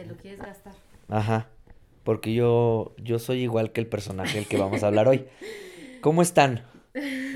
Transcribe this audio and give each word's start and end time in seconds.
Te 0.00 0.06
lo 0.06 0.16
quieres 0.16 0.40
gastar. 0.40 0.72
Ajá. 1.08 1.50
Porque 2.04 2.32
yo, 2.32 2.94
yo 2.96 3.18
soy 3.18 3.42
igual 3.42 3.70
que 3.70 3.82
el 3.82 3.86
personaje 3.86 4.38
del 4.38 4.48
que 4.48 4.56
vamos 4.56 4.82
a 4.82 4.86
hablar 4.86 5.08
hoy. 5.08 5.26
¿Cómo 6.00 6.22
están? 6.22 6.64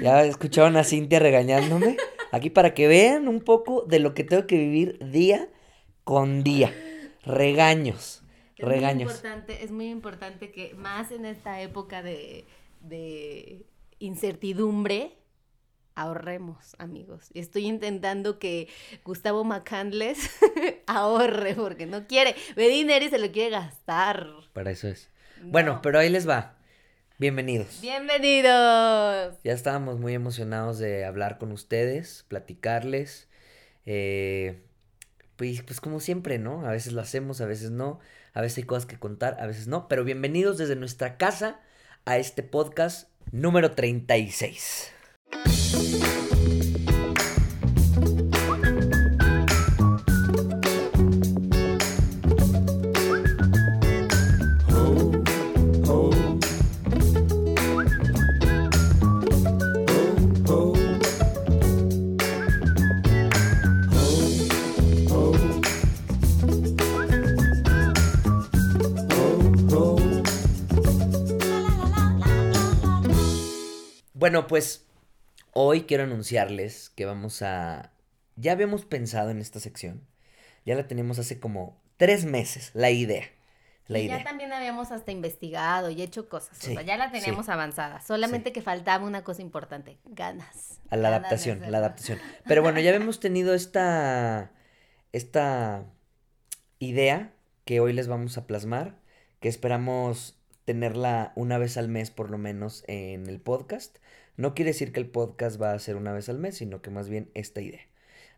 ¿Ya 0.00 0.24
escucharon 0.24 0.78
a 0.78 0.84
Cintia 0.84 1.18
regañándome? 1.18 1.98
Aquí 2.32 2.48
para 2.48 2.72
que 2.72 2.88
vean 2.88 3.28
un 3.28 3.40
poco 3.40 3.82
de 3.82 3.98
lo 3.98 4.14
que 4.14 4.24
tengo 4.24 4.46
que 4.46 4.56
vivir 4.56 4.98
día 5.10 5.50
con 6.04 6.42
día. 6.42 6.74
Regaños. 7.26 8.22
Es 8.56 8.66
regaños. 8.66 9.12
Muy 9.12 9.14
importante, 9.14 9.64
es 9.64 9.70
muy 9.70 9.90
importante 9.90 10.50
que 10.50 10.72
más 10.72 11.12
en 11.12 11.26
esta 11.26 11.60
época 11.60 12.02
de, 12.02 12.46
de 12.80 13.66
incertidumbre, 13.98 15.18
ahorremos, 15.94 16.74
amigos. 16.78 17.28
Estoy 17.34 17.66
intentando 17.66 18.38
que 18.38 18.68
Gustavo 19.04 19.44
Macandles 19.44 20.18
ahorre 20.86 21.54
porque 21.54 21.86
no 21.86 22.06
quiere. 22.06 22.34
Ve 22.56 22.68
dinero 22.68 23.04
y 23.04 23.08
se 23.10 23.18
lo 23.18 23.30
quiere 23.32 23.50
gastar. 23.50 24.26
Para 24.52 24.70
eso 24.70 24.88
es. 24.88 25.10
Bueno, 25.42 25.74
No. 25.74 25.82
pero 25.82 25.98
ahí 25.98 26.08
les 26.10 26.28
va. 26.28 26.56
Bienvenidos. 27.18 27.80
Bienvenidos. 27.80 29.36
Ya 29.44 29.52
estábamos 29.52 30.00
muy 30.00 30.14
emocionados 30.14 30.78
de 30.78 31.04
hablar 31.04 31.38
con 31.38 31.52
ustedes, 31.52 32.24
platicarles. 32.28 33.28
eh, 33.86 34.62
pues, 35.36 35.62
pues 35.62 35.80
como 35.80 35.98
siempre, 36.00 36.38
¿no? 36.38 36.64
A 36.66 36.70
veces 36.70 36.92
lo 36.92 37.00
hacemos, 37.00 37.40
a 37.40 37.46
veces 37.46 37.70
no. 37.70 37.98
A 38.34 38.40
veces 38.40 38.58
hay 38.58 38.64
cosas 38.64 38.86
que 38.86 38.98
contar, 38.98 39.36
a 39.40 39.46
veces 39.46 39.66
no. 39.68 39.88
Pero 39.88 40.04
bienvenidos 40.04 40.58
desde 40.58 40.76
nuestra 40.76 41.16
casa 41.18 41.60
a 42.04 42.18
este 42.18 42.42
podcast 42.42 43.08
número 43.32 43.72
36. 43.72 44.92
Bueno, 74.24 74.46
pues 74.46 74.86
hoy 75.54 75.82
quiero 75.84 76.04
anunciarles 76.04 76.90
que 76.90 77.06
vamos 77.06 77.42
a... 77.42 77.92
Ya 78.36 78.52
habíamos 78.52 78.84
pensado 78.84 79.30
en 79.30 79.40
esta 79.40 79.60
sección. 79.60 80.06
Ya 80.66 80.74
la 80.74 80.86
tenemos 80.88 81.18
hace 81.18 81.38
como 81.40 81.80
tres 81.96 82.24
meses, 82.24 82.70
la 82.74 82.90
idea. 82.90 83.24
La 83.86 83.98
Y 83.98 84.06
idea. 84.06 84.18
ya 84.18 84.24
también 84.24 84.52
habíamos 84.52 84.90
hasta 84.92 85.12
investigado 85.12 85.90
y 85.90 86.00
hecho 86.02 86.28
cosas. 86.28 86.56
Sí, 86.58 86.70
o 86.70 86.74
sea, 86.74 86.82
ya 86.82 86.96
la 86.96 87.10
sí. 87.12 87.20
teníamos 87.20 87.48
avanzada. 87.48 88.00
Solamente 88.00 88.52
que 88.52 88.62
faltaba 88.62 89.04
una 89.04 89.24
cosa 89.24 89.42
importante. 89.42 89.98
Ganas. 90.06 90.80
A 90.90 90.96
la 90.96 91.10
Ganas 91.10 91.20
adaptación, 91.20 91.70
la 91.70 91.78
adaptación. 91.78 92.18
Pero 92.46 92.62
bueno, 92.62 92.80
ya 92.80 92.90
habíamos 92.90 93.20
tenido 93.20 93.54
esta, 93.54 94.50
esta 95.12 95.84
idea 96.78 97.32
que 97.64 97.80
hoy 97.80 97.92
les 97.92 98.08
vamos 98.08 98.38
a 98.38 98.46
plasmar, 98.46 98.96
que 99.40 99.48
esperamos 99.48 100.38
tenerla 100.64 101.32
una 101.36 101.58
vez 101.58 101.76
al 101.76 101.88
mes 101.88 102.10
por 102.10 102.30
lo 102.30 102.38
menos 102.38 102.84
en 102.88 103.28
el 103.28 103.40
podcast. 103.40 103.98
No 104.36 104.54
quiere 104.54 104.72
decir 104.72 104.92
que 104.92 105.00
el 105.00 105.06
podcast 105.08 105.60
va 105.60 105.72
a 105.72 105.78
ser 105.78 105.96
una 105.96 106.12
vez 106.12 106.28
al 106.28 106.38
mes, 106.38 106.56
sino 106.56 106.82
que 106.82 106.90
más 106.90 107.08
bien 107.08 107.30
esta 107.34 107.60
idea. 107.60 107.80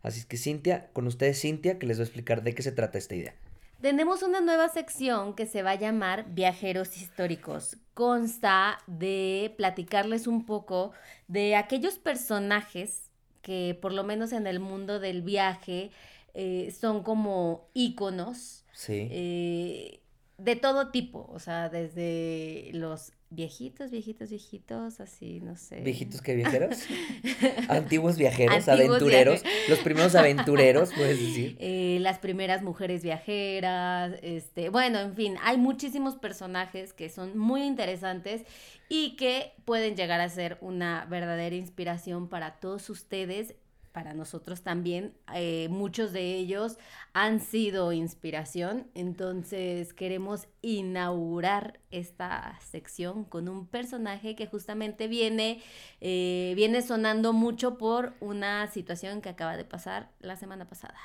Así 0.03 0.19
es 0.19 0.25
que 0.25 0.37
Cintia, 0.37 0.89
con 0.93 1.07
ustedes 1.07 1.41
Cintia, 1.41 1.79
que 1.79 1.87
les 1.87 1.97
va 1.97 2.01
a 2.01 2.05
explicar 2.05 2.43
de 2.43 2.53
qué 2.53 2.61
se 2.61 2.71
trata 2.71 2.97
esta 2.97 3.15
idea. 3.15 3.33
Tenemos 3.81 4.23
una 4.23 4.41
nueva 4.41 4.69
sección 4.69 5.35
que 5.35 5.45
se 5.45 5.61
va 5.63 5.71
a 5.71 5.75
llamar 5.75 6.25
Viajeros 6.33 6.97
Históricos. 6.97 7.77
Consta 7.93 8.79
de 8.87 9.53
platicarles 9.57 10.25
un 10.27 10.45
poco 10.45 10.93
de 11.27 11.55
aquellos 11.55 11.97
personajes 11.97 13.11
que 13.41 13.77
por 13.81 13.93
lo 13.93 14.03
menos 14.03 14.33
en 14.33 14.45
el 14.47 14.59
mundo 14.59 14.99
del 14.99 15.21
viaje 15.21 15.91
eh, 16.33 16.73
son 16.79 17.03
como 17.03 17.69
íconos 17.73 18.65
Sí. 18.73 19.07
eh, 19.11 19.99
de 20.37 20.55
todo 20.55 20.89
tipo, 20.91 21.27
o 21.31 21.39
sea, 21.39 21.69
desde 21.69 22.69
los 22.73 23.11
viejitos, 23.29 23.91
viejitos, 23.91 24.29
viejitos, 24.29 24.99
así, 24.99 25.39
no 25.41 25.55
sé. 25.57 25.81
¿Viejitos 25.81 26.21
que 26.21 26.35
viajeros? 26.35 26.77
Antiguos 27.69 28.17
viajeros, 28.17 28.67
Antiguos 28.67 28.97
aventureros. 28.97 29.43
viaje- 29.43 29.69
Los 29.69 29.79
primeros 29.79 30.15
aventureros, 30.15 30.91
puedes 30.95 31.19
decir. 31.19 31.57
eh, 31.59 31.97
las 32.01 32.19
primeras 32.19 32.63
mujeres 32.63 33.03
viajeras, 33.03 34.13
este, 34.21 34.69
bueno, 34.69 34.99
en 34.99 35.13
fin, 35.15 35.35
hay 35.43 35.57
muchísimos 35.57 36.15
personajes 36.15 36.93
que 36.93 37.09
son 37.09 37.37
muy 37.37 37.63
interesantes 37.63 38.43
y 38.89 39.15
que 39.17 39.51
pueden 39.65 39.95
llegar 39.95 40.21
a 40.21 40.29
ser 40.29 40.57
una 40.61 41.05
verdadera 41.05 41.55
inspiración 41.55 42.29
para 42.29 42.59
todos 42.59 42.89
ustedes, 42.89 43.55
para 43.97 44.13
nosotros 44.13 44.61
también. 44.61 45.15
eh, 45.33 45.69
muchos 45.71 46.13
de 46.13 46.35
ellos 46.35 46.77
han 47.13 47.39
sido 47.39 47.93
inspiración, 47.93 48.85
entonces 48.93 49.91
queremos 49.91 50.47
inaugurar 50.61 51.79
esta 51.89 52.59
sección 52.61 53.23
con 53.23 53.49
un 53.49 53.65
personaje 53.65 54.35
que 54.35 54.45
justamente 54.45 55.07
viene, 55.07 55.63
eh, 55.99 56.53
viene 56.55 56.83
sonando 56.83 57.33
mucho 57.33 57.79
por 57.79 58.13
una 58.19 58.67
situación 58.67 59.19
que 59.19 59.29
acaba 59.29 59.57
de 59.57 59.65
pasar 59.65 60.11
la 60.19 60.35
semana 60.35 60.67
pasada. 60.67 60.99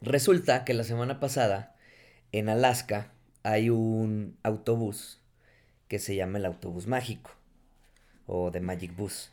Resulta 0.00 0.64
que 0.64 0.72
la 0.72 0.84
semana 0.84 1.20
pasada 1.20 1.76
en 2.32 2.48
Alaska 2.48 3.12
hay 3.42 3.68
un 3.68 4.38
autobús 4.42 5.20
que 5.88 5.98
se 5.98 6.16
llama 6.16 6.38
el 6.38 6.46
autobús 6.46 6.86
mágico 6.86 7.32
o 8.26 8.50
de 8.50 8.62
Magic 8.62 8.96
Bus. 8.96 9.30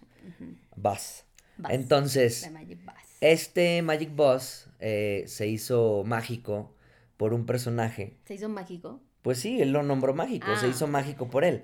Bus. 0.75 1.23
Bus, 1.57 1.71
Entonces, 1.71 2.41
de 2.43 2.49
Magic 2.51 2.79
Bus. 2.85 2.93
este 3.21 3.81
Magic 3.81 4.15
Bus 4.15 4.67
eh, 4.79 5.23
se 5.27 5.47
hizo 5.47 6.03
mágico 6.05 6.75
por 7.17 7.33
un 7.33 7.45
personaje. 7.45 8.17
¿Se 8.25 8.35
hizo 8.35 8.49
mágico? 8.49 9.01
Pues 9.21 9.39
sí, 9.39 9.61
él 9.61 9.71
lo 9.71 9.83
nombró 9.83 10.13
mágico, 10.13 10.47
se 10.57 10.67
Ah. 10.67 10.69
hizo 10.69 10.87
mágico 10.87 11.29
por 11.29 11.43
él. 11.43 11.63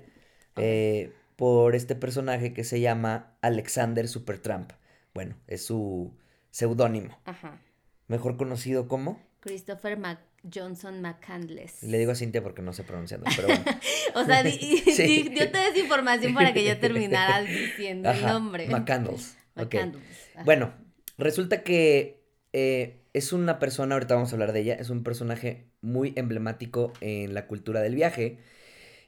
Eh, 0.56 1.12
por 1.36 1.74
este 1.74 1.94
personaje 1.96 2.52
que 2.52 2.62
se 2.64 2.80
llama 2.80 3.36
Alexander 3.40 4.06
Supertramp. 4.08 4.70
Bueno, 5.14 5.36
es 5.46 5.64
su 5.64 6.12
seudónimo. 6.50 7.18
Ajá. 7.24 7.60
Mejor 8.08 8.36
conocido 8.36 8.86
como. 8.88 9.20
Christopher 9.40 9.98
Mac 9.98 10.20
Johnson 10.52 11.00
McCandless. 11.00 11.82
Le 11.82 11.98
digo 11.98 12.12
a 12.12 12.14
Cintia 12.14 12.42
porque 12.42 12.62
no 12.62 12.72
sé 12.72 12.82
pronunciarlo, 12.84 13.26
pero 13.34 13.48
bueno. 13.48 13.64
O 14.14 14.24
sea, 14.24 14.42
di- 14.42 14.52
Sí. 14.94 15.28
di- 15.28 15.34
yo 15.36 15.50
te 15.50 15.58
des 15.58 15.76
información 15.78 16.34
para 16.34 16.52
que 16.52 16.64
yo 16.64 16.78
terminara 16.78 17.40
diciendo 17.42 18.10
el 18.10 18.22
nombre. 18.22 18.68
McCandles. 18.68 19.36
Ok. 19.56 19.74
McCandles, 19.74 20.04
ajá. 20.34 20.44
Bueno, 20.44 20.74
resulta 21.18 21.62
que 21.62 22.20
eh, 22.52 23.00
es 23.12 23.32
una 23.32 23.58
persona, 23.58 23.94
ahorita 23.94 24.14
vamos 24.14 24.30
a 24.32 24.34
hablar 24.36 24.52
de 24.52 24.60
ella, 24.60 24.74
es 24.74 24.90
un 24.90 25.02
personaje 25.02 25.66
muy 25.80 26.12
emblemático 26.16 26.92
en 27.00 27.34
la 27.34 27.46
cultura 27.46 27.80
del 27.80 27.94
viaje. 27.94 28.38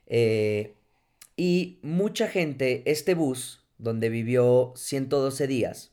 eh, 0.07 0.75
y 1.37 1.79
mucha 1.83 2.29
gente, 2.29 2.83
este 2.87 3.15
bus, 3.15 3.65
donde 3.79 4.09
vivió 4.09 4.73
112 4.77 5.47
días, 5.47 5.93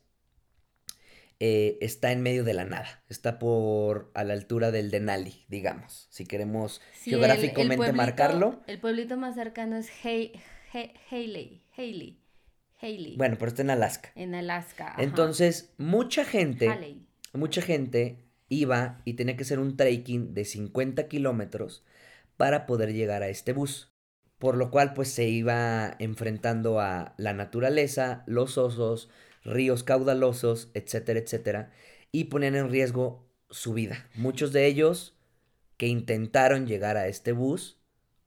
eh, 1.40 1.78
está 1.82 2.12
en 2.12 2.22
medio 2.22 2.44
de 2.44 2.54
la 2.54 2.64
nada. 2.64 3.04
Está 3.10 3.40
por 3.40 4.12
a 4.14 4.24
la 4.24 4.34
altura 4.34 4.72
del 4.72 4.92
Denali, 4.92 5.44
digamos. 5.50 6.08
Si 6.10 6.26
queremos 6.26 6.82
Sí, 6.94 7.10
el- 7.10 7.16
el 7.16 7.20
geográficamente 7.22 7.78
pueblito- 7.78 7.94
marcarlo. 7.98 8.62
El 8.68 8.80
pueblito 8.80 9.18
más 9.18 9.36
cercano 9.36 9.76
es 9.76 9.90
Hay- 10.06 10.32
Hay- 10.72 10.94
Haley. 11.12 12.20
Haley. 12.84 13.16
Bueno, 13.18 13.38
pero 13.40 13.50
está 13.50 13.62
en 13.62 13.70
Alaska. 13.70 14.12
En 14.16 14.36
Alaska. 14.36 14.90
ajá. 14.90 15.02
Entonces, 15.02 15.74
mucha 15.78 16.26
gente. 16.26 16.68
Haley. 16.70 17.08
mucha 17.34 17.62
gente 17.62 18.18
iba 18.50 19.02
y 19.06 19.14
tenía 19.14 19.36
que 19.38 19.44
hacer 19.44 19.60
un 19.60 19.78
trekking 19.78 20.34
de 20.34 20.46
50 20.46 21.08
kilómetros 21.08 21.84
para 22.38 22.66
poder 22.66 22.94
llegar 22.94 23.24
a 23.24 23.30
este 23.30 23.54
bus. 23.54 23.90
Por 24.38 24.58
lo 24.58 24.70
cual, 24.72 24.94
pues 24.94 25.10
se 25.10 25.26
iba 25.30 25.96
enfrentando 26.00 26.80
a 26.80 27.16
la 27.18 27.34
naturaleza, 27.34 28.24
los 28.28 28.58
osos, 28.58 29.10
ríos 29.44 29.84
caudalosos, 29.84 30.70
etcétera, 30.74 31.20
etcétera, 31.20 31.72
y 32.12 32.26
ponían 32.26 32.56
en 32.56 32.70
riesgo 32.70 33.26
su 33.50 33.74
vida. 33.74 34.06
Muchos 34.16 34.52
de 34.52 34.66
ellos 34.66 35.16
que 35.78 35.88
intentaron 35.88 36.68
llegar 36.68 36.98
a 36.98 37.08
este 37.08 37.32
bus 37.32 37.80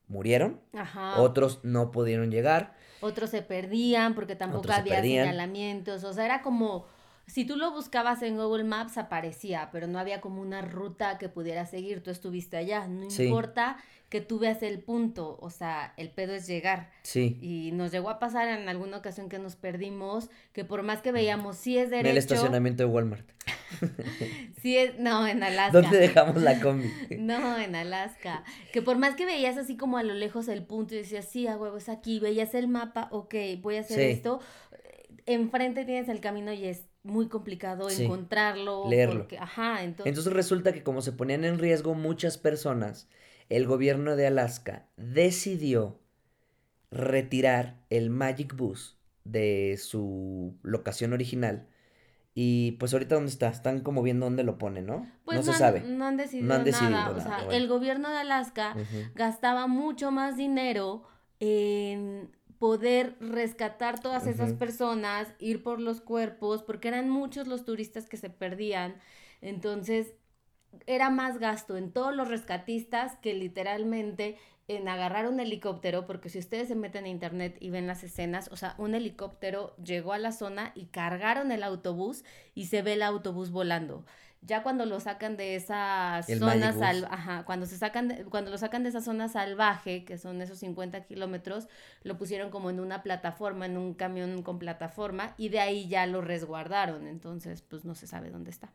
murieron, 0.08 0.60
Ajá. 0.72 1.20
otros 1.20 1.60
no 1.62 1.90
pudieron 1.90 2.30
llegar. 2.30 2.74
Otros 3.06 3.30
se 3.30 3.42
perdían 3.42 4.14
porque 4.14 4.36
tampoco 4.36 4.70
había 4.72 5.00
señalamientos. 5.00 6.04
O 6.04 6.12
sea, 6.12 6.24
era 6.24 6.42
como, 6.42 6.86
si 7.26 7.44
tú 7.44 7.56
lo 7.56 7.70
buscabas 7.72 8.22
en 8.22 8.36
Google 8.36 8.64
Maps 8.64 8.98
aparecía, 8.98 9.68
pero 9.72 9.86
no 9.86 9.98
había 9.98 10.20
como 10.20 10.40
una 10.42 10.62
ruta 10.62 11.18
que 11.18 11.28
pudieras 11.28 11.70
seguir. 11.70 12.02
Tú 12.02 12.10
estuviste 12.10 12.56
allá. 12.56 12.86
No 12.86 13.10
Sí. 13.10 13.24
importa 13.24 13.76
que 14.08 14.20
tú 14.20 14.38
veas 14.38 14.62
el 14.62 14.78
punto. 14.78 15.36
O 15.40 15.50
sea, 15.50 15.92
el 15.96 16.10
pedo 16.10 16.34
es 16.34 16.46
llegar. 16.46 16.90
Sí, 17.02 17.38
Y 17.40 17.72
nos 17.72 17.90
llegó 17.90 18.10
a 18.10 18.18
pasar 18.20 18.46
en 18.48 18.68
alguna 18.68 18.98
ocasión 18.98 19.28
que 19.28 19.38
nos 19.40 19.56
perdimos, 19.56 20.30
que 20.52 20.64
por 20.64 20.82
más 20.82 21.02
que 21.02 21.10
veíamos 21.10 21.56
si 21.56 21.76
es 21.78 21.88
en 21.88 21.94
el 21.94 22.02
derecho, 22.04 22.18
estacionamiento 22.34 22.84
de 22.84 22.88
Walmart. 22.88 23.26
Sí, 24.62 24.76
es, 24.76 24.98
no, 24.98 25.26
en 25.26 25.42
Alaska. 25.42 25.80
¿Dónde 25.80 25.98
dejamos 25.98 26.42
la 26.42 26.60
combi? 26.60 26.90
No, 27.18 27.58
en 27.58 27.74
Alaska. 27.74 28.44
Que 28.72 28.82
por 28.82 28.96
más 28.98 29.14
que 29.16 29.26
veías 29.26 29.56
así 29.58 29.76
como 29.76 29.98
a 29.98 30.02
lo 30.02 30.14
lejos 30.14 30.48
el 30.48 30.64
punto 30.64 30.94
y 30.94 30.98
decías, 30.98 31.26
sí, 31.28 31.46
a 31.46 31.56
huevo, 31.56 31.76
es 31.76 31.88
aquí, 31.88 32.20
veías 32.20 32.54
el 32.54 32.68
mapa, 32.68 33.08
ok, 33.10 33.34
voy 33.60 33.76
a 33.76 33.80
hacer 33.80 33.98
Sí. 33.98 34.04
esto. 34.16 34.40
Enfrente 35.26 35.84
tienes 35.84 36.08
el 36.08 36.20
camino 36.20 36.52
y 36.52 36.64
es 36.66 36.84
muy 37.02 37.28
complicado 37.28 37.90
Sí. 37.90 38.04
encontrarlo. 38.04 38.88
Leerlo. 38.88 39.20
porque- 39.20 39.38
ajá, 39.38 39.82
entonces. 39.82 40.06
Entonces 40.10 40.32
resulta 40.32 40.72
que 40.72 40.82
como 40.82 41.02
se 41.02 41.12
ponían 41.12 41.44
en 41.44 41.58
riesgo 41.58 41.94
muchas 41.94 42.38
personas, 42.38 43.08
el 43.48 43.66
gobierno 43.66 44.16
de 44.16 44.26
Alaska 44.26 44.88
decidió 44.96 46.00
retirar 46.90 47.80
el 47.90 48.10
Magic 48.10 48.54
Bus 48.56 48.96
de 49.24 49.76
su 49.80 50.56
locación 50.62 51.12
original. 51.12 51.68
Y 52.38 52.72
pues 52.72 52.92
ahorita 52.92 53.14
dónde 53.14 53.30
está, 53.30 53.48
están 53.48 53.80
como 53.80 54.02
viendo 54.02 54.26
dónde 54.26 54.44
lo 54.44 54.58
ponen, 54.58 54.84
¿no? 54.84 55.06
pues 55.24 55.38
no 55.38 55.42
se 55.42 55.50
han- 55.52 55.58
sabe. 55.58 55.80
No 55.80 56.04
han 56.04 56.18
decidido, 56.18 56.46
No 56.48 56.54
han 56.54 56.64
decidido 56.64 56.90
nada. 56.90 57.16
O 57.16 57.20
sea, 57.20 57.36
bueno. 57.38 57.52
el 57.52 57.66
gobierno 57.66 58.10
de 58.10 58.18
Alaska 58.18 58.76
gastaba 59.14 59.66
mucho 59.68 60.10
más 60.10 60.36
dinero 60.36 61.04
en 61.40 62.30
poder 62.58 63.16
rescatar 63.20 64.00
todas 64.00 64.26
esas 64.26 64.52
personas, 64.52 65.28
ir 65.38 65.62
por 65.62 65.80
los 65.80 66.02
cuerpos, 66.02 66.62
porque 66.62 66.88
eran 66.88 67.08
muchos 67.08 67.46
los 67.46 67.64
turistas 67.64 68.06
que 68.06 68.18
se 68.18 68.28
perdían. 68.28 68.96
Entonces, 69.40 70.12
era 70.86 71.08
más 71.08 71.38
gasto 71.38 71.78
en 71.78 71.90
todos 71.90 72.14
los 72.14 72.28
rescatistas 72.28 73.16
que 73.22 73.32
literalmente 73.32 74.36
en 74.68 74.88
agarrar 74.88 75.28
un 75.28 75.38
helicóptero, 75.40 76.06
porque 76.06 76.28
si 76.28 76.38
ustedes 76.38 76.68
se 76.68 76.74
meten 76.74 77.04
a 77.04 77.08
internet 77.08 77.56
y 77.60 77.70
ven 77.70 77.86
las 77.86 78.02
escenas, 78.04 78.48
o 78.52 78.56
sea, 78.56 78.74
un 78.78 78.94
helicóptero 78.94 79.76
llegó 79.76 80.12
a 80.12 80.18
la 80.18 80.32
zona 80.32 80.72
y 80.74 80.86
cargaron 80.86 81.52
el 81.52 81.62
autobús 81.62 82.24
y 82.54 82.66
se 82.66 82.82
ve 82.82 82.94
el 82.94 83.02
autobús 83.02 83.50
volando. 83.50 84.04
Ya 84.42 84.62
cuando 84.62 84.86
lo 84.86 85.00
sacan 85.00 85.36
de 85.36 85.56
esa 85.56 86.22
El 86.28 86.38
zona 86.38 86.72
sal- 86.72 87.08
ajá, 87.10 87.44
cuando 87.44 87.66
se 87.66 87.78
sacan 87.78 88.08
de- 88.08 88.24
cuando 88.24 88.50
lo 88.50 88.58
sacan 88.58 88.82
de 88.82 88.90
esa 88.90 89.00
zona 89.00 89.28
salvaje, 89.28 90.04
que 90.04 90.18
son 90.18 90.40
esos 90.42 90.58
50 90.58 91.04
kilómetros, 91.04 91.68
lo 92.02 92.16
pusieron 92.18 92.50
como 92.50 92.70
en 92.70 92.78
una 92.80 93.02
plataforma, 93.02 93.66
en 93.66 93.76
un 93.78 93.94
camión 93.94 94.42
con 94.42 94.58
plataforma, 94.58 95.34
y 95.36 95.48
de 95.48 95.60
ahí 95.60 95.88
ya 95.88 96.06
lo 96.06 96.20
resguardaron. 96.20 97.06
Entonces, 97.06 97.62
pues 97.62 97.84
no 97.84 97.94
se 97.94 98.06
sabe 98.06 98.30
dónde 98.30 98.50
está. 98.50 98.72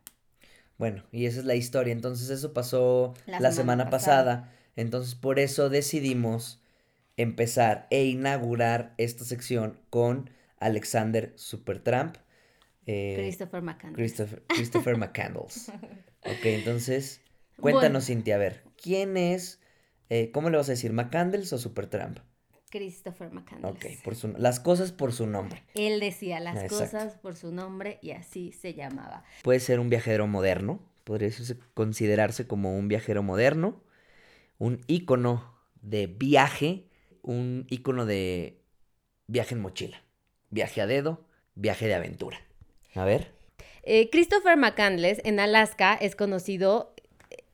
Bueno, 0.77 1.03
y 1.11 1.25
esa 1.25 1.39
es 1.39 1.45
la 1.45 1.55
historia. 1.55 1.93
Entonces 1.93 2.29
eso 2.29 2.53
pasó 2.53 3.13
La 3.25 3.37
la, 3.37 3.51
semana 3.51 3.83
semana, 3.85 3.89
pasada. 3.89 4.41
pasada. 4.43 4.51
Entonces 4.75 5.15
por 5.15 5.39
eso 5.39 5.69
decidimos 5.69 6.61
empezar 7.17 7.87
e 7.91 8.05
inaugurar 8.05 8.93
esta 8.97 9.23
sección 9.25 9.79
con 9.89 10.29
Alexander 10.59 11.33
Supertramp. 11.35 12.17
eh, 12.85 13.15
Christopher 13.17 13.61
McCandless. 13.61 13.95
Christopher, 13.95 14.43
Christopher 14.47 14.97
McCandles. 14.97 15.71
Ok, 16.23 16.45
entonces, 16.45 17.19
Bueno. 17.57 17.79
cuéntanos, 17.79 18.05
Cintia, 18.05 18.35
a 18.35 18.37
ver, 18.37 18.63
¿quién 18.79 19.17
es, 19.17 19.59
eh, 20.09 20.29
cómo 20.31 20.51
le 20.51 20.57
vas 20.57 20.69
a 20.69 20.73
decir, 20.73 20.93
McCandles 20.93 21.51
o 21.51 21.57
Supertramp? 21.57 22.19
Christopher 22.69 23.31
McCandless. 23.31 23.73
Ok, 23.73 24.03
por 24.03 24.15
su, 24.15 24.27
las 24.37 24.59
cosas 24.59 24.91
por 24.91 25.13
su 25.13 25.25
nombre. 25.25 25.63
Él 25.73 25.99
decía 25.99 26.39
las 26.39 26.61
Exacto. 26.61 26.83
cosas 26.85 27.15
por 27.17 27.35
su 27.35 27.51
nombre 27.51 27.97
y 28.03 28.11
así 28.11 28.51
se 28.51 28.75
llamaba. 28.75 29.23
Puede 29.41 29.59
ser 29.59 29.79
un 29.79 29.89
viajero 29.89 30.27
moderno, 30.27 30.79
podría 31.05 31.31
considerarse 31.73 32.45
como 32.45 32.77
un 32.77 32.87
viajero 32.87 33.23
moderno, 33.23 33.83
un 34.61 34.79
ícono 34.85 35.57
de 35.81 36.05
viaje, 36.05 36.85
un 37.23 37.65
ícono 37.71 38.05
de 38.05 38.61
viaje 39.25 39.55
en 39.55 39.61
mochila, 39.61 40.03
viaje 40.51 40.81
a 40.81 40.85
dedo, 40.85 41.25
viaje 41.55 41.87
de 41.87 41.95
aventura. 41.95 42.39
A 42.93 43.03
ver. 43.03 43.31
Eh, 43.81 44.11
Christopher 44.11 44.57
McCandless 44.57 45.19
en 45.23 45.39
Alaska 45.39 45.95
es 45.95 46.15
conocido 46.15 46.93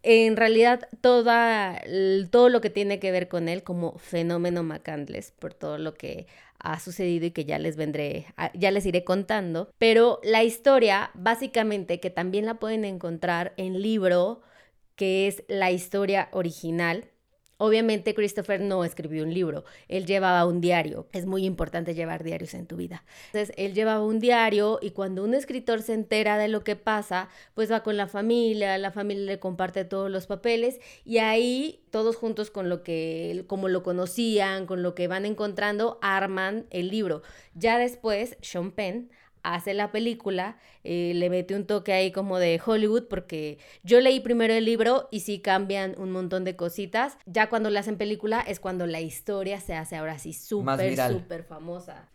en 0.03 0.35
realidad 0.35 0.89
toda, 0.99 1.81
todo 2.29 2.49
lo 2.49 2.59
que 2.59 2.69
tiene 2.69 2.99
que 2.99 3.11
ver 3.11 3.29
con 3.29 3.47
él 3.47 3.63
como 3.63 3.97
fenómeno 3.99 4.63
McCandless 4.63 5.31
por 5.31 5.53
todo 5.53 5.77
lo 5.77 5.93
que 5.93 6.27
ha 6.59 6.77
sucedido 6.77 7.27
y 7.27 7.31
que 7.31 7.45
ya 7.45 7.57
les 7.57 7.77
vendré, 7.77 8.25
ya 8.53 8.71
les 8.71 8.85
iré 8.85 9.05
contando. 9.05 9.69
Pero 9.77 10.19
la 10.23 10.43
historia, 10.43 11.11
básicamente, 11.13 12.01
que 12.01 12.09
también 12.09 12.45
la 12.45 12.55
pueden 12.55 12.83
encontrar 12.83 13.53
en 13.55 13.81
libro, 13.81 14.41
que 14.97 15.27
es 15.27 15.43
la 15.47 15.71
historia 15.71 16.27
original. 16.33 17.05
Obviamente 17.59 18.13
Christopher 18.13 18.61
no 18.61 18.83
escribió 18.83 19.23
un 19.23 19.33
libro, 19.33 19.63
él 19.87 20.05
llevaba 20.05 20.45
un 20.45 20.61
diario. 20.61 21.07
Es 21.11 21.25
muy 21.25 21.43
importante 21.43 21.95
llevar 21.95 22.23
diarios 22.23 22.53
en 22.53 22.67
tu 22.67 22.75
vida. 22.75 23.03
Entonces, 23.27 23.55
él 23.57 23.73
llevaba 23.73 24.03
un 24.03 24.19
diario 24.19 24.77
y 24.79 24.91
cuando 24.91 25.23
un 25.23 25.33
escritor 25.33 25.81
se 25.81 25.93
entera 25.93 26.37
de 26.37 26.49
lo 26.49 26.63
que 26.63 26.75
pasa, 26.75 27.29
pues 27.55 27.71
va 27.71 27.81
con 27.81 27.97
la 27.97 28.07
familia, 28.07 28.77
la 28.77 28.91
familia 28.91 29.25
le 29.25 29.39
comparte 29.39 29.85
todos 29.85 30.11
los 30.11 30.27
papeles 30.27 30.79
y 31.03 31.17
ahí 31.17 31.83
todos 31.89 32.15
juntos 32.15 32.51
con 32.51 32.69
lo 32.69 32.83
que, 32.83 33.43
como 33.47 33.69
lo 33.69 33.81
conocían, 33.81 34.67
con 34.67 34.83
lo 34.83 34.93
que 34.93 35.07
van 35.07 35.25
encontrando, 35.25 35.97
arman 36.03 36.67
el 36.69 36.89
libro. 36.89 37.23
Ya 37.55 37.79
después, 37.79 38.37
Sean 38.41 38.71
Penn 38.71 39.09
hace 39.43 39.73
la 39.73 39.91
película, 39.91 40.57
eh, 40.83 41.13
le 41.15 41.29
mete 41.29 41.55
un 41.55 41.65
toque 41.65 41.93
ahí 41.93 42.11
como 42.11 42.39
de 42.39 42.61
Hollywood, 42.63 43.07
porque 43.09 43.57
yo 43.83 43.99
leí 44.01 44.19
primero 44.19 44.53
el 44.53 44.65
libro 44.65 45.07
y 45.11 45.21
sí 45.21 45.39
cambian 45.39 45.95
un 45.97 46.11
montón 46.11 46.43
de 46.43 46.55
cositas. 46.55 47.17
Ya 47.25 47.49
cuando 47.49 47.69
la 47.69 47.81
hacen 47.81 47.97
película 47.97 48.41
es 48.41 48.59
cuando 48.59 48.85
la 48.87 49.01
historia 49.01 49.59
se 49.59 49.75
hace 49.75 49.95
ahora 49.95 50.19
sí 50.19 50.33
súper, 50.33 50.97
súper 51.11 51.43
famosa. 51.43 52.09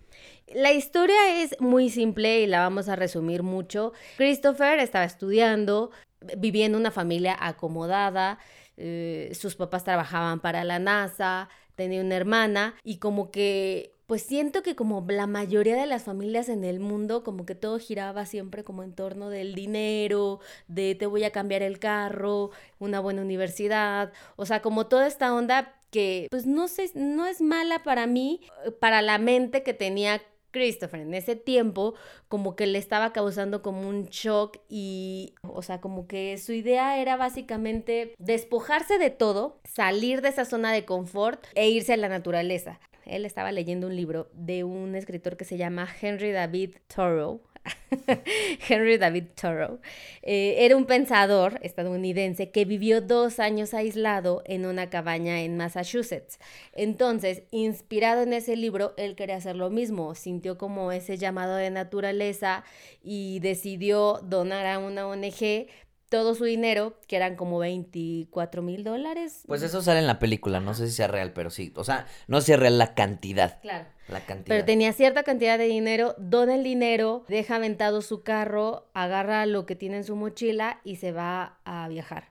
La 0.54 0.72
historia 0.72 1.42
es 1.42 1.58
muy 1.60 1.88
simple 1.88 2.40
y 2.40 2.46
la 2.46 2.60
vamos 2.60 2.88
a 2.88 2.96
resumir 2.96 3.42
mucho. 3.42 3.92
Christopher 4.16 4.78
estaba 4.78 5.04
estudiando, 5.04 5.90
vivía 6.36 6.66
en 6.66 6.74
una 6.74 6.90
familia 6.90 7.36
acomodada, 7.40 8.38
eh, 8.76 9.30
sus 9.34 9.54
papás 9.54 9.84
trabajaban 9.84 10.40
para 10.40 10.64
la 10.64 10.78
NASA, 10.78 11.48
tenía 11.74 12.00
una 12.00 12.16
hermana 12.16 12.74
y 12.84 12.98
como 12.98 13.30
que, 13.30 13.94
pues 14.12 14.24
siento 14.24 14.62
que 14.62 14.76
como 14.76 15.02
la 15.08 15.26
mayoría 15.26 15.74
de 15.74 15.86
las 15.86 16.02
familias 16.02 16.50
en 16.50 16.64
el 16.64 16.80
mundo, 16.80 17.24
como 17.24 17.46
que 17.46 17.54
todo 17.54 17.78
giraba 17.78 18.26
siempre 18.26 18.62
como 18.62 18.82
en 18.82 18.92
torno 18.92 19.30
del 19.30 19.54
dinero, 19.54 20.40
de 20.68 20.94
te 20.94 21.06
voy 21.06 21.24
a 21.24 21.30
cambiar 21.30 21.62
el 21.62 21.78
carro, 21.78 22.50
una 22.78 23.00
buena 23.00 23.22
universidad, 23.22 24.12
o 24.36 24.44
sea, 24.44 24.60
como 24.60 24.86
toda 24.86 25.06
esta 25.06 25.32
onda 25.34 25.80
que 25.90 26.26
pues 26.30 26.44
no 26.44 26.68
sé, 26.68 26.90
no 26.94 27.24
es 27.24 27.40
mala 27.40 27.82
para 27.84 28.06
mí, 28.06 28.42
eh, 28.66 28.70
para 28.70 29.00
la 29.00 29.16
mente 29.16 29.62
que 29.62 29.72
tenía 29.72 30.20
Christopher 30.50 31.00
en 31.00 31.14
ese 31.14 31.34
tiempo 31.34 31.94
como 32.28 32.54
que 32.54 32.66
le 32.66 32.76
estaba 32.76 33.14
causando 33.14 33.62
como 33.62 33.88
un 33.88 34.08
shock 34.08 34.58
y, 34.68 35.36
o 35.42 35.62
sea, 35.62 35.80
como 35.80 36.06
que 36.06 36.36
su 36.36 36.52
idea 36.52 36.98
era 36.98 37.16
básicamente 37.16 38.14
despojarse 38.18 38.98
de 38.98 39.08
todo, 39.08 39.58
salir 39.64 40.20
de 40.20 40.28
esa 40.28 40.44
zona 40.44 40.70
de 40.70 40.84
confort 40.84 41.42
e 41.54 41.70
irse 41.70 41.94
a 41.94 41.96
la 41.96 42.10
naturaleza. 42.10 42.78
Él 43.06 43.24
estaba 43.24 43.52
leyendo 43.52 43.86
un 43.86 43.96
libro 43.96 44.28
de 44.32 44.64
un 44.64 44.94
escritor 44.94 45.36
que 45.36 45.44
se 45.44 45.56
llama 45.56 45.88
Henry 46.00 46.32
David 46.32 46.76
Thoreau. 46.86 47.40
Henry 48.68 48.98
David 48.98 49.24
Thoreau. 49.40 49.80
Eh, 50.22 50.56
era 50.58 50.76
un 50.76 50.86
pensador 50.86 51.58
estadounidense 51.62 52.50
que 52.50 52.64
vivió 52.64 53.00
dos 53.00 53.38
años 53.38 53.74
aislado 53.74 54.42
en 54.46 54.66
una 54.66 54.90
cabaña 54.90 55.42
en 55.42 55.56
Massachusetts. 55.56 56.38
Entonces, 56.72 57.42
inspirado 57.50 58.22
en 58.22 58.32
ese 58.32 58.56
libro, 58.56 58.94
él 58.96 59.14
quería 59.14 59.36
hacer 59.36 59.56
lo 59.56 59.70
mismo. 59.70 60.14
Sintió 60.14 60.58
como 60.58 60.92
ese 60.92 61.16
llamado 61.16 61.56
de 61.56 61.70
naturaleza 61.70 62.64
y 63.02 63.40
decidió 63.40 64.20
donar 64.22 64.66
a 64.66 64.78
una 64.78 65.06
ONG 65.06 65.66
todo 66.12 66.34
su 66.36 66.44
dinero, 66.44 66.94
que 67.08 67.16
eran 67.16 67.34
como 67.36 67.58
24 67.58 68.60
mil 68.62 68.84
dólares. 68.84 69.42
Pues 69.46 69.62
eso 69.62 69.80
sale 69.82 69.98
en 69.98 70.06
la 70.06 70.18
película, 70.18 70.60
no 70.60 70.74
sé 70.74 70.86
si 70.86 70.92
sea 70.92 71.08
real, 71.08 71.32
pero 71.32 71.48
sí. 71.50 71.72
O 71.74 71.84
sea, 71.84 72.06
no 72.28 72.38
sé 72.40 72.46
si 72.46 72.52
es 72.52 72.58
real 72.60 72.76
la 72.78 72.94
cantidad. 72.94 73.60
Claro. 73.62 73.86
La 74.08 74.20
cantidad. 74.20 74.54
Pero 74.54 74.64
tenía 74.66 74.92
cierta 74.92 75.22
cantidad 75.22 75.56
de 75.58 75.64
dinero, 75.64 76.14
dona 76.18 76.54
el 76.54 76.62
dinero, 76.64 77.24
deja 77.28 77.56
aventado 77.56 78.02
su 78.02 78.22
carro, 78.22 78.90
agarra 78.92 79.46
lo 79.46 79.64
que 79.64 79.74
tiene 79.74 79.96
en 79.96 80.04
su 80.04 80.14
mochila 80.14 80.80
y 80.84 80.96
se 80.96 81.12
va 81.12 81.58
a 81.64 81.88
viajar. 81.88 82.30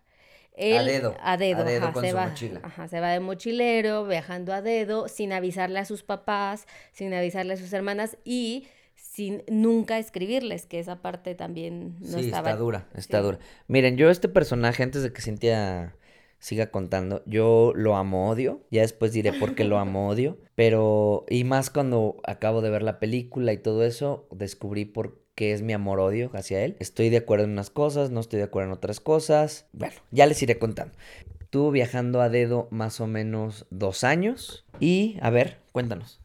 Él- 0.53 0.85
dedo, 0.85 1.15
A 1.23 1.37
dedo, 1.37 1.61
a 1.61 1.63
dedo 1.63 1.85
ajá, 1.85 1.93
con 1.93 2.03
se 2.03 2.09
su 2.11 2.15
va, 2.15 2.27
mochila. 2.27 2.59
ajá, 2.63 2.87
se 2.87 2.99
va 2.99 3.09
de 3.09 3.19
mochilero, 3.19 4.05
viajando 4.05 4.53
a 4.53 4.61
dedo, 4.61 5.07
sin 5.07 5.33
avisarle 5.33 5.79
a 5.79 5.85
sus 5.85 6.03
papás, 6.03 6.67
sin 6.91 7.13
avisarle 7.13 7.53
a 7.53 7.57
sus 7.57 7.73
hermanas 7.73 8.17
y 8.25 8.67
sin 9.11 9.43
nunca 9.49 9.99
escribirles, 9.99 10.65
que 10.65 10.79
esa 10.79 11.01
parte 11.01 11.35
también 11.35 11.97
no 11.99 12.19
sí, 12.19 12.25
estaba. 12.25 12.51
está 12.51 12.59
dura, 12.61 12.87
está 12.95 13.17
sí. 13.17 13.23
dura. 13.25 13.39
Miren, 13.67 13.97
yo 13.97 14.09
este 14.09 14.29
personaje, 14.29 14.83
antes 14.83 15.03
de 15.03 15.11
que 15.11 15.21
Cintia 15.21 15.97
siga 16.39 16.71
contando, 16.71 17.21
yo 17.25 17.73
lo 17.75 17.97
amo 17.97 18.29
odio, 18.29 18.61
ya 18.71 18.83
después 18.83 19.11
diré 19.11 19.33
por 19.33 19.53
qué 19.53 19.65
lo 19.65 19.79
amo 19.79 20.07
odio, 20.07 20.37
pero, 20.55 21.25
y 21.29 21.43
más 21.43 21.69
cuando 21.69 22.21
acabo 22.23 22.61
de 22.61 22.69
ver 22.69 22.83
la 22.83 22.99
película 22.99 23.51
y 23.51 23.57
todo 23.57 23.83
eso, 23.83 24.29
descubrí 24.31 24.85
por 24.85 25.19
qué 25.35 25.51
es 25.51 25.61
mi 25.61 25.73
amor 25.73 25.99
odio 25.99 26.31
hacia 26.33 26.63
él. 26.63 26.77
Estoy 26.79 27.09
de 27.09 27.17
acuerdo 27.17 27.43
en 27.43 27.51
unas 27.51 27.69
cosas, 27.69 28.11
no 28.11 28.21
estoy 28.21 28.37
de 28.37 28.45
acuerdo 28.45 28.69
en 28.69 28.77
otras 28.77 29.01
cosas, 29.01 29.67
bueno, 29.73 29.95
ya 30.11 30.25
les 30.25 30.41
iré 30.41 30.57
contando. 30.57 30.95
Estuvo 31.41 31.71
viajando 31.71 32.21
a 32.21 32.29
dedo 32.29 32.69
más 32.71 33.01
o 33.01 33.07
menos 33.07 33.65
dos 33.71 34.05
años 34.05 34.65
y, 34.79 35.17
a 35.21 35.29
ver, 35.31 35.59
cuéntanos. 35.73 36.20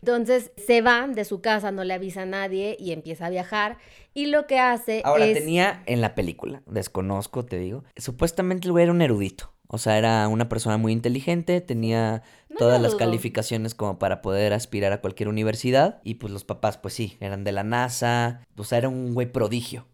Entonces 0.00 0.52
se 0.56 0.80
va 0.80 1.06
de 1.08 1.24
su 1.24 1.40
casa, 1.40 1.72
no 1.72 1.84
le 1.84 1.94
avisa 1.94 2.22
a 2.22 2.26
nadie 2.26 2.76
y 2.78 2.92
empieza 2.92 3.26
a 3.26 3.30
viajar. 3.30 3.78
Y 4.14 4.26
lo 4.26 4.46
que 4.46 4.58
hace 4.58 5.02
Ahora, 5.04 5.26
es... 5.26 5.38
tenía 5.38 5.82
en 5.86 6.00
la 6.00 6.14
película, 6.14 6.62
desconozco, 6.66 7.44
te 7.44 7.58
digo, 7.58 7.84
supuestamente 7.96 8.66
el 8.68 8.72
güey 8.72 8.84
era 8.84 8.92
un 8.92 9.02
erudito. 9.02 9.52
O 9.74 9.78
sea, 9.78 9.96
era 9.96 10.28
una 10.28 10.50
persona 10.50 10.76
muy 10.76 10.92
inteligente, 10.92 11.62
tenía 11.62 12.22
No 12.50 12.58
todas 12.58 12.80
las 12.82 12.94
calificaciones 12.94 13.74
como 13.74 13.98
para 13.98 14.20
poder 14.20 14.52
aspirar 14.52 14.92
a 14.92 15.00
cualquier 15.00 15.30
universidad. 15.30 16.02
Y 16.04 16.16
pues 16.16 16.30
los 16.30 16.44
papás, 16.44 16.76
pues 16.76 16.92
sí, 16.92 17.16
eran 17.20 17.42
de 17.42 17.52
la 17.52 17.64
NASA. 17.64 18.42
O 18.58 18.64
sea, 18.64 18.76
era 18.76 18.90
un 18.90 19.14
güey 19.14 19.32
prodigio. 19.32 19.86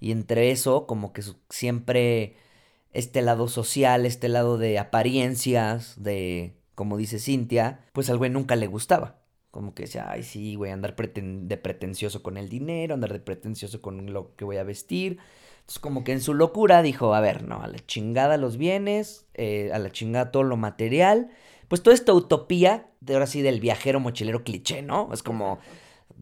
Y 0.00 0.12
entre 0.12 0.50
eso, 0.50 0.86
como 0.86 1.12
que 1.12 1.22
siempre 1.50 2.36
este 2.94 3.20
lado 3.20 3.48
social, 3.48 4.06
este 4.06 4.28
lado 4.28 4.56
de 4.56 4.78
apariencias, 4.78 6.02
de, 6.02 6.54
como 6.74 6.96
dice 6.96 7.18
Cintia, 7.18 7.80
pues 7.92 8.08
al 8.08 8.16
güey 8.16 8.30
nunca 8.30 8.56
le 8.56 8.66
gustaba. 8.66 9.17
Como 9.50 9.74
que 9.74 9.84
decía, 9.84 10.10
ay, 10.10 10.22
sí, 10.22 10.54
güey, 10.54 10.72
andar 10.72 10.94
de 10.94 11.56
pretencioso 11.56 12.22
con 12.22 12.36
el 12.36 12.48
dinero, 12.48 12.94
andar 12.94 13.12
de 13.12 13.20
pretencioso 13.20 13.80
con 13.80 14.12
lo 14.12 14.36
que 14.36 14.44
voy 14.44 14.58
a 14.58 14.64
vestir. 14.64 15.18
Entonces, 15.60 15.78
como 15.80 16.04
que 16.04 16.12
en 16.12 16.20
su 16.20 16.34
locura 16.34 16.82
dijo, 16.82 17.14
a 17.14 17.20
ver, 17.20 17.42
no, 17.44 17.62
a 17.62 17.66
la 17.68 17.78
chingada 17.86 18.36
los 18.36 18.56
bienes, 18.56 19.26
eh, 19.34 19.70
a 19.72 19.78
la 19.78 19.90
chingada 19.90 20.30
todo 20.30 20.42
lo 20.42 20.56
material. 20.56 21.30
Pues 21.68 21.82
toda 21.82 21.94
esta 21.94 22.14
utopía, 22.14 22.90
de 23.00 23.14
ahora 23.14 23.26
sí, 23.26 23.42
del 23.42 23.60
viajero 23.60 24.00
mochilero 24.00 24.44
cliché, 24.44 24.82
¿no? 24.82 25.10
Es 25.12 25.22
como, 25.22 25.58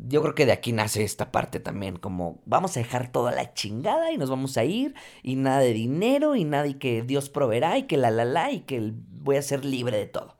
yo 0.08 0.22
creo 0.22 0.34
que 0.34 0.46
de 0.46 0.52
aquí 0.52 0.72
nace 0.72 1.04
esta 1.04 1.32
parte 1.32 1.60
también, 1.60 1.96
como 1.96 2.42
vamos 2.44 2.76
a 2.76 2.80
dejar 2.80 3.10
toda 3.10 3.32
la 3.32 3.54
chingada 3.54 4.12
y 4.12 4.18
nos 4.18 4.30
vamos 4.30 4.56
a 4.56 4.64
ir 4.64 4.94
y 5.22 5.36
nada 5.36 5.60
de 5.60 5.72
dinero 5.72 6.36
y 6.36 6.44
nada 6.44 6.66
y 6.66 6.74
que 6.74 7.02
Dios 7.02 7.30
proveerá 7.30 7.78
y 7.78 7.84
que 7.84 7.96
la 7.96 8.10
la 8.10 8.24
la 8.24 8.50
y 8.50 8.60
que 8.60 8.92
voy 8.94 9.36
a 9.36 9.42
ser 9.42 9.64
libre 9.64 9.96
de 9.96 10.06
todo. 10.06 10.35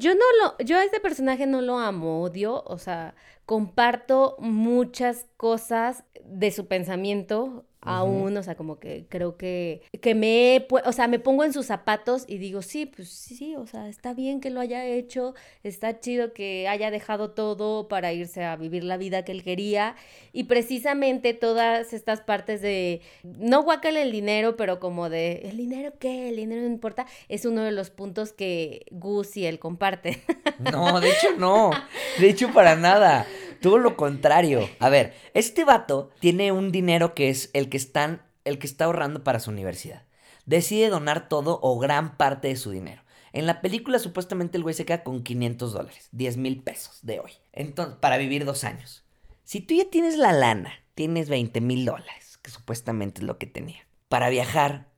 Yo 0.00 0.14
no 0.14 0.24
lo, 0.40 0.64
yo 0.64 0.78
a 0.78 0.84
este 0.84 0.98
personaje 0.98 1.46
no 1.46 1.60
lo 1.60 1.78
amo, 1.78 2.22
odio, 2.22 2.62
o 2.64 2.78
sea, 2.78 3.14
comparto 3.44 4.34
muchas 4.38 5.26
cosas 5.36 6.04
de 6.24 6.50
su 6.52 6.66
pensamiento 6.68 7.66
aún, 7.82 8.36
o 8.36 8.42
sea, 8.42 8.54
como 8.54 8.78
que 8.78 9.06
creo 9.08 9.36
que, 9.36 9.82
que 10.00 10.14
me, 10.14 10.66
o 10.84 10.92
sea, 10.92 11.08
me 11.08 11.18
pongo 11.18 11.44
en 11.44 11.52
sus 11.52 11.66
zapatos 11.66 12.24
y 12.26 12.38
digo, 12.38 12.62
sí, 12.62 12.86
pues 12.86 13.08
sí, 13.08 13.56
o 13.56 13.66
sea, 13.66 13.88
está 13.88 14.14
bien 14.14 14.40
que 14.40 14.50
lo 14.50 14.60
haya 14.60 14.84
hecho, 14.84 15.34
está 15.62 16.00
chido 16.00 16.32
que 16.32 16.68
haya 16.68 16.90
dejado 16.90 17.30
todo 17.30 17.88
para 17.88 18.12
irse 18.12 18.44
a 18.44 18.56
vivir 18.56 18.84
la 18.84 18.96
vida 18.96 19.24
que 19.24 19.32
él 19.32 19.42
quería 19.42 19.96
y 20.32 20.44
precisamente 20.44 21.34
todas 21.34 21.92
estas 21.92 22.20
partes 22.20 22.60
de, 22.60 23.00
no 23.22 23.62
guácale 23.62 24.02
el 24.02 24.12
dinero, 24.12 24.56
pero 24.56 24.78
como 24.80 25.08
de, 25.08 25.42
¿el 25.44 25.56
dinero 25.56 25.92
qué? 25.98 26.28
El 26.28 26.36
dinero 26.36 26.62
no 26.62 26.68
importa, 26.68 27.06
es 27.28 27.44
uno 27.44 27.62
de 27.62 27.72
los 27.72 27.90
puntos 27.90 28.32
que 28.32 28.84
Gus 28.90 29.36
y 29.36 29.46
él 29.46 29.58
comparten. 29.58 30.16
No, 30.58 31.00
de 31.00 31.10
hecho 31.10 31.28
no. 31.38 31.70
De 32.18 32.28
hecho 32.28 32.52
para 32.52 32.76
nada. 32.76 33.26
Todo 33.60 33.78
lo 33.78 33.96
contrario. 33.96 34.68
A 34.78 34.88
ver, 34.88 35.14
este 35.34 35.64
vato 35.64 36.10
tiene 36.20 36.52
un 36.52 36.72
dinero 36.72 37.14
que 37.14 37.28
es 37.28 37.50
el 37.52 37.68
que 37.68 37.76
están, 37.76 38.22
el 38.44 38.58
que 38.58 38.66
está 38.66 38.86
ahorrando 38.86 39.22
para 39.22 39.40
su 39.40 39.50
universidad. 39.50 40.04
Decide 40.46 40.88
donar 40.88 41.28
todo 41.28 41.58
o 41.62 41.78
gran 41.78 42.16
parte 42.16 42.48
de 42.48 42.56
su 42.56 42.70
dinero. 42.70 43.02
En 43.32 43.46
la 43.46 43.60
película 43.60 43.98
supuestamente 43.98 44.56
el 44.56 44.62
güey 44.62 44.74
se 44.74 44.84
queda 44.84 45.04
con 45.04 45.22
500 45.22 45.72
dólares, 45.72 46.08
10 46.12 46.36
mil 46.38 46.62
pesos 46.62 46.98
de 47.02 47.20
hoy. 47.20 47.32
Entonces, 47.52 47.96
para 48.00 48.16
vivir 48.16 48.44
dos 48.44 48.64
años. 48.64 49.04
Si 49.44 49.60
tú 49.60 49.74
ya 49.74 49.88
tienes 49.88 50.16
la 50.16 50.32
lana, 50.32 50.72
tienes 50.94 51.28
20 51.28 51.60
mil 51.60 51.84
dólares, 51.84 52.38
que 52.42 52.50
supuestamente 52.50 53.20
es 53.20 53.26
lo 53.26 53.38
que 53.38 53.46
tenía, 53.46 53.86
para 54.08 54.30
viajar, 54.30 54.88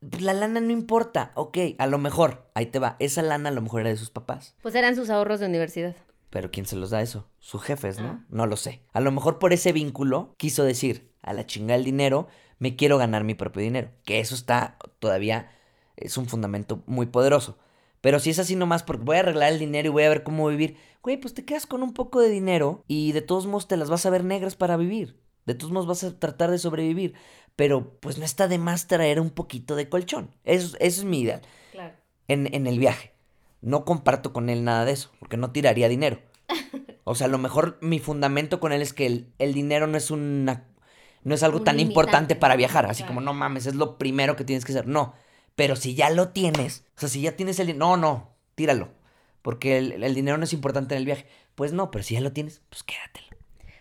pues 0.00 0.22
la 0.22 0.32
lana 0.32 0.60
no 0.60 0.70
importa. 0.70 1.32
Ok, 1.34 1.58
a 1.78 1.86
lo 1.86 1.98
mejor, 1.98 2.50
ahí 2.54 2.66
te 2.66 2.78
va, 2.78 2.96
esa 2.98 3.22
lana 3.22 3.48
a 3.48 3.52
lo 3.52 3.62
mejor 3.62 3.80
era 3.82 3.90
de 3.90 3.96
sus 3.96 4.10
papás. 4.10 4.54
Pues 4.62 4.74
eran 4.74 4.94
sus 4.94 5.10
ahorros 5.10 5.40
de 5.40 5.46
universidad. 5.46 5.96
Pero 6.30 6.50
¿quién 6.50 6.66
se 6.66 6.76
los 6.76 6.90
da 6.90 7.00
eso? 7.02 7.28
Sus 7.38 7.62
jefes, 7.62 7.98
¿no? 8.00 8.24
No 8.28 8.46
lo 8.46 8.56
sé. 8.56 8.82
A 8.92 9.00
lo 9.00 9.10
mejor 9.12 9.38
por 9.38 9.52
ese 9.52 9.72
vínculo 9.72 10.34
quiso 10.36 10.62
decir, 10.64 11.10
a 11.22 11.32
la 11.32 11.46
chingada 11.46 11.76
el 11.76 11.84
dinero, 11.84 12.28
me 12.58 12.76
quiero 12.76 12.98
ganar 12.98 13.24
mi 13.24 13.34
propio 13.34 13.62
dinero. 13.62 13.90
Que 14.04 14.20
eso 14.20 14.34
está 14.34 14.76
todavía, 14.98 15.50
es 15.96 16.18
un 16.18 16.26
fundamento 16.26 16.82
muy 16.86 17.06
poderoso. 17.06 17.58
Pero 18.00 18.20
si 18.20 18.30
es 18.30 18.38
así 18.38 18.56
nomás 18.56 18.82
porque 18.82 19.04
voy 19.04 19.16
a 19.16 19.20
arreglar 19.20 19.52
el 19.52 19.58
dinero 19.58 19.86
y 19.88 19.90
voy 19.92 20.02
a 20.04 20.08
ver 20.08 20.22
cómo 20.22 20.46
vivir, 20.48 20.76
güey, 21.02 21.16
pues 21.16 21.34
te 21.34 21.44
quedas 21.44 21.66
con 21.66 21.82
un 21.82 21.94
poco 21.94 22.20
de 22.20 22.28
dinero 22.28 22.84
y 22.86 23.12
de 23.12 23.22
todos 23.22 23.46
modos 23.46 23.66
te 23.66 23.76
las 23.76 23.88
vas 23.90 24.04
a 24.06 24.10
ver 24.10 24.22
negras 24.22 24.54
para 24.54 24.76
vivir. 24.76 25.18
De 25.46 25.54
todos 25.54 25.72
modos 25.72 25.86
vas 25.88 26.04
a 26.04 26.18
tratar 26.18 26.50
de 26.50 26.58
sobrevivir. 26.58 27.14
Pero 27.56 27.98
pues 28.00 28.18
no 28.18 28.24
está 28.24 28.46
de 28.48 28.58
más 28.58 28.86
traer 28.86 29.18
un 29.18 29.30
poquito 29.30 29.74
de 29.76 29.88
colchón. 29.88 30.36
Eso, 30.44 30.76
eso 30.78 31.00
es 31.00 31.04
mi 31.04 31.20
ideal 31.22 31.40
Claro. 31.72 31.94
en, 32.28 32.54
en 32.54 32.66
el 32.66 32.78
viaje. 32.78 33.14
No 33.60 33.84
comparto 33.84 34.32
con 34.32 34.48
él 34.50 34.64
nada 34.64 34.84
de 34.84 34.92
eso, 34.92 35.10
porque 35.18 35.36
no 35.36 35.50
tiraría 35.52 35.88
dinero. 35.88 36.20
O 37.10 37.14
sea, 37.14 37.26
a 37.26 37.30
lo 37.30 37.38
mejor 37.38 37.78
mi 37.80 38.00
fundamento 38.00 38.60
con 38.60 38.70
él 38.70 38.82
es 38.82 38.92
que 38.92 39.06
el, 39.06 39.32
el 39.38 39.54
dinero 39.54 39.86
no 39.86 39.96
es 39.96 40.10
una 40.10 40.66
no 41.24 41.34
es 41.34 41.42
algo 41.42 41.56
Un 41.58 41.64
tan 41.64 41.76
limitante. 41.78 41.92
importante 41.92 42.36
para 42.36 42.54
viajar, 42.54 42.84
así 42.84 42.98
Claro. 43.02 43.08
como 43.14 43.20
no 43.22 43.32
mames, 43.32 43.64
es 43.64 43.74
lo 43.76 43.96
primero 43.96 44.36
que 44.36 44.44
tienes 44.44 44.66
que 44.66 44.72
hacer. 44.72 44.86
No, 44.86 45.14
pero 45.56 45.74
si 45.74 45.94
ya 45.94 46.10
lo 46.10 46.28
tienes, 46.28 46.84
o 46.96 47.00
sea, 47.00 47.08
si 47.08 47.22
ya 47.22 47.32
tienes 47.34 47.58
el 47.60 47.68
dinero, 47.68 47.86
no, 47.86 47.96
no, 47.96 48.36
tíralo, 48.54 48.90
porque 49.40 49.78
el, 49.78 50.04
el 50.04 50.14
dinero 50.14 50.36
no 50.36 50.44
es 50.44 50.52
importante 50.52 50.94
en 50.94 50.98
el 50.98 51.06
viaje. 51.06 51.26
Pues 51.54 51.72
no, 51.72 51.90
pero 51.90 52.04
si 52.04 52.12
ya 52.12 52.20
lo 52.20 52.32
tienes, 52.32 52.60
pues 52.68 52.82
quédatelo. 52.82 53.26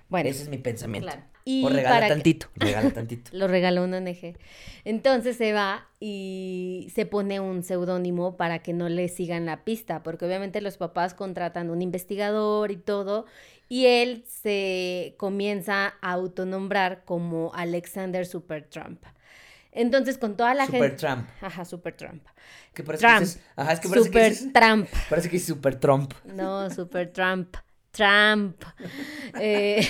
Bueno, 0.08 0.30
Ese 0.30 0.44
es 0.44 0.50
mi 0.50 0.58
pensamiento. 0.58 1.08
claro. 1.12 1.24
Y 1.50 1.64
o 1.64 1.70
regala 1.70 1.96
para 1.96 2.08
que- 2.08 2.14
tantito, 2.14 2.48
regala 2.56 2.92
tantito. 2.92 3.32
lo 3.34 3.48
regaló 3.48 3.84
una 3.86 3.98
ONG. 4.00 4.36
Entonces 4.84 5.38
se 5.38 5.54
va 5.54 5.88
y 6.02 6.92
se 6.94 7.06
pone 7.06 7.40
un 7.40 7.64
seudónimo 7.64 8.36
para 8.36 8.60
que 8.60 8.74
no 8.74 8.90
le 8.90 9.08
sigan 9.08 9.46
la 9.46 9.64
pista, 9.64 10.04
porque 10.04 10.26
obviamente 10.26 10.60
los 10.60 10.76
papás 10.78 11.14
contratan 11.14 11.70
un 11.70 11.82
investigador 11.82 12.72
y 12.72 12.76
todo, 12.78 13.26
y 13.70 13.86
él 13.86 14.26
se 14.28 15.16
comienza 15.18 15.94
a 16.02 16.12
autonombrar 16.12 17.06
como 17.06 17.52
Alexander 17.54 18.26
Supertramp. 18.26 19.02
Entonces 19.72 20.18
con 20.18 20.36
toda 20.36 20.54
la 20.54 20.66
Super 20.66 20.82
gente... 20.82 20.96
Trump. 20.98 21.28
Ajá, 21.42 21.64
Supertramp. 21.64 22.24
Que 22.74 22.84
parece 22.84 23.02
Trump. 23.06 23.20
que 23.20 23.26
dices, 23.26 23.42
ajá, 23.56 23.72
es 23.74 23.80
que 23.80 23.90
parece 23.90 24.10
que 24.12 24.20
dices, 24.20 24.38
Supertramp. 24.40 24.88
parece 25.10 25.30
que 25.30 25.34
dices 25.34 25.48
Super 25.48 25.80
Trump. 25.80 26.14
No, 26.26 26.70
super 26.72 27.12
Trump. 27.14 27.56
Trump. 27.98 28.64
Eh, 29.40 29.88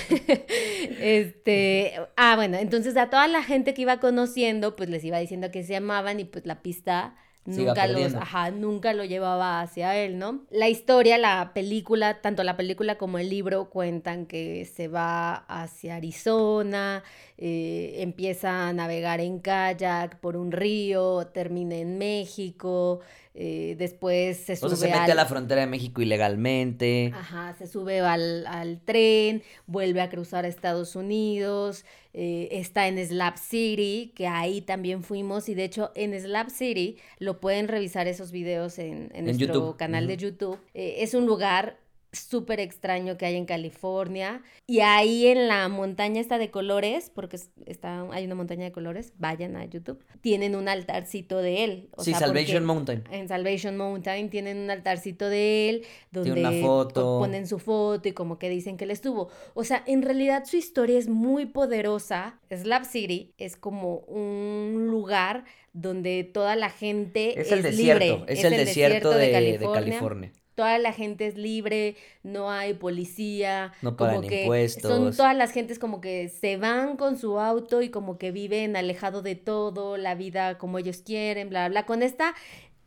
este, 1.00 1.94
ah, 2.16 2.36
bueno, 2.36 2.58
entonces 2.58 2.98
a 2.98 3.08
toda 3.08 3.28
la 3.28 3.42
gente 3.42 3.72
que 3.72 3.82
iba 3.82 3.98
conociendo, 3.98 4.76
pues 4.76 4.90
les 4.90 5.02
iba 5.04 5.18
diciendo 5.18 5.50
que 5.50 5.62
se 5.62 5.72
llamaban 5.72 6.20
y 6.20 6.24
pues 6.24 6.44
la 6.44 6.60
pista 6.60 7.14
nunca 7.48 7.86
los, 7.86 8.14
ajá, 8.14 8.50
nunca 8.50 8.92
lo 8.92 9.04
llevaba 9.04 9.60
hacia 9.60 9.96
él, 9.96 10.18
¿no? 10.18 10.42
La 10.50 10.68
historia, 10.68 11.18
la 11.18 11.52
película, 11.54 12.20
tanto 12.20 12.44
la 12.44 12.56
película 12.56 12.98
como 12.98 13.18
el 13.18 13.30
libro 13.30 13.70
cuentan 13.70 14.26
que 14.26 14.64
se 14.66 14.88
va 14.88 15.34
hacia 15.48 15.96
Arizona, 15.96 17.02
eh, 17.38 17.96
empieza 17.98 18.68
a 18.68 18.72
navegar 18.72 19.20
en 19.20 19.40
kayak 19.40 20.20
por 20.20 20.36
un 20.36 20.52
río, 20.52 21.28
termina 21.28 21.76
en 21.76 21.96
México, 21.98 23.00
eh, 23.40 23.76
después 23.78 24.36
se 24.38 24.54
O 24.54 24.56
sube 24.56 24.70
sea, 24.70 24.76
se 24.78 24.86
mete 24.88 24.98
al- 24.98 25.10
a 25.12 25.14
la 25.14 25.26
frontera 25.26 25.60
de 25.60 25.68
México 25.68 26.02
ilegalmente. 26.02 27.12
Ajá, 27.14 27.54
se 27.56 27.68
sube 27.68 28.00
al, 28.00 28.44
al 28.48 28.80
tren, 28.80 29.42
vuelve 29.66 30.00
a 30.00 30.08
cruzar 30.08 30.44
a 30.44 30.48
Estados 30.48 30.96
Unidos, 30.96 31.84
eh, 32.14 32.48
está 32.50 32.88
en 32.88 32.98
Slab 33.06 33.38
City, 33.38 34.12
que 34.16 34.26
ahí 34.26 34.60
también 34.60 35.04
fuimos, 35.04 35.48
y 35.48 35.54
de 35.54 35.64
hecho 35.64 35.92
en 35.94 36.18
Slab 36.20 36.50
City 36.50 36.96
lo 37.20 37.38
pueden 37.40 37.68
revisar 37.68 38.08
esos 38.08 38.32
videos 38.32 38.78
en, 38.80 39.04
en 39.12 39.16
En 39.18 39.24
nuestro 39.26 39.46
YouTube, 39.46 39.76
canal 39.76 40.08
de. 40.08 40.16
YouTube. 40.16 40.58
Eh, 40.74 40.96
es 40.98 41.14
un 41.14 41.26
lugar 41.26 41.78
súper 42.12 42.58
extraño 42.60 43.16
que 43.18 43.26
hay 43.26 43.36
en 43.36 43.44
California, 43.44 44.42
y 44.66 44.80
ahí 44.80 45.26
en 45.26 45.46
la 45.48 45.68
montaña 45.68 46.20
está 46.20 46.38
de 46.38 46.50
colores, 46.50 47.10
porque 47.14 47.36
es- 47.36 47.50
está, 47.66 48.06
hay 48.12 48.24
una 48.24 48.34
montaña 48.34 48.64
de 48.64 48.72
colores, 48.72 49.12
vayan 49.18 49.56
a 49.56 49.64
YouTube, 49.64 50.02
tienen 50.20 50.56
un 50.56 50.68
altarcito 50.68 51.38
de 51.42 51.64
él. 51.64 51.88
o 51.96 52.02
sí, 52.04 52.10
sea, 52.12 52.20
Salvation 52.20 52.64
Mountain. 52.64 53.04
en 53.10 53.28
Salvation 53.28 53.76
Mountain 53.76 54.30
tienen 54.30 54.58
un 54.58 54.70
altarcito 54.70 55.28
de 55.28 55.68
él 55.70 55.84
donde 56.10 56.32
Tiene 56.34 56.48
una 56.48 56.66
foto. 56.66 57.18
ponen 57.18 57.46
su 57.46 57.58
foto 57.58 58.08
y 58.08 58.12
como 58.12 58.38
que 58.38 58.48
dicen 58.48 58.76
que 58.76 58.84
él 58.84 58.90
estuvo. 58.90 59.28
O 59.54 59.64
sea, 59.64 59.82
en 59.86 60.02
realidad 60.02 60.44
su 60.46 60.56
historia 60.56 60.98
es 60.98 61.08
muy 61.08 61.46
poderosa. 61.46 62.38
Slab 62.50 62.84
City 62.84 63.34
es 63.38 63.56
como 63.56 63.98
un 63.98 64.86
lugar 64.90 65.44
donde 65.72 66.24
toda 66.24 66.56
la 66.56 66.70
gente 66.70 67.38
Es 67.40 67.46
es, 67.48 67.52
el 67.52 67.62
desierto, 67.62 68.04
libre. 68.18 68.32
es, 68.32 68.44
el 68.44 68.56
desierto 68.56 69.10
de, 69.10 69.58
de 69.58 69.68
California. 69.72 70.32
Toda 70.58 70.76
la 70.78 70.92
gente 70.92 71.28
es 71.28 71.36
libre, 71.36 71.94
no 72.24 72.50
hay 72.50 72.74
policía, 72.74 73.72
No 73.80 73.96
como 73.96 74.22
pagan 74.22 74.26
que 74.26 74.42
impuestos. 74.42 74.90
son 74.90 75.14
todas 75.14 75.36
las 75.36 75.52
gentes 75.52 75.78
como 75.78 76.00
que 76.00 76.28
se 76.28 76.56
van 76.56 76.96
con 76.96 77.16
su 77.16 77.38
auto 77.38 77.80
y 77.80 77.90
como 77.90 78.18
que 78.18 78.32
viven 78.32 78.74
alejado 78.74 79.22
de 79.22 79.36
todo, 79.36 79.96
la 79.96 80.16
vida 80.16 80.58
como 80.58 80.80
ellos 80.80 81.02
quieren, 81.02 81.48
bla, 81.48 81.68
bla, 81.68 81.82
bla, 81.82 81.86
con 81.86 82.02
esta 82.02 82.34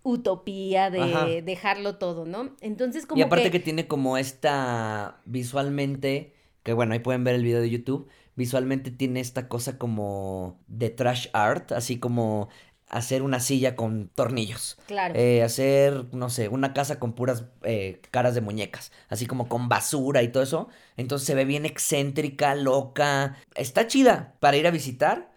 utopía 0.04 0.90
de 0.90 1.00
Ajá. 1.01 1.25
dejarlo 1.44 1.98
todo, 1.98 2.25
¿no? 2.25 2.56
Entonces 2.60 3.06
como 3.06 3.20
Y 3.20 3.24
aparte 3.24 3.46
que, 3.46 3.60
que... 3.60 3.60
tiene 3.60 3.88
como 3.88 4.18
esta 4.18 5.22
visualmente, 5.25 6.34
que 6.63 6.74
bueno, 6.74 6.94
ahí 6.94 7.00
pueden 7.00 7.24
ver 7.24 7.36
el 7.36 7.44
video 7.44 7.62
de 7.62 7.70
YouTube, 7.70 8.10
visualmente 8.36 8.92
tiene 8.92 9.20
esta 9.20 9.48
cosa 9.48 9.78
como 9.78 10.60
de 10.68 10.90
trash 10.90 11.28
art, 11.34 11.72
así 11.72 12.00
como 12.00 12.50
hacer 12.91 13.24
una 13.24 13.39
silla 13.39 13.75
con 13.75 14.10
tornillos. 14.10 14.77
Claro. 14.86 15.15
Eh, 15.15 15.41
hacer, 15.43 16.05
no 16.13 16.29
sé, 16.29 16.50
una 16.50 16.74
casa 16.74 17.00
con 17.00 17.13
puras 17.13 17.45
eh, 17.63 18.01
caras 18.12 18.36
de 18.36 18.41
muñecas, 18.41 18.91
así 19.10 19.25
como 19.25 19.48
con 19.48 19.69
basura 19.69 20.21
y 20.21 20.27
todo 20.27 20.43
eso. 20.43 20.67
Entonces 20.98 21.25
se 21.25 21.36
ve 21.36 21.45
bien 21.45 21.65
excéntrica, 21.65 22.53
loca. 22.53 23.38
Está 23.55 23.88
chida 23.88 24.36
para 24.39 24.57
ir 24.57 24.67
a 24.67 24.71
visitar. 24.71 25.31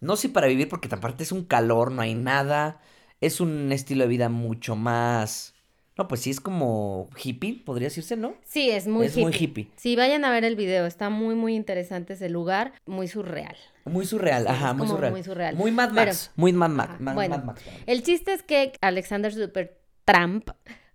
No 0.00 0.16
sé 0.16 0.28
para 0.28 0.46
vivir 0.46 0.68
porque 0.68 0.88
aparte 0.94 1.24
es 1.24 1.32
un 1.32 1.44
calor, 1.44 1.90
no 1.90 2.02
hay 2.02 2.14
nada. 2.14 2.80
Es 3.20 3.40
un 3.40 3.72
estilo 3.72 4.04
de 4.04 4.08
vida 4.08 4.28
mucho 4.28 4.76
más... 4.76 5.54
No, 5.98 6.06
pues 6.06 6.20
sí 6.20 6.30
es 6.30 6.40
como 6.40 7.08
hippie, 7.22 7.60
podría 7.64 7.88
decirse, 7.88 8.16
¿no? 8.16 8.34
Sí, 8.44 8.70
es 8.70 8.86
muy 8.86 9.06
es 9.06 9.12
hippie. 9.12 9.22
muy 9.24 9.32
hippie. 9.36 9.68
Sí, 9.76 9.96
vayan 9.96 10.24
a 10.24 10.30
ver 10.30 10.44
el 10.44 10.54
video, 10.54 10.86
está 10.86 11.10
muy, 11.10 11.34
muy 11.34 11.56
interesante 11.56 12.12
ese 12.12 12.28
lugar, 12.30 12.72
muy 12.86 13.08
surreal. 13.08 13.56
Muy 13.84 14.06
surreal, 14.06 14.44
Sí, 14.44 14.48
ajá, 14.48 14.74
muy 14.74 14.86
surreal. 14.86 15.12
muy 15.12 15.22
surreal. 15.24 15.56
Muy 15.56 15.72
Mad 15.72 15.88
Pero- 15.94 16.06
Max, 16.06 16.30
muy 16.36 16.52
Mad 16.52 16.70
Max. 16.70 17.00
Mad- 17.00 17.14
bueno. 17.14 17.36
Mad 17.38 17.44
Max. 17.46 17.62
El 17.86 18.02
chiste 18.04 18.32
es 18.32 18.42
que 18.44 18.72
Alexander 18.80 19.32
Supertramp 19.34 20.50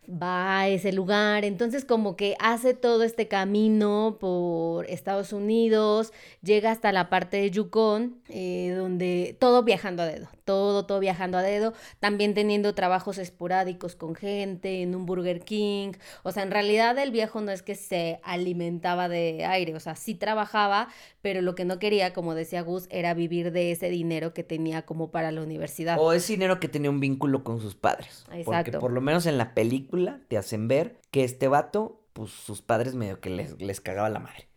va 0.10 0.60
a 0.60 0.68
ese 0.68 0.92
lugar, 0.92 1.46
entonces 1.46 1.86
como 1.86 2.16
que 2.16 2.36
hace 2.40 2.74
todo 2.74 3.04
este 3.04 3.28
camino 3.28 4.18
por 4.20 4.86
Estados 4.90 5.34
Unidos, 5.34 6.12
llega 6.42 6.72
hasta 6.72 6.92
la 6.92 7.10
parte 7.10 7.38
de 7.38 7.52
Yukon, 7.52 8.18
eh, 8.30 8.74
donde 8.78 9.38
todo 9.40 9.64
viajando 9.64 10.04
a 10.04 10.06
dedo, 10.06 10.28
todo, 10.46 10.86
todo 10.86 11.00
viajando 11.00 11.38
a 11.38 11.42
dedo, 11.42 11.74
también 12.00 12.34
teniendo 12.34 12.74
trabajos 12.74 13.18
esporádicos 13.18 13.96
con 13.96 14.16
gente 14.16 14.82
en 14.82 14.96
un 14.96 15.06
Burger 15.06 15.42
King, 15.42 15.94
o 16.24 16.32
sea, 16.32 16.44
en 16.44 16.52
realidad 16.52 16.98
el 16.98 17.12
viejo 17.12 17.42
no 17.42 17.52
es 17.52 17.62
que 17.62 17.76
se 17.76 18.20
alimentaba 18.24 19.08
de 19.08 19.46
aire, 19.46 19.76
o 19.76 19.80
sea, 19.80 19.96
sí 19.96 20.16
trabajaba, 20.16 20.90
pero 21.22 21.42
lo 21.42 21.56
que 21.56 21.66
no 21.66 21.80
quería, 21.80 22.14
como 22.14 22.36
decía 22.36 22.62
Gus, 22.62 22.88
era 22.90 23.14
vivir 23.14 23.52
de 23.52 23.72
ese 23.72 23.90
dinero 23.90 24.34
que 24.34 24.44
tenía 24.44 24.82
como 24.82 25.12
para 25.12 25.32
la 25.32 25.42
universidad. 25.42 25.98
O 26.00 26.12
ese 26.12 26.34
dinero 26.34 26.60
que 26.60 26.68
tenía 26.68 26.90
un 26.90 27.00
vínculo 27.00 27.44
con 27.44 27.62
sus 27.62 27.76
padres. 27.76 28.26
Porque 28.44 28.74
por 28.74 28.92
lo 28.92 29.00
menos 29.00 29.26
en 29.26 29.38
la 29.38 29.54
película 29.54 29.93
te 30.28 30.38
hacen 30.38 30.68
ver 30.68 30.98
que 31.12 31.24
este 31.24 31.48
vato, 31.48 32.02
pues 32.14 32.32
sus 32.32 32.62
padres 32.62 32.96
medio 32.96 33.20
que 33.20 33.30
les, 33.30 33.62
les 33.62 33.82
cagaba 33.82 34.10
la 34.10 34.20
madre. 34.20 34.48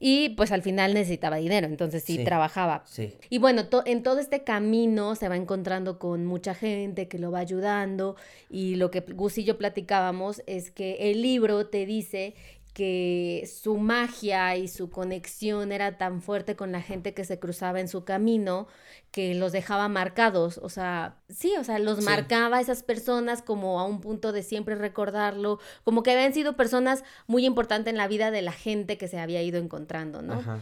Y 0.00 0.28
pues 0.36 0.52
al 0.52 0.62
final 0.62 0.94
necesitaba 0.94 1.38
dinero, 1.38 1.66
entonces 1.66 2.04
sí, 2.04 2.18
Sí. 2.18 2.24
trabajaba. 2.24 2.84
Sí. 2.86 3.14
Y 3.30 3.38
bueno, 3.38 3.66
to- 3.66 3.82
en 3.84 4.04
todo 4.04 4.20
este 4.20 4.44
camino 4.44 5.16
se 5.16 5.28
va 5.28 5.36
encontrando 5.36 5.98
con 5.98 6.24
mucha 6.24 6.54
gente 6.54 7.08
que 7.08 7.18
lo 7.18 7.32
va 7.32 7.40
ayudando 7.40 8.14
y 8.48 8.76
lo 8.76 8.92
que 8.92 9.00
Gus 9.00 9.38
y 9.38 9.44
yo 9.44 9.58
platicábamos 9.58 10.40
es 10.46 10.70
que 10.70 11.10
el 11.10 11.22
libro 11.22 11.66
te 11.66 11.84
dice 11.84 12.34
que 12.72 13.48
su 13.52 13.76
magia 13.76 14.56
y 14.56 14.68
su 14.68 14.90
conexión 14.90 15.72
era 15.72 15.98
tan 15.98 16.22
fuerte 16.22 16.54
con 16.54 16.70
la 16.70 16.80
gente 16.80 17.12
que 17.14 17.24
se 17.24 17.38
cruzaba 17.40 17.80
en 17.80 17.88
su 17.88 18.04
camino 18.04 18.68
que 19.10 19.34
los 19.34 19.52
dejaba 19.52 19.88
marcados, 19.88 20.58
o 20.58 20.68
sea, 20.68 21.16
sí, 21.28 21.54
o 21.58 21.64
sea, 21.64 21.78
los 21.78 21.98
Sí. 21.98 22.04
marcaba 22.04 22.58
a 22.58 22.60
esas 22.60 22.82
personas 22.82 23.42
como 23.42 23.80
a 23.80 23.84
un 23.84 24.00
punto 24.00 24.32
de 24.32 24.42
siempre 24.42 24.74
recordarlo, 24.76 25.58
como 25.82 26.02
que 26.02 26.12
habían 26.12 26.34
sido 26.34 26.56
personas 26.56 27.02
muy 27.26 27.44
importantes 27.46 27.90
en 27.90 27.96
la 27.96 28.06
vida 28.06 28.30
de 28.30 28.42
la 28.42 28.52
gente 28.52 28.96
que 28.98 29.08
se 29.08 29.18
había 29.18 29.42
ido 29.42 29.58
encontrando, 29.58 30.22
¿no? 30.22 30.34
Ajá. 30.34 30.60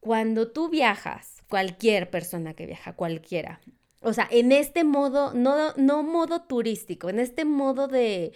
cuando 0.00 0.46
tú 0.52 0.68
viajas, 0.68 1.42
cualquier 1.48 2.10
persona 2.10 2.54
que 2.54 2.66
viaja, 2.66 2.92
cualquiera, 2.94 3.60
o 4.02 4.12
sea, 4.12 4.28
en 4.30 4.52
este 4.52 4.84
modo, 4.84 5.32
no, 5.34 5.72
no 5.76 6.02
modo 6.02 6.42
turístico, 6.42 7.08
en 7.08 7.18
este 7.18 7.44
modo 7.44 7.88
de 7.88 8.32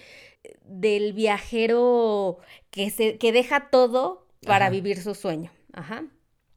del 0.64 1.12
viajero 1.12 2.38
que 2.70 2.90
se, 2.90 3.18
que 3.18 3.32
deja 3.32 3.68
todo 3.70 4.26
para 4.46 4.66
Ajá. 4.66 4.72
vivir 4.72 5.02
su 5.02 5.14
sueño. 5.14 5.50
Ajá. 5.72 6.04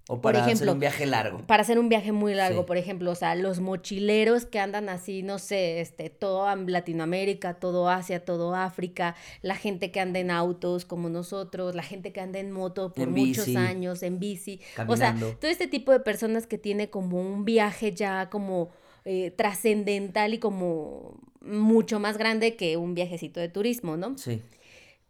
O 0.10 0.16
Por 0.16 0.34
para 0.34 0.40
hacer 0.42 0.54
ejemplo, 0.54 0.74
un 0.74 0.80
viaje 0.80 1.06
largo. 1.06 1.48
Para 1.48 1.62
hacer 1.62 1.80
un 1.80 1.88
viaje 1.88 2.12
muy 2.12 2.34
largo, 2.34 2.62
Sí. 2.62 2.68
por 2.68 2.76
ejemplo, 2.78 3.12
o 3.12 3.16
sea, 3.16 3.36
los 3.36 3.62
mochileros 3.62 4.46
que 4.46 4.60
andan 4.60 4.90
así, 4.90 5.24
no 5.24 5.40
sé, 5.40 5.80
este, 5.80 6.10
todo 6.10 6.46
am- 6.46 6.68
Latinoamérica, 6.68 7.54
todo 7.56 7.90
Asia, 7.90 8.24
todo 8.26 8.54
África, 8.54 9.16
la 9.42 9.56
gente 9.56 9.92
que 9.92 10.02
anda 10.02 10.20
en 10.20 10.30
autos 10.30 10.84
como 10.84 11.08
nosotros, 11.10 11.74
la 11.74 11.84
gente 11.84 12.12
que 12.12 12.20
anda 12.20 12.40
en 12.40 12.52
moto 12.52 12.94
por 12.94 13.04
En 13.08 13.12
muchos 13.12 13.46
bici. 13.46 13.56
años, 13.56 14.04
en 14.04 14.20
bici. 14.20 14.60
O 14.74 14.76
Caminando. 14.76 15.28
sea, 15.30 15.38
todo 15.40 15.50
este 15.50 15.68
tipo 15.68 15.94
de 15.94 16.02
personas 16.02 16.48
que 16.48 16.58
tiene 16.58 16.90
como 16.90 17.22
un 17.22 17.46
viaje 17.46 17.94
ya 17.94 18.30
como 18.30 18.72
eh, 19.06 19.32
trascendental 19.32 20.34
y 20.34 20.40
como 20.40 21.20
mucho 21.42 22.00
más 22.00 22.18
grande 22.18 22.56
que 22.56 22.78
un 22.78 22.94
viajecito 22.96 23.40
de 23.40 23.50
turismo, 23.50 23.98
¿no? 23.98 24.18
Sí. 24.18 24.42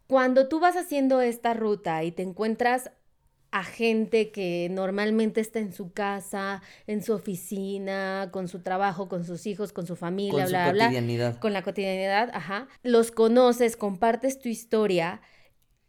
Cuando 0.06 0.48
tú 0.48 0.60
vas 0.60 0.76
haciendo 0.76 1.20
esta 1.20 1.54
ruta 1.54 2.04
y 2.04 2.12
te 2.12 2.22
encuentras 2.22 2.90
a 3.50 3.62
gente 3.62 4.32
que 4.32 4.68
normalmente 4.72 5.40
está 5.40 5.60
en 5.60 5.72
su 5.72 5.92
casa, 5.92 6.60
en 6.88 7.04
su 7.04 7.12
oficina, 7.12 8.30
con 8.32 8.48
su 8.48 8.60
trabajo, 8.62 9.08
con 9.08 9.24
sus 9.24 9.46
hijos, 9.46 9.72
con 9.72 9.86
su 9.86 9.94
familia, 9.94 10.32
Con 10.32 10.42
su 10.46 10.48
bla, 10.50 10.64
bla, 10.64 10.72
bla, 10.72 10.84
cotidianidad. 10.86 11.38
con 11.38 11.52
la 11.52 11.62
cotidianidad, 11.62 12.30
ajá, 12.34 12.66
los 12.82 13.12
conoces, 13.12 13.76
compartes 13.76 14.40
tu 14.40 14.48
historia 14.48 15.20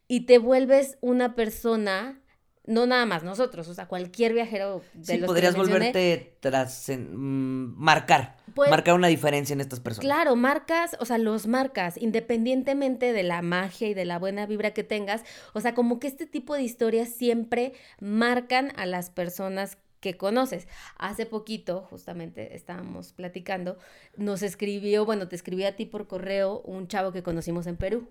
y 0.08 0.28
te 0.28 0.38
vuelves 0.38 1.00
una 1.02 1.34
persona, 1.34 2.22
no 2.68 2.86
nada 2.86 3.06
más 3.06 3.24
nosotros, 3.24 3.68
o 3.68 3.74
sea, 3.74 3.88
cualquier 3.88 4.34
viajero 4.34 4.82
de 4.94 5.06
Sí, 5.14 5.18
los 5.20 5.28
podrías 5.28 5.54
que 5.54 5.62
volverte 5.62 6.38
tras 6.40 6.90
marcar. 7.10 8.38
Pues- 8.54 8.70
marcar 8.70 8.96
una 8.96 9.08
diferencia 9.08 9.54
en 9.54 9.62
estas 9.62 9.80
personas. 9.80 10.06
Claro, 10.06 10.36
marcas, 10.36 10.96
o 11.00 11.06
sea, 11.06 11.18
los 11.18 11.48
marcas, 11.48 11.98
independientemente 11.98 13.14
de 13.14 13.24
la 13.24 13.42
magia 13.42 13.90
y 13.90 13.94
de 13.94 14.06
la 14.06 14.20
buena 14.20 14.46
vibra 14.46 14.72
que 14.72 14.84
tengas, 14.84 15.24
o 15.54 15.62
sea, 15.62 15.76
como 15.76 16.00
que 16.00 16.08
este 16.08 16.26
tipo 16.26 16.56
de 16.56 16.64
historias 16.64 17.10
siempre 17.10 17.74
marcan 18.00 18.72
a 18.78 18.86
las 18.86 19.10
personas 19.10 19.78
que 20.00 20.18
conoces. 20.18 20.68
Hace 20.98 21.26
poquito, 21.26 21.82
justamente 21.90 22.56
estábamos 22.56 23.14
platicando, 23.14 23.78
nos 24.18 24.44
escribió, 24.44 25.06
bueno, 25.06 25.28
te 25.28 25.36
escribí 25.36 25.64
a 25.64 25.76
ti 25.76 25.86
por 25.86 26.08
correo 26.08 26.62
un 26.62 26.88
chavo 26.88 27.12
que 27.12 27.24
conocimos 27.24 27.66
en 27.68 27.76
Perú. 27.76 28.08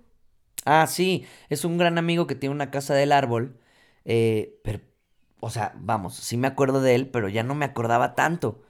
Ah, 0.65 0.87
sí, 0.87 1.25
es 1.49 1.65
un 1.65 1.79
gran 1.79 1.99
amigo 1.99 2.27
que 2.27 2.35
tiene 2.35 2.55
una 2.55 2.71
casa 2.71 2.95
del 2.95 3.13
árbol. 3.13 3.59
Eh, 4.05 4.61
pero, 4.65 4.81
o 5.41 5.51
sea, 5.51 5.75
vamos, 5.79 6.15
sí 6.17 6.37
me 6.37 6.47
acuerdo 6.49 6.81
de 6.81 6.95
él, 6.95 7.09
pero 7.11 7.29
ya 7.29 7.43
no 7.43 7.55
me 7.55 7.65
acordaba 7.65 8.15
tanto. 8.15 8.63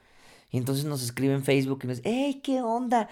Y 0.50 0.58
entonces 0.58 0.84
nos 0.84 1.02
escribe 1.02 1.34
en 1.34 1.44
Facebook 1.44 1.80
y 1.84 1.86
nos 1.88 1.98
dice, 1.98 2.10
¡Ey, 2.10 2.34
qué 2.42 2.62
onda! 2.62 3.08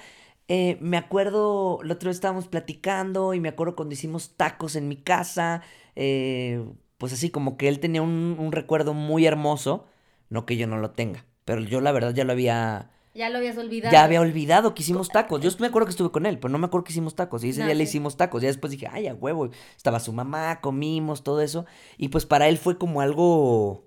Eh, 0.49 0.79
me 0.81 0.97
acuerdo, 0.97 1.81
el 1.83 1.91
otro 1.91 2.09
día 2.09 2.13
estábamos 2.15 2.49
platicando 2.49 3.35
y 3.35 3.41
me 3.41 3.49
acuerdo 3.49 3.77
cuando 3.77 3.95
hicimos 3.95 4.37
tacos 4.37 4.77
en 4.77 4.89
mi 4.89 4.97
casa. 4.97 5.63
eh, 5.97 6.65
pues 6.99 7.13
así, 7.13 7.31
como 7.31 7.57
que 7.57 7.69
él 7.69 7.81
tenía 7.81 8.03
un, 8.03 8.37
un 8.39 8.53
recuerdo 8.53 8.95
muy 8.95 9.27
hermoso. 9.27 9.87
No 10.31 10.47
que 10.47 10.57
yo 10.57 10.67
no 10.67 10.79
lo 10.79 10.93
tenga, 10.93 11.27
pero 11.45 11.61
yo 11.63 11.81
la 11.81 11.93
verdad 11.93 12.15
ya 12.15 12.25
lo 12.25 12.33
había... 12.33 12.91
Ya 13.15 13.29
lo 13.31 13.39
habías 13.39 13.59
olvidado. 13.59 13.93
Ya 13.93 14.05
había 14.05 14.21
olvidado 14.21 14.75
que 14.75 14.83
hicimos 14.83 15.09
tacos. 15.09 15.41
Yo 15.43 15.51
me 15.59 15.67
acuerdo 15.67 15.87
que 15.87 15.91
estuve 15.91 16.11
con 16.11 16.25
él, 16.27 16.39
pero 16.39 16.51
no 16.51 16.59
me 16.59 16.67
acuerdo 16.67 16.85
que 16.85 16.93
hicimos 16.93 17.15
tacos. 17.15 17.45
Y 17.45 17.51
ese 17.51 17.61
No, 17.61 17.67
día 17.67 17.75
le 17.75 17.85
hicimos 17.85 18.17
tacos. 18.17 18.43
Ya 18.43 18.49
después 18.49 18.71
dije, 18.71 18.89
ay, 18.91 19.07
a 19.07 19.15
huevo. 19.15 19.51
Estaba 19.77 20.01
su 20.01 20.13
mamá, 20.13 20.61
comimos, 20.61 21.23
todo 21.23 21.41
eso. 21.43 21.67
Y 21.99 22.09
pues 22.09 22.25
para 22.27 22.49
él 22.49 22.57
fue 22.59 22.79
como 22.79 23.01
algo. 23.03 23.85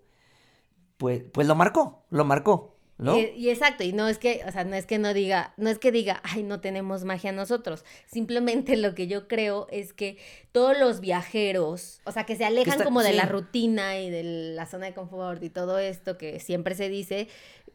Pues, 0.97 1.23
pues 1.33 1.45
lo 1.47 1.55
marcó, 1.55 2.05
lo 2.09 2.23
marcó, 2.23 2.77
¿no? 2.97 3.17
Y, 3.17 3.25
y 3.35 3.49
exacto, 3.49 3.83
y 3.83 3.91
no 3.91 4.07
es 4.07 4.17
que, 4.17 4.43
o 4.47 4.51
sea, 4.53 4.63
no 4.63 4.75
es 4.77 4.85
que 4.85 4.97
no 4.97 5.13
diga, 5.13 5.53
no 5.57 5.69
es 5.69 5.77
que 5.77 5.91
diga, 5.91 6.21
ay, 6.23 6.41
no 6.43 6.61
tenemos 6.61 7.03
magia 7.03 7.33
nosotros. 7.33 7.83
Simplemente 8.05 8.77
lo 8.77 8.95
que 8.95 9.07
yo 9.07 9.27
creo 9.27 9.67
es 9.71 9.91
que 9.91 10.17
todos 10.53 10.77
los 10.79 11.01
viajeros, 11.01 11.99
o 12.05 12.13
sea, 12.13 12.23
que 12.25 12.37
se 12.37 12.45
alejan 12.45 12.73
está- 12.75 12.85
como 12.85 13.03
de 13.03 13.11
la 13.11 13.25
rutina 13.25 13.99
y 13.99 14.09
de 14.09 14.23
la 14.55 14.65
zona 14.67 14.85
de 14.85 14.93
confort 14.93 15.43
y 15.43 15.49
todo 15.49 15.79
esto 15.79 16.17
que 16.17 16.39
siempre 16.39 16.75
se 16.75 16.87
dice, 16.87 17.27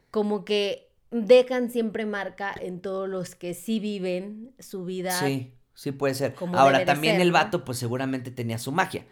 como 0.09 0.43
que 0.43 0.89
dejan 1.11 1.69
siempre 1.69 2.05
marca 2.05 2.53
en 2.59 2.81
todos 2.81 3.07
los 3.07 3.35
que 3.35 3.53
sí 3.53 3.79
viven 3.79 4.53
su 4.59 4.85
vida. 4.85 5.11
Sí, 5.11 5.53
sí 5.73 5.91
puede 5.91 6.15
ser. 6.15 6.33
como 6.33 6.57
Ahora, 6.57 6.85
también 6.85 7.15
ser, 7.15 7.21
el 7.21 7.27
¿no? 7.29 7.33
vato, 7.35 7.65
pues 7.65 7.77
seguramente 7.77 8.31
tenía 8.31 8.57
su 8.57 8.71
magia. 8.71 9.05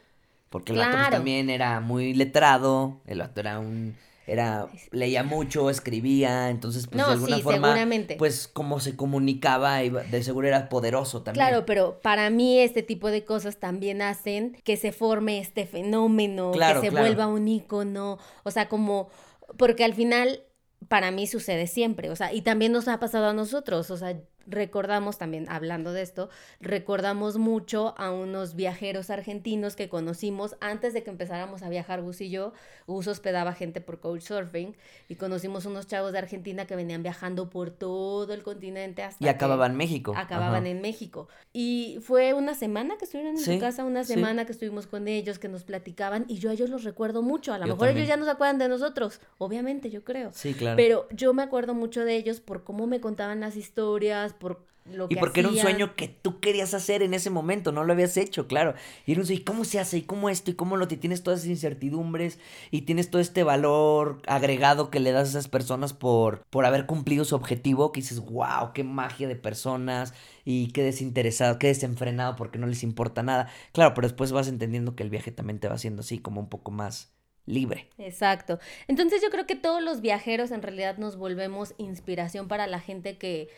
Porque 0.50 0.72
el 0.72 0.80
vato 0.80 0.92
pues, 0.92 1.02
Claro. 1.02 1.18
también 1.18 1.50
era 1.50 1.80
muy 1.80 2.14
letrado. 2.14 3.02
El 3.06 3.20
vato 3.20 3.40
era 3.42 3.60
un. 3.60 3.96
Era, 4.26 4.68
leía 4.92 5.24
mucho, 5.24 5.72
escribía, 5.72 6.52
entonces 6.52 6.86
pues 6.86 6.98
No, 6.98 7.08
de 7.08 7.14
alguna 7.14 7.38
sí, 7.38 7.42
forma, 7.42 7.68
seguramente. 7.70 8.16
pues 8.16 8.48
como 8.48 8.80
se 8.80 8.96
comunicaba, 8.96 9.84
iba- 9.84 10.04
de 10.04 10.22
seguro 10.22 10.48
era 10.48 10.70
poderoso 10.70 11.24
también. 11.24 11.48
Claro, 11.48 11.66
pero 11.66 12.00
para 12.04 12.30
mí 12.30 12.60
este 12.60 12.84
tipo 12.84 13.10
de 13.10 13.26
cosas 13.26 13.58
también 13.58 14.04
hacen 14.04 14.56
que 14.64 14.78
se 14.78 14.92
forme 14.92 15.40
este 15.40 15.66
fenómeno, 15.66 16.52
Claro, 16.52 16.80
que 16.80 16.88
se 16.88 16.92
claro. 16.92 17.08
vuelva 17.08 17.26
un 17.26 17.48
ícono, 17.48 18.20
o 18.44 18.52
sea, 18.52 18.70
como, 18.70 19.10
porque 19.58 19.84
al 19.84 19.96
final 19.96 20.44
para 20.88 21.12
mí 21.12 21.28
sucede 21.28 21.68
siempre, 21.68 22.10
o 22.10 22.16
sea, 22.16 22.34
y 22.34 22.42
también 22.42 22.72
nos 22.72 22.88
ha 22.88 23.00
pasado 23.00 23.28
a 23.28 23.34
nosotros, 23.34 23.92
o 23.92 23.98
sea, 23.98 24.20
recordamos 24.50 25.18
también, 25.18 25.46
hablando 25.50 25.94
de 25.94 26.02
esto, 26.02 26.30
recordamos 26.60 27.38
mucho 27.38 27.94
a 27.98 28.12
unos 28.12 28.56
viajeros 28.56 29.10
argentinos 29.10 29.76
que 29.76 29.90
conocimos 29.90 30.56
antes 30.60 30.94
de 30.94 31.04
que 31.04 31.10
empezáramos 31.10 31.64
a 31.64 31.70
viajar 31.70 32.02
Gus 32.02 32.22
y 32.22 32.30
yo. 32.30 32.54
Gus 32.88 33.08
hospedaba 33.08 33.54
gente 33.54 33.82
por 33.82 34.00
Couchsurfing 34.00 34.76
y 35.08 35.16
conocimos 35.16 35.66
unos 35.66 35.88
chavos 35.88 36.12
de 36.12 36.20
Argentina 36.20 36.66
que 36.66 36.76
venían 36.76 37.04
viajando 37.04 37.50
por 37.50 37.72
todo 37.72 38.34
el 38.34 38.44
continente 38.44 39.04
hasta 39.04 39.24
Y 39.24 39.28
acababan 39.28 39.72
en 39.72 39.78
México. 39.78 40.14
Acababan 40.16 40.68
en 40.68 40.82
México. 40.82 41.28
Y 41.54 42.00
fue 42.02 42.34
una 42.34 42.54
semana 42.54 42.98
que 42.98 43.06
estuvieron 43.06 43.36
en 43.36 43.44
su 43.44 43.60
casa, 43.60 43.84
una 43.84 44.04
semana 44.04 44.46
que 44.46 44.52
estuvimos 44.52 44.88
con 44.88 45.08
ellos, 45.08 45.40
que 45.40 45.48
nos 45.48 45.64
platicaban 45.64 46.26
y 46.28 46.40
yo 46.40 46.50
a 46.50 46.54
ellos 46.54 46.70
los 46.70 46.84
recuerdo 46.84 47.22
mucho. 47.22 47.54
A 47.54 47.58
lo 47.58 47.68
mejor 47.68 47.90
ellos 47.90 48.08
ya 48.08 48.18
no 48.18 48.26
se 48.26 48.32
acuerdan 48.32 48.58
de 48.58 48.68
nosotros, 48.68 49.22
obviamente, 49.38 49.90
yo 49.90 50.04
creo. 50.04 50.32
Sí, 50.34 50.54
claro. 50.54 50.78
Pero 50.78 51.08
yo 51.12 51.34
me 51.34 51.44
acuerdo 51.44 51.74
mucho 51.74 52.04
de 52.06 52.16
ellos 52.16 52.40
por 52.40 52.64
cómo 52.64 52.88
me 52.88 53.00
contaban 53.00 53.40
las 53.40 53.56
historias, 53.56 54.34
por 54.40 54.68
lo 54.86 55.08
que 55.08 55.14
Y 55.14 55.18
porque 55.18 55.42
era 55.42 55.50
un 55.50 55.58
sueño 55.58 55.96
que 55.96 56.08
tú 56.08 56.40
querías 56.40 56.74
hacer 56.74 57.04
en 57.04 57.14
ese 57.14 57.30
momento, 57.30 57.72
no 57.72 57.84
lo 57.84 57.94
habías 57.94 58.18
hecho, 58.18 58.48
claro. 58.48 58.74
Y 59.06 59.12
era 59.12 59.22
un 59.22 59.28
sueño, 59.28 59.42
¿y 59.42 59.44
cómo 59.44 59.66
se 59.66 59.80
hace? 59.80 59.98
¿Y 59.98 60.02
cómo 60.02 60.30
esto? 60.30 60.52
¿Y 60.52 60.56
cómo 60.56 60.78
lo 60.78 60.88
tienes 60.88 61.24
todas 61.24 61.42
esas 61.42 61.50
incertidumbres? 61.50 62.40
Y 62.72 62.82
tienes 62.82 63.10
todo 63.10 63.22
este 63.22 63.44
valor 63.44 64.22
agregado 64.26 64.90
que 64.90 65.00
le 65.00 65.12
das 65.12 65.28
a 65.28 65.32
esas 65.32 65.48
personas 65.48 65.94
por, 65.94 66.44
por 66.50 66.66
haber 66.66 66.86
cumplido 66.86 67.26
su 67.26 67.36
objetivo, 67.36 67.92
que 67.92 68.02
dices, 68.02 68.20
wow, 68.20 68.74
qué 68.74 68.84
magia 68.84 69.28
de 69.28 69.36
personas 69.36 70.14
y 70.46 70.72
qué 70.72 70.84
desinteresado, 70.84 71.60
qué 71.60 71.68
desenfrenado 71.68 72.36
porque 72.36 72.58
no 72.58 72.68
les 72.68 72.84
importa 72.84 73.22
nada. 73.22 73.52
Claro, 73.74 73.94
pero 73.94 74.08
después 74.08 74.32
vas 74.32 74.48
entendiendo 74.48 74.96
que 74.96 75.04
el 75.04 75.10
viaje 75.10 75.32
también 75.32 75.60
te 75.60 75.68
va 75.68 75.76
haciendo 75.76 76.02
así, 76.02 76.20
como 76.20 76.42
un 76.42 76.50
poco 76.50 76.72
más 76.72 77.14
libre. 77.46 77.90
Exacto. 77.98 78.60
Entonces 78.88 79.22
yo 79.22 79.30
creo 79.30 79.46
que 79.46 79.56
todos 79.56 79.82
los 79.82 80.02
viajeros 80.02 80.52
en 80.52 80.62
realidad 80.62 80.98
nos 80.98 81.18
volvemos 81.18 81.74
inspiración 81.78 82.48
para 82.48 82.68
la 82.68 82.80
gente 82.80 83.18
que... 83.18 83.50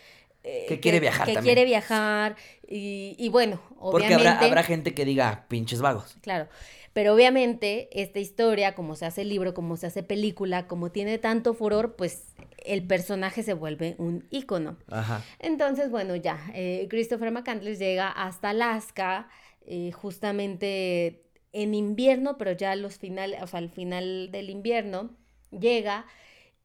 Eh, 0.43 0.65
que 0.67 0.79
quiere 0.79 0.99
viajar 0.99 1.27
que 1.27 1.35
quiere 1.35 1.65
viajar 1.65 2.35
y, 2.67 3.15
y 3.19 3.29
bueno, 3.29 3.61
obviamente... 3.77 4.15
Porque 4.15 4.29
habrá, 4.29 4.39
habrá 4.39 4.63
gente 4.63 4.95
que 4.95 5.05
diga, 5.05 5.45
pinches 5.47 5.81
vagos. 5.81 6.17
Claro, 6.21 6.47
pero 6.93 7.13
obviamente 7.13 7.89
esta 7.91 8.19
historia, 8.19 8.73
como 8.73 8.95
se 8.95 9.05
hace 9.05 9.23
libro, 9.23 9.53
como 9.53 9.77
se 9.77 9.87
hace 9.87 10.01
película, 10.03 10.67
como 10.67 10.91
tiene 10.91 11.19
tanto 11.19 11.53
furor, 11.53 11.95
pues 11.95 12.33
el 12.65 12.85
personaje 12.85 13.43
se 13.43 13.53
vuelve 13.53 13.95
un 13.97 14.27
ícono. 14.29 14.77
Ajá. 14.89 15.23
Entonces, 15.39 15.89
bueno, 15.89 16.15
ya, 16.15 16.39
eh, 16.53 16.87
Christopher 16.89 17.31
McCandless 17.31 17.79
llega 17.79 18.09
hasta 18.09 18.49
Alaska, 18.49 19.29
eh, 19.65 19.91
justamente 19.91 21.23
en 21.53 21.75
invierno, 21.75 22.37
pero 22.37 22.51
ya 22.51 22.75
los 22.75 22.97
finales, 22.97 23.41
o 23.41 23.47
sea, 23.47 23.59
al 23.59 23.69
final 23.69 24.31
del 24.31 24.49
invierno, 24.49 25.11
llega 25.51 26.05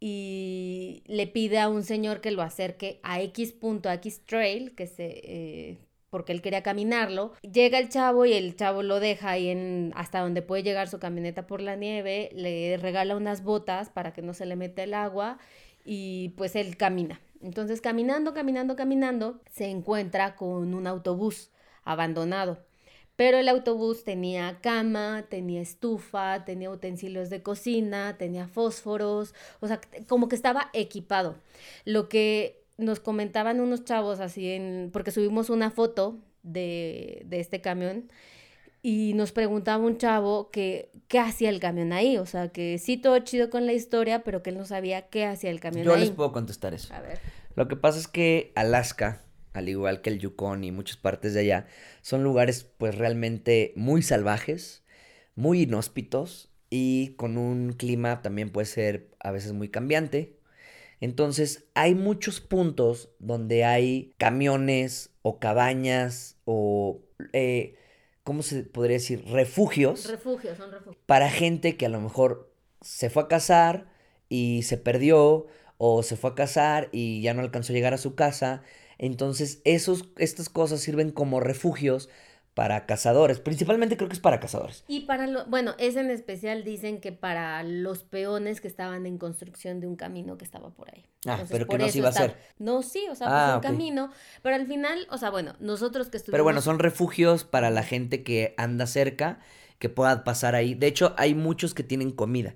y 0.00 1.02
le 1.06 1.26
pide 1.26 1.58
a 1.58 1.68
un 1.68 1.82
señor 1.82 2.20
que 2.20 2.30
lo 2.30 2.42
acerque 2.42 3.00
a 3.02 3.20
X 3.22 3.52
punto, 3.52 3.88
a 3.88 3.94
X 3.94 4.22
trail, 4.26 4.74
que 4.74 4.86
se, 4.86 5.06
eh, 5.24 5.78
porque 6.10 6.32
él 6.32 6.42
quería 6.42 6.62
caminarlo. 6.62 7.32
Llega 7.42 7.78
el 7.78 7.88
chavo 7.88 8.26
y 8.26 8.32
el 8.32 8.56
chavo 8.56 8.82
lo 8.82 9.00
deja 9.00 9.30
ahí 9.30 9.48
en, 9.48 9.92
hasta 9.96 10.20
donde 10.20 10.42
puede 10.42 10.62
llegar 10.62 10.88
su 10.88 10.98
camioneta 10.98 11.46
por 11.46 11.60
la 11.60 11.76
nieve, 11.76 12.30
le 12.32 12.76
regala 12.76 13.16
unas 13.16 13.42
botas 13.42 13.90
para 13.90 14.12
que 14.12 14.22
no 14.22 14.34
se 14.34 14.46
le 14.46 14.56
meta 14.56 14.82
el 14.82 14.94
agua 14.94 15.38
y 15.84 16.30
pues 16.36 16.56
él 16.56 16.76
camina. 16.76 17.20
Entonces 17.40 17.80
caminando, 17.80 18.34
caminando, 18.34 18.76
caminando, 18.76 19.40
se 19.50 19.66
encuentra 19.66 20.36
con 20.36 20.74
un 20.74 20.86
autobús 20.86 21.50
abandonado. 21.84 22.65
Pero 23.16 23.38
el 23.38 23.48
autobús 23.48 24.04
tenía 24.04 24.58
cama, 24.60 25.24
tenía 25.28 25.62
estufa, 25.62 26.44
tenía 26.44 26.70
utensilios 26.70 27.30
de 27.30 27.42
cocina, 27.42 28.16
tenía 28.18 28.46
fósforos, 28.46 29.34
o 29.60 29.66
sea, 29.66 29.80
como 30.06 30.28
que 30.28 30.36
estaba 30.36 30.70
equipado. 30.74 31.36
Lo 31.84 32.08
que 32.08 32.62
nos 32.76 33.00
comentaban 33.00 33.60
unos 33.60 33.84
chavos 33.84 34.20
así 34.20 34.50
en, 34.50 34.90
porque 34.92 35.10
subimos 35.10 35.48
una 35.48 35.70
foto 35.70 36.18
de, 36.42 37.22
de 37.26 37.40
este 37.40 37.62
camión 37.62 38.10
y 38.82 39.14
nos 39.14 39.32
preguntaba 39.32 39.84
un 39.84 39.98
chavo 39.98 40.50
que 40.50 40.90
qué 41.08 41.18
hacía 41.18 41.48
el 41.48 41.58
camión 41.58 41.92
ahí, 41.92 42.18
o 42.18 42.26
sea, 42.26 42.50
que 42.50 42.78
sí 42.78 42.96
todo 42.96 43.18
chido 43.20 43.50
con 43.50 43.66
la 43.66 43.72
historia, 43.72 44.22
pero 44.22 44.42
que 44.42 44.50
él 44.50 44.58
no 44.58 44.64
sabía 44.64 45.08
qué 45.08 45.24
hacía 45.24 45.50
el 45.50 45.58
camión 45.58 45.88
ahí. 45.88 45.94
Yo 45.94 45.96
les 45.96 46.10
puedo 46.10 46.32
contestar 46.32 46.74
eso. 46.74 46.94
A 46.94 47.00
ver. 47.00 47.18
Lo 47.56 47.66
que 47.66 47.76
pasa 47.76 47.98
es 47.98 48.06
que 48.06 48.52
Alaska 48.54 49.25
al 49.56 49.68
igual 49.68 50.02
que 50.02 50.10
el 50.10 50.18
Yukon 50.18 50.64
y 50.64 50.72
muchas 50.72 50.96
partes 50.96 51.34
de 51.34 51.40
allá, 51.40 51.66
son 52.02 52.22
lugares 52.22 52.64
pues 52.76 52.94
realmente 52.96 53.72
muy 53.76 54.02
salvajes, 54.02 54.82
muy 55.34 55.62
inhóspitos 55.62 56.50
y 56.70 57.14
con 57.16 57.38
un 57.38 57.72
clima 57.72 58.22
también 58.22 58.50
puede 58.50 58.66
ser 58.66 59.08
a 59.20 59.30
veces 59.30 59.52
muy 59.52 59.68
cambiante. 59.68 60.36
Entonces 61.00 61.64
hay 61.74 61.94
muchos 61.94 62.40
puntos 62.40 63.10
donde 63.18 63.64
hay 63.64 64.14
camiones 64.18 65.10
o 65.22 65.38
cabañas 65.38 66.36
o, 66.44 67.00
eh, 67.32 67.76
¿cómo 68.24 68.42
se 68.42 68.62
podría 68.62 68.94
decir? 68.94 69.24
Refugios. 69.26 70.08
Refugios, 70.10 70.56
son 70.58 70.70
refugios. 70.70 70.96
Para 71.06 71.30
gente 71.30 71.76
que 71.76 71.86
a 71.86 71.90
lo 71.90 72.00
mejor 72.00 72.52
se 72.80 73.10
fue 73.10 73.24
a 73.24 73.28
casar 73.28 73.88
y 74.28 74.62
se 74.62 74.76
perdió 74.76 75.46
o 75.78 76.02
se 76.02 76.16
fue 76.16 76.30
a 76.30 76.34
casar 76.34 76.88
y 76.92 77.20
ya 77.20 77.34
no 77.34 77.42
alcanzó 77.42 77.72
a 77.72 77.76
llegar 77.76 77.94
a 77.94 77.98
su 77.98 78.14
casa 78.14 78.62
entonces, 78.98 79.60
esos, 79.64 80.08
estas 80.16 80.48
cosas 80.48 80.80
sirven 80.80 81.10
como 81.10 81.40
refugios 81.40 82.08
para 82.56 82.86
cazadores, 82.86 83.38
principalmente 83.38 83.98
creo 83.98 84.08
que 84.08 84.14
es 84.14 84.20
para 84.20 84.40
cazadores. 84.40 84.82
Y 84.88 85.00
para 85.00 85.26
lo, 85.26 85.44
bueno, 85.44 85.74
es 85.78 85.94
en 85.96 86.08
especial 86.08 86.64
dicen 86.64 87.02
que 87.02 87.12
para 87.12 87.62
los 87.62 88.02
peones 88.02 88.62
que 88.62 88.68
estaban 88.68 89.04
en 89.04 89.18
construcción 89.18 89.78
de 89.78 89.86
un 89.86 89.94
camino 89.94 90.38
que 90.38 90.46
estaba 90.46 90.70
por 90.70 90.88
ahí. 90.90 91.04
Ah, 91.26 91.44
pero 91.50 91.66
que 91.66 91.76
no 91.76 91.86
se 91.90 91.98
iba 91.98 92.08
a 92.08 92.12
hacer. 92.12 92.38
No, 92.58 92.82
sí, 92.82 93.04
o 93.10 93.14
sea, 93.14 93.26
pues 93.26 93.38
ah, 93.38 93.52
un 93.56 93.60
camino, 93.60 94.10
pero 94.40 94.54
al 94.56 94.66
final, 94.66 95.06
o 95.10 95.18
sea, 95.18 95.28
bueno, 95.28 95.54
nosotros 95.60 96.08
que 96.08 96.16
estuvimos 96.16 96.32
Pero 96.32 96.44
bueno, 96.44 96.62
son 96.62 96.78
refugios 96.78 97.44
para 97.44 97.68
la 97.68 97.82
gente 97.82 98.22
que 98.22 98.54
anda 98.56 98.86
cerca, 98.86 99.38
que 99.78 99.90
pueda 99.90 100.24
pasar 100.24 100.54
ahí. 100.54 100.74
De 100.74 100.86
hecho, 100.86 101.14
hay 101.18 101.34
muchos 101.34 101.74
que 101.74 101.82
tienen 101.82 102.10
comida. 102.10 102.54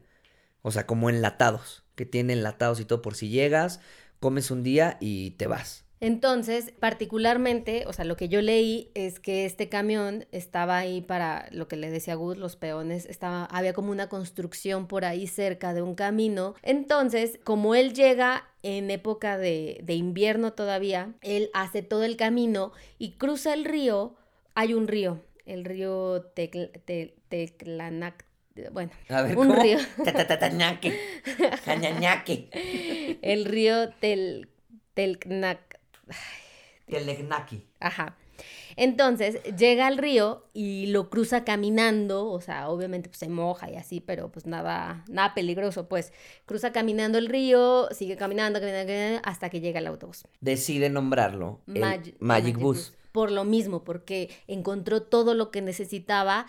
O 0.63 0.71
sea, 0.71 0.87
como 0.87 1.11
enlatados, 1.11 1.85
que 1.95 2.07
tienen 2.07 2.39
enlatados 2.39 2.81
y 2.81 2.87
todo 2.87 3.03
por 3.03 3.17
si 3.17 3.29
llegas, 3.29 3.81
comes 4.19 4.51
un 4.51 4.63
día 4.63 4.97
y 4.99 5.33
te 5.33 5.47
vas. 5.47 5.85
Entonces, 6.01 6.73
particularmente, 6.81 7.85
o 7.87 7.93
sea, 7.93 8.07
lo 8.07 8.17
que 8.17 8.31
yo 8.31 8.41
leí 8.41 8.91
es 8.95 9.21
que 9.21 9.45
este 9.45 9.69
camión 9.69 10.25
estaba 10.33 10.79
ahí 10.79 11.03
para 11.03 11.47
lo 11.51 11.69
que 11.69 11.77
le 11.77 11.91
decía 11.91 12.15
Gus, 12.15 12.39
los 12.39 12.57
peones, 12.57 13.05
estaba, 13.05 13.45
había 13.45 13.75
como 13.75 13.93
una 13.93 14.09
construcción 14.09 14.87
por 14.87 15.05
ahí 15.05 15.27
cerca 15.27 15.75
de 15.75 15.83
un 15.83 15.95
camino. 15.95 16.55
Entonces, 16.63 17.39
como 17.45 17.75
él 17.75 17.93
llega 17.93 18.49
en 18.63 18.91
época 18.91 19.37
de, 19.37 19.85
invierno 19.89 20.55
todavía, 20.55 21.13
él 21.21 21.51
hace 21.53 21.83
todo 21.83 22.05
el 22.05 22.17
camino 22.17 22.73
y 22.99 23.13
cruza 23.13 23.53
el 23.53 23.67
río. 23.67 24.15
Hay 24.55 24.73
un 24.73 24.89
río, 24.89 25.21
el 25.45 25.67
río 25.67 26.23
Teclanac, 27.29 28.25
bueno, 28.73 28.91
un 29.37 29.55
río. 29.55 29.79
el 33.23 33.45
río 33.45 33.91
Tel, 34.01 34.49
Telknac. 34.95 35.70
Telegnaki. 36.87 37.65
Ajá. 37.81 38.17
Entonces 38.77 39.43
llega 39.57 39.87
al 39.87 39.99
río 39.99 40.47
y 40.53 40.87
lo 40.87 41.11
cruza 41.11 41.45
caminando, 41.45 42.31
o 42.31 42.41
sea, 42.41 42.69
obviamente 42.69 43.09
pues, 43.09 43.19
se 43.19 43.29
moja 43.29 43.71
y 43.71 43.77
así, 43.77 44.01
pero 44.01 44.31
pues 44.31 44.47
nada, 44.47 45.05
nada 45.09 45.35
peligroso, 45.35 45.89
pues 45.89 46.13
cruza 46.47 46.73
caminando 46.73 47.19
el 47.19 47.27
río, 47.27 47.89
sigue 47.93 48.17
caminando, 48.17 48.61
caminando, 48.61 49.21
hasta 49.25 49.51
que 49.51 49.61
llega 49.61 49.81
el 49.81 49.87
autobús. 49.87 50.25
Decide 50.41 50.89
nombrarlo 50.89 51.61
Magic, 51.67 52.59
Bus. 52.59 52.95
Por 53.13 53.33
lo 53.33 53.45
mismo, 53.45 53.83
porque 53.83 54.31
encontró 54.47 55.03
todo 55.03 55.35
lo 55.35 55.51
que 55.51 55.63
necesitaba 55.63 56.47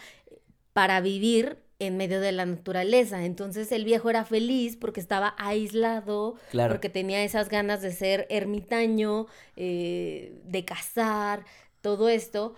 para 0.74 1.02
vivir 1.02 1.58
en 1.82 1.98
medio 1.98 2.22
de 2.22 2.32
la 2.32 2.46
naturaleza. 2.46 3.26
Entonces 3.26 3.72
el 3.72 3.86
viejo 3.86 4.12
era 4.12 4.24
feliz 4.24 4.78
porque 4.78 5.00
estaba 5.00 5.34
aislado, 5.40 6.36
porque 6.52 6.90
tenía 6.90 7.24
esas 7.24 7.50
ganas 7.50 7.82
de 7.82 7.92
ser 7.92 8.28
ermitaño, 8.30 9.26
eh, 9.56 10.40
de 10.46 10.64
cazar, 10.64 11.44
todo 11.82 12.08
esto. 12.08 12.54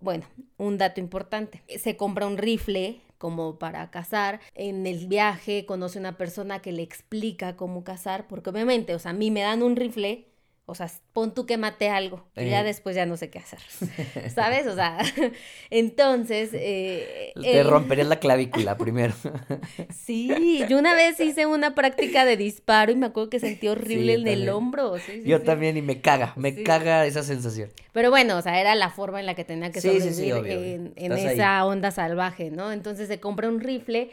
Bueno, 0.00 0.24
un 0.56 0.78
dato 0.78 1.00
importante. 1.00 1.62
Se 1.78 1.98
compra 1.98 2.26
un 2.26 2.38
rifle 2.38 3.02
como 3.18 3.58
para 3.58 3.90
cazar. 3.90 4.40
En 4.54 4.86
el 4.86 5.06
viaje 5.06 5.66
conoce 5.66 5.98
una 5.98 6.16
persona 6.16 6.62
que 6.62 6.72
le 6.72 6.82
explica 6.82 7.56
cómo 7.56 7.84
cazar, 7.84 8.26
porque 8.26 8.48
obviamente, 8.48 8.94
o 8.94 8.98
sea, 8.98 9.10
a 9.10 9.14
mí 9.14 9.30
me 9.30 9.42
dan 9.42 9.62
un 9.62 9.76
rifle 9.76 10.31
o 10.64 10.76
sea, 10.76 10.88
pon 11.12 11.34
tú 11.34 11.44
que 11.44 11.56
mate 11.56 11.90
algo 11.90 12.24
y 12.36 12.48
ya 12.48 12.62
después 12.62 12.94
ya 12.94 13.04
no 13.04 13.16
sé 13.16 13.30
qué 13.30 13.40
hacer. 13.40 13.58
¿Sabes? 14.34 14.66
O 14.68 14.74
sea, 14.74 14.98
entonces... 15.70 16.50
Eh, 16.52 17.32
Te 17.40 17.62
romperías 17.64 18.06
la 18.06 18.20
clavícula 18.20 18.76
primero. 18.76 19.12
sí, 19.92 20.64
yo 20.68 20.78
una 20.78 20.94
vez 20.94 21.18
hice 21.18 21.46
una 21.46 21.74
práctica 21.74 22.24
de 22.24 22.36
disparo 22.36 22.92
y 22.92 22.96
me 22.96 23.06
acuerdo 23.06 23.28
que 23.28 23.40
sentí 23.40 23.66
horrible 23.66 24.14
en 24.14 24.28
el 24.28 24.48
hombro. 24.48 24.94
yo 25.24 25.42
también 25.42 25.76
y 25.76 25.82
me 25.82 26.00
caga, 26.00 26.32
me 26.36 26.62
caga 26.62 27.06
esa 27.06 27.24
sensación. 27.24 27.70
Pero 27.92 28.10
bueno, 28.10 28.38
o 28.38 28.42
sea, 28.42 28.60
era 28.60 28.76
la 28.76 28.90
forma 28.90 29.18
en 29.18 29.26
la 29.26 29.34
que 29.34 29.44
tenía 29.44 29.72
que 29.72 29.80
sobrevivir 29.80 30.92
en, 30.96 31.12
esa 31.12 31.64
onda 31.66 31.90
salvaje, 31.90 32.50
¿no? 32.50 32.70
Entonces 32.72 33.08
se 33.08 33.18
compra 33.18 33.48
un 33.48 33.60
rifle 33.60 34.10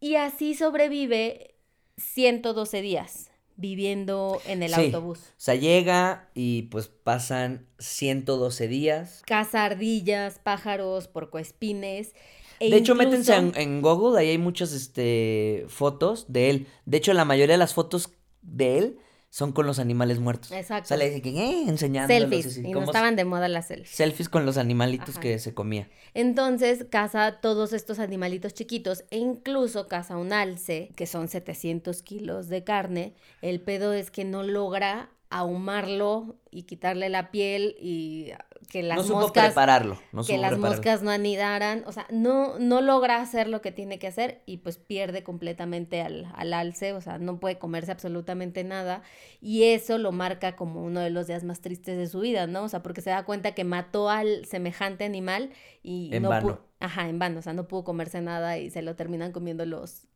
y 0.00 0.16
así 0.16 0.54
sobrevive 0.54 1.54
112 1.96 2.82
días 2.82 3.31
viviendo 3.62 4.42
en 4.46 4.62
el 4.62 4.74
Sí. 4.74 4.84
autobús. 4.86 5.18
O 5.20 5.22
sea, 5.38 5.54
llega 5.54 6.28
y 6.34 6.62
pues 6.64 6.88
pasan 6.88 7.66
112 7.78 8.68
días. 8.68 9.22
Caza 9.24 9.64
ardillas, 9.64 10.38
pájaros, 10.38 11.08
porcoespines. 11.08 12.12
e 12.60 12.68
de 12.70 12.76
hecho, 12.76 12.94
métense 12.94 13.34
en, 13.34 13.52
en 13.56 13.80
Google, 13.82 14.20
ahí 14.20 14.28
hay 14.28 14.38
muchas 14.38 14.72
este, 14.72 15.64
fotos 15.68 16.26
de 16.28 16.50
él. 16.50 16.66
De 16.84 16.98
hecho, 16.98 17.12
la 17.14 17.24
mayoría 17.24 17.54
de 17.54 17.58
las 17.58 17.72
fotos 17.74 18.10
de 18.42 18.78
él 18.78 18.98
son 19.32 19.52
con 19.52 19.66
los 19.66 19.78
animales 19.78 20.18
muertos. 20.18 20.52
Exacto. 20.52 20.88
Sale 20.88 21.06
así 21.06 21.22
que, 21.22 21.30
eh, 21.30 21.64
enseñándolos. 21.66 22.20
selfies. 22.20 22.46
así, 22.48 22.60
y 22.66 22.72
no 22.72 22.82
estaban 22.82 23.16
de 23.16 23.24
moda 23.24 23.48
las 23.48 23.68
selfies. 23.68 23.88
Selfies 23.96 24.28
con 24.28 24.44
los 24.44 24.58
animalitos 24.58 25.08
Ajá. 25.08 25.20
que 25.20 25.38
se 25.38 25.54
comía. 25.54 25.88
Entonces 26.12 26.84
caza 26.90 27.40
todos 27.40 27.72
estos 27.72 27.98
animalitos 27.98 28.52
chiquitos 28.52 29.04
e 29.08 29.16
incluso 29.16 29.88
caza 29.88 30.18
un 30.18 30.34
alce, 30.34 30.90
que 30.96 31.06
son 31.06 31.28
700 31.28 32.02
kilos 32.02 32.48
de 32.50 32.62
carne. 32.62 33.14
El 33.40 33.62
pedo 33.62 33.94
es 33.94 34.10
que 34.10 34.26
no 34.26 34.42
logra 34.42 35.08
ahumarlo 35.30 36.36
y 36.50 36.64
quitarle 36.64 37.08
la 37.08 37.30
piel 37.30 37.74
y 37.80 38.32
que 38.72 38.82
las 38.82 38.96
no 38.96 39.04
supo 39.04 39.20
moscas 39.20 39.44
prepararlo. 39.46 40.00
No 40.12 40.24
que 40.24 40.38
las 40.38 40.52
prepararlo. 40.52 40.58
moscas 40.58 41.02
no 41.02 41.10
anidaran, 41.10 41.84
o 41.86 41.92
sea, 41.92 42.06
no, 42.10 42.58
no 42.58 42.80
logra 42.80 43.20
hacer 43.20 43.48
lo 43.48 43.60
que 43.60 43.70
tiene 43.70 43.98
que 43.98 44.06
hacer 44.08 44.42
y 44.46 44.58
pues 44.58 44.78
pierde 44.78 45.22
completamente 45.22 46.00
al, 46.00 46.32
al 46.34 46.54
alce, 46.54 46.94
o 46.94 47.00
sea, 47.02 47.18
no 47.18 47.38
puede 47.38 47.58
comerse 47.58 47.92
absolutamente 47.92 48.64
nada 48.64 49.02
y 49.42 49.64
eso 49.64 49.98
lo 49.98 50.10
marca 50.12 50.56
como 50.56 50.82
uno 50.84 51.00
de 51.00 51.10
los 51.10 51.26
días 51.26 51.44
más 51.44 51.60
tristes 51.60 51.98
de 51.98 52.06
su 52.08 52.20
vida, 52.20 52.46
¿no? 52.46 52.64
O 52.64 52.68
sea, 52.70 52.82
porque 52.82 53.02
se 53.02 53.10
da 53.10 53.24
cuenta 53.26 53.54
que 53.54 53.64
mató 53.64 54.08
al 54.10 54.46
semejante 54.46 55.04
animal 55.04 55.50
y 55.82 56.10
En 56.12 56.22
no 56.22 56.30
vano. 56.30 56.42
pudo, 56.42 56.68
ajá, 56.80 57.08
en 57.10 57.18
vano, 57.18 57.40
o 57.40 57.42
sea, 57.42 57.52
no 57.52 57.68
pudo 57.68 57.84
comerse 57.84 58.22
nada 58.22 58.58
y 58.58 58.70
se 58.70 58.82
lo 58.82 58.96
terminan 58.96 59.32
comiendo 59.32 59.66
los 59.66 60.08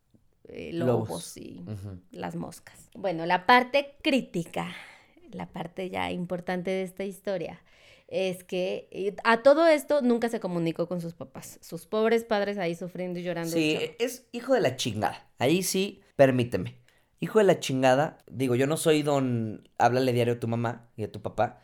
eh, 0.48 0.72
lobos, 0.72 1.08
Lobos. 1.08 1.36
y 1.36 1.64
las 2.10 2.36
moscas. 2.36 2.88
Bueno, 2.94 3.26
la 3.26 3.46
parte 3.46 3.96
crítica, 4.02 4.74
la 5.32 5.46
parte 5.52 5.90
ya 5.90 6.10
importante 6.12 6.70
de 6.70 6.82
esta 6.84 7.04
historia, 7.04 7.62
es 8.08 8.44
que 8.44 8.88
eh, 8.92 9.16
a 9.24 9.42
todo 9.42 9.66
esto 9.66 10.00
nunca 10.00 10.28
se 10.28 10.40
comunicó 10.40 10.86
con 10.88 11.00
sus 11.00 11.14
papás. 11.14 11.58
Sus 11.60 11.86
pobres 11.86 12.24
padres 12.24 12.58
ahí 12.58 12.74
sufriendo 12.74 13.18
y 13.18 13.22
llorando. 13.22 13.52
Sí, 13.52 13.78
es 13.98 14.26
hijo 14.32 14.54
de 14.54 14.60
la 14.60 14.76
chingada. 14.76 15.28
Ahí 15.38 15.62
sí, 15.62 16.02
permíteme. 16.14 16.76
Hijo 17.18 17.38
de 17.38 17.44
la 17.44 17.58
chingada. 17.58 18.18
Digo, 18.30 18.54
yo 18.54 18.66
no 18.66 18.76
soy 18.76 19.02
don. 19.02 19.68
Háblale 19.78 20.12
diario 20.12 20.34
a 20.34 20.40
tu 20.40 20.48
mamá 20.48 20.88
y 20.96 21.04
a 21.04 21.10
tu 21.10 21.20
papá. 21.20 21.60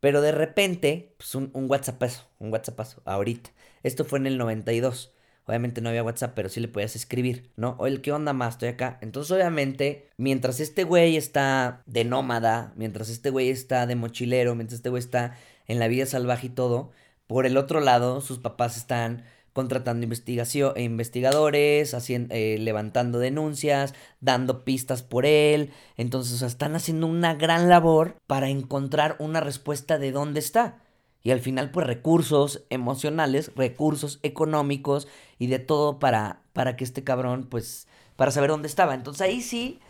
Pero 0.00 0.20
de 0.20 0.32
repente, 0.32 1.14
pues 1.16 1.34
un, 1.34 1.50
un 1.54 1.70
WhatsAppazo. 1.70 2.28
Un 2.38 2.52
WhatsAppazo. 2.52 3.02
Ahorita. 3.04 3.50
Esto 3.82 4.04
fue 4.04 4.18
en 4.18 4.26
el 4.26 4.38
92. 4.38 5.14
Obviamente 5.46 5.82
no 5.82 5.90
había 5.90 6.02
WhatsApp, 6.02 6.32
pero 6.34 6.48
sí 6.48 6.58
le 6.58 6.68
podías 6.68 6.96
escribir, 6.96 7.52
¿no? 7.56 7.76
Oye, 7.78 8.00
¿qué 8.00 8.12
onda 8.12 8.32
más? 8.32 8.54
Estoy 8.54 8.70
acá. 8.70 8.98
Entonces, 9.02 9.30
obviamente, 9.30 10.08
mientras 10.16 10.58
este 10.58 10.84
güey 10.84 11.18
está 11.18 11.82
de 11.84 12.04
nómada, 12.04 12.72
mientras 12.76 13.10
este 13.10 13.28
güey 13.28 13.50
está 13.50 13.86
de 13.86 13.94
mochilero, 13.94 14.54
mientras 14.54 14.78
este 14.78 14.88
güey 14.88 15.00
está 15.00 15.36
en 15.66 15.78
la 15.78 15.88
vida 15.88 16.06
salvaje 16.06 16.48
y 16.48 16.50
todo, 16.50 16.90
por 17.26 17.46
el 17.46 17.56
otro 17.56 17.80
lado, 17.80 18.20
sus 18.20 18.38
papás 18.38 18.76
están 18.76 19.24
contratando 19.52 20.02
investigación, 20.04 20.72
eh, 20.76 20.82
investigadores, 20.82 21.94
hacien- 21.94 22.26
eh, 22.30 22.58
levantando 22.58 23.18
denuncias, 23.20 23.94
dando 24.20 24.64
pistas 24.64 25.02
por 25.02 25.26
él. 25.26 25.70
Entonces, 25.96 26.34
o 26.34 26.38
sea, 26.38 26.48
están 26.48 26.74
haciendo 26.74 27.06
una 27.06 27.34
gran 27.34 27.68
labor 27.68 28.16
para 28.26 28.48
encontrar 28.48 29.16
una 29.20 29.40
respuesta 29.40 29.98
de 29.98 30.10
dónde 30.12 30.40
está. 30.40 30.80
Y 31.22 31.30
al 31.30 31.40
final, 31.40 31.70
pues 31.70 31.86
recursos 31.86 32.64
emocionales, 32.68 33.52
recursos 33.56 34.18
económicos 34.22 35.08
y 35.38 35.46
de 35.46 35.60
todo 35.60 35.98
para, 35.98 36.42
para 36.52 36.76
que 36.76 36.84
este 36.84 37.04
cabrón, 37.04 37.46
pues, 37.48 37.86
para 38.16 38.32
saber 38.32 38.50
dónde 38.50 38.68
estaba. 38.68 38.94
Entonces 38.94 39.22
ahí 39.22 39.40
sí, 39.40 39.80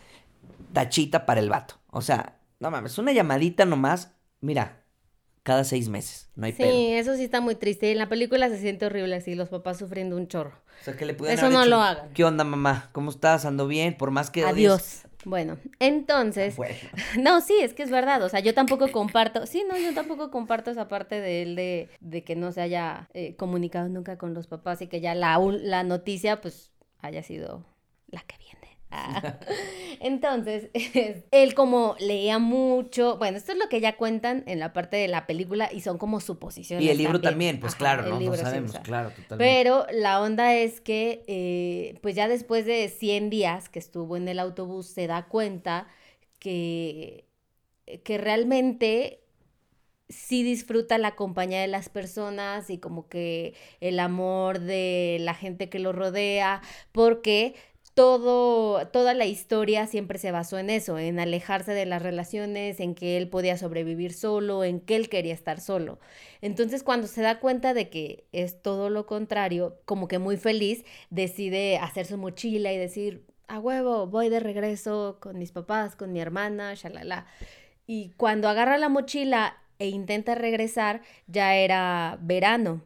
tachita 0.73 1.25
para 1.25 1.39
el 1.39 1.49
vato. 1.49 1.75
O 1.91 2.01
sea, 2.01 2.39
no 2.59 2.71
mames, 2.71 2.97
una 2.97 3.11
llamadita 3.13 3.65
nomás, 3.65 4.11
mira, 4.41 4.84
cada 5.45 5.63
seis 5.63 5.89
meses, 5.89 6.29
no 6.35 6.45
hay 6.47 6.53
Sí, 6.53 6.61
pedo. 6.61 6.79
eso 6.93 7.15
sí 7.15 7.23
está 7.25 7.41
muy 7.41 7.55
triste. 7.55 7.87
Y 7.89 7.91
en 7.91 7.97
la 7.97 8.09
película 8.09 8.49
se 8.49 8.57
siente 8.59 8.85
horrible 8.85 9.15
así, 9.15 9.35
los 9.35 9.49
papás 9.49 9.77
sufriendo 9.77 10.15
un 10.15 10.27
chorro. 10.27 10.51
O 10.81 10.83
sea, 10.85 10.95
que 10.95 11.05
le 11.05 11.13
pudieran 11.13 11.39
Eso 11.39 11.45
haber 11.47 11.53
no 11.53 11.59
dicho, 11.63 11.69
lo 11.69 11.81
hagan. 11.81 12.13
¿Qué 12.13 12.23
onda, 12.23 12.43
mamá? 12.43 12.89
¿Cómo 12.93 13.09
estás? 13.11 13.45
¿Ando 13.45 13.67
bien? 13.67 13.97
Por 13.97 14.11
más 14.11 14.29
que 14.31 14.43
Adiós. 14.43 15.01
Bueno, 15.25 15.57
entonces, 15.79 16.55
Bueno, 16.57 16.75
no, 17.19 17.41
sí, 17.41 17.55
es 17.59 17.73
que 17.73 17.81
es 17.81 17.89
verdad, 17.89 18.21
o 18.21 18.29
sea, 18.29 18.41
yo 18.41 18.53
tampoco 18.53 18.91
comparto, 18.91 19.47
sí, 19.47 19.63
no, 19.67 19.75
yo 19.79 19.91
tampoco 19.95 20.29
comparto 20.29 20.69
esa 20.69 20.87
parte 20.87 21.19
de 21.19 21.41
él 21.41 21.55
de, 21.55 21.89
de 21.99 22.23
que 22.23 22.35
no 22.35 22.51
se 22.51 22.61
haya 22.61 23.09
eh, 23.15 23.35
comunicado 23.35 23.89
nunca 23.89 24.19
con 24.19 24.35
los 24.35 24.45
papás 24.45 24.81
y 24.83 24.87
que 24.87 25.01
ya 25.01 25.15
la, 25.15 25.39
ul- 25.39 25.61
la 25.63 25.83
noticia 25.83 26.41
pues 26.41 26.71
haya 27.01 27.23
sido 27.23 27.65
la 28.11 28.21
que 28.21 28.37
viene. 28.37 28.64
Ah. 28.91 29.39
Entonces, 29.99 30.69
es- 30.73 31.23
él 31.31 31.53
como 31.53 31.95
leía 31.99 32.39
mucho, 32.39 33.17
bueno, 33.17 33.37
esto 33.37 33.51
es 33.51 33.57
lo 33.57 33.67
que 33.69 33.81
ya 33.81 33.97
cuentan 33.97 34.43
en 34.47 34.59
la 34.59 34.73
parte 34.73 34.97
de 34.97 35.07
la 35.07 35.25
película 35.27 35.69
y 35.71 35.81
son 35.81 35.97
como 35.97 36.19
suposiciones. 36.19 36.85
y 36.85 36.89
el 36.89 36.97
libro 36.97 37.19
también, 37.19 37.59
pues 37.59 37.73
Ajá, 37.73 37.79
claro, 37.79 38.03
¿no? 38.09 38.19
No 38.19 38.35
sabemos, 38.35 38.77
claro, 38.79 39.09
totalmente. 39.09 39.37
Pero 39.37 39.85
la 39.91 40.21
onda 40.21 40.55
es 40.55 40.81
que, 40.81 41.23
eh, 41.27 41.97
pues 42.01 42.15
ya 42.15 42.27
después 42.27 42.65
de 42.65 42.87
100 42.89 43.29
días 43.29 43.69
que 43.69 43.79
estuvo 43.79 44.17
en 44.17 44.27
el 44.27 44.39
autobús, 44.39 44.87
se 44.87 45.07
da 45.07 45.27
cuenta 45.27 45.87
que, 46.39 47.25
que 48.03 48.17
realmente 48.17 49.21
sí 50.07 50.43
disfruta 50.43 50.97
la 50.99 51.15
compañía 51.15 51.61
de 51.61 51.67
las 51.67 51.89
personas 51.89 52.69
y 52.69 52.77
como 52.77 53.09
que 53.09 53.55
el 53.79 53.99
amor 53.99 54.59
de 54.59 55.17
la 55.21 55.33
gente 55.33 55.67
que 55.69 55.79
lo 55.79 55.93
rodea, 55.93 56.61
porque 56.91 57.55
todo, 57.95 58.87
toda 58.89 59.13
la 59.13 59.25
historia 59.25 59.87
siempre 59.87 60.19
se 60.19 60.31
basó 60.31 60.59
en 60.59 60.69
eso, 60.69 60.99
en 60.99 61.17
alejarse 61.17 61.71
de 61.71 61.85
las 61.85 62.01
relaciones, 62.01 62.81
en 62.81 62.93
que 62.93 63.17
él 63.17 63.29
podía 63.29 63.57
sobrevivir 63.57 64.13
solo, 64.13 64.65
en 64.65 64.81
que 64.81 64.97
él 64.97 65.07
quería 65.09 65.33
estar 65.33 65.61
solo. 65.61 65.97
Entonces, 66.41 66.83
cuando 66.83 67.07
se 67.07 67.21
da 67.21 67.39
cuenta 67.39 67.73
de 67.73 67.89
que 67.89 68.25
es 68.33 68.61
todo 68.61 68.89
lo 68.89 69.05
contrario, 69.05 69.79
como 69.85 70.09
que 70.09 70.19
muy 70.19 70.35
feliz, 70.35 70.83
decide 71.09 71.77
hacer 71.77 72.05
su 72.05 72.17
mochila 72.17 72.73
y 72.73 72.77
decir, 72.77 73.25
a 73.47 73.59
huevo, 73.59 74.07
voy 74.07 74.27
de 74.27 74.41
regreso 74.41 75.17
con 75.21 75.39
mis 75.39 75.53
papás, 75.53 75.95
con 75.95 76.11
mi 76.11 76.19
hermana, 76.19 76.73
shalala. 76.75 77.27
Y 77.87 78.09
cuando 78.17 78.49
agarra 78.49 78.77
la 78.77 78.89
mochila 78.89 79.57
e 79.79 79.87
intenta 79.87 80.35
regresar, 80.35 81.01
ya 81.27 81.55
era 81.55 82.17
verano. 82.21 82.83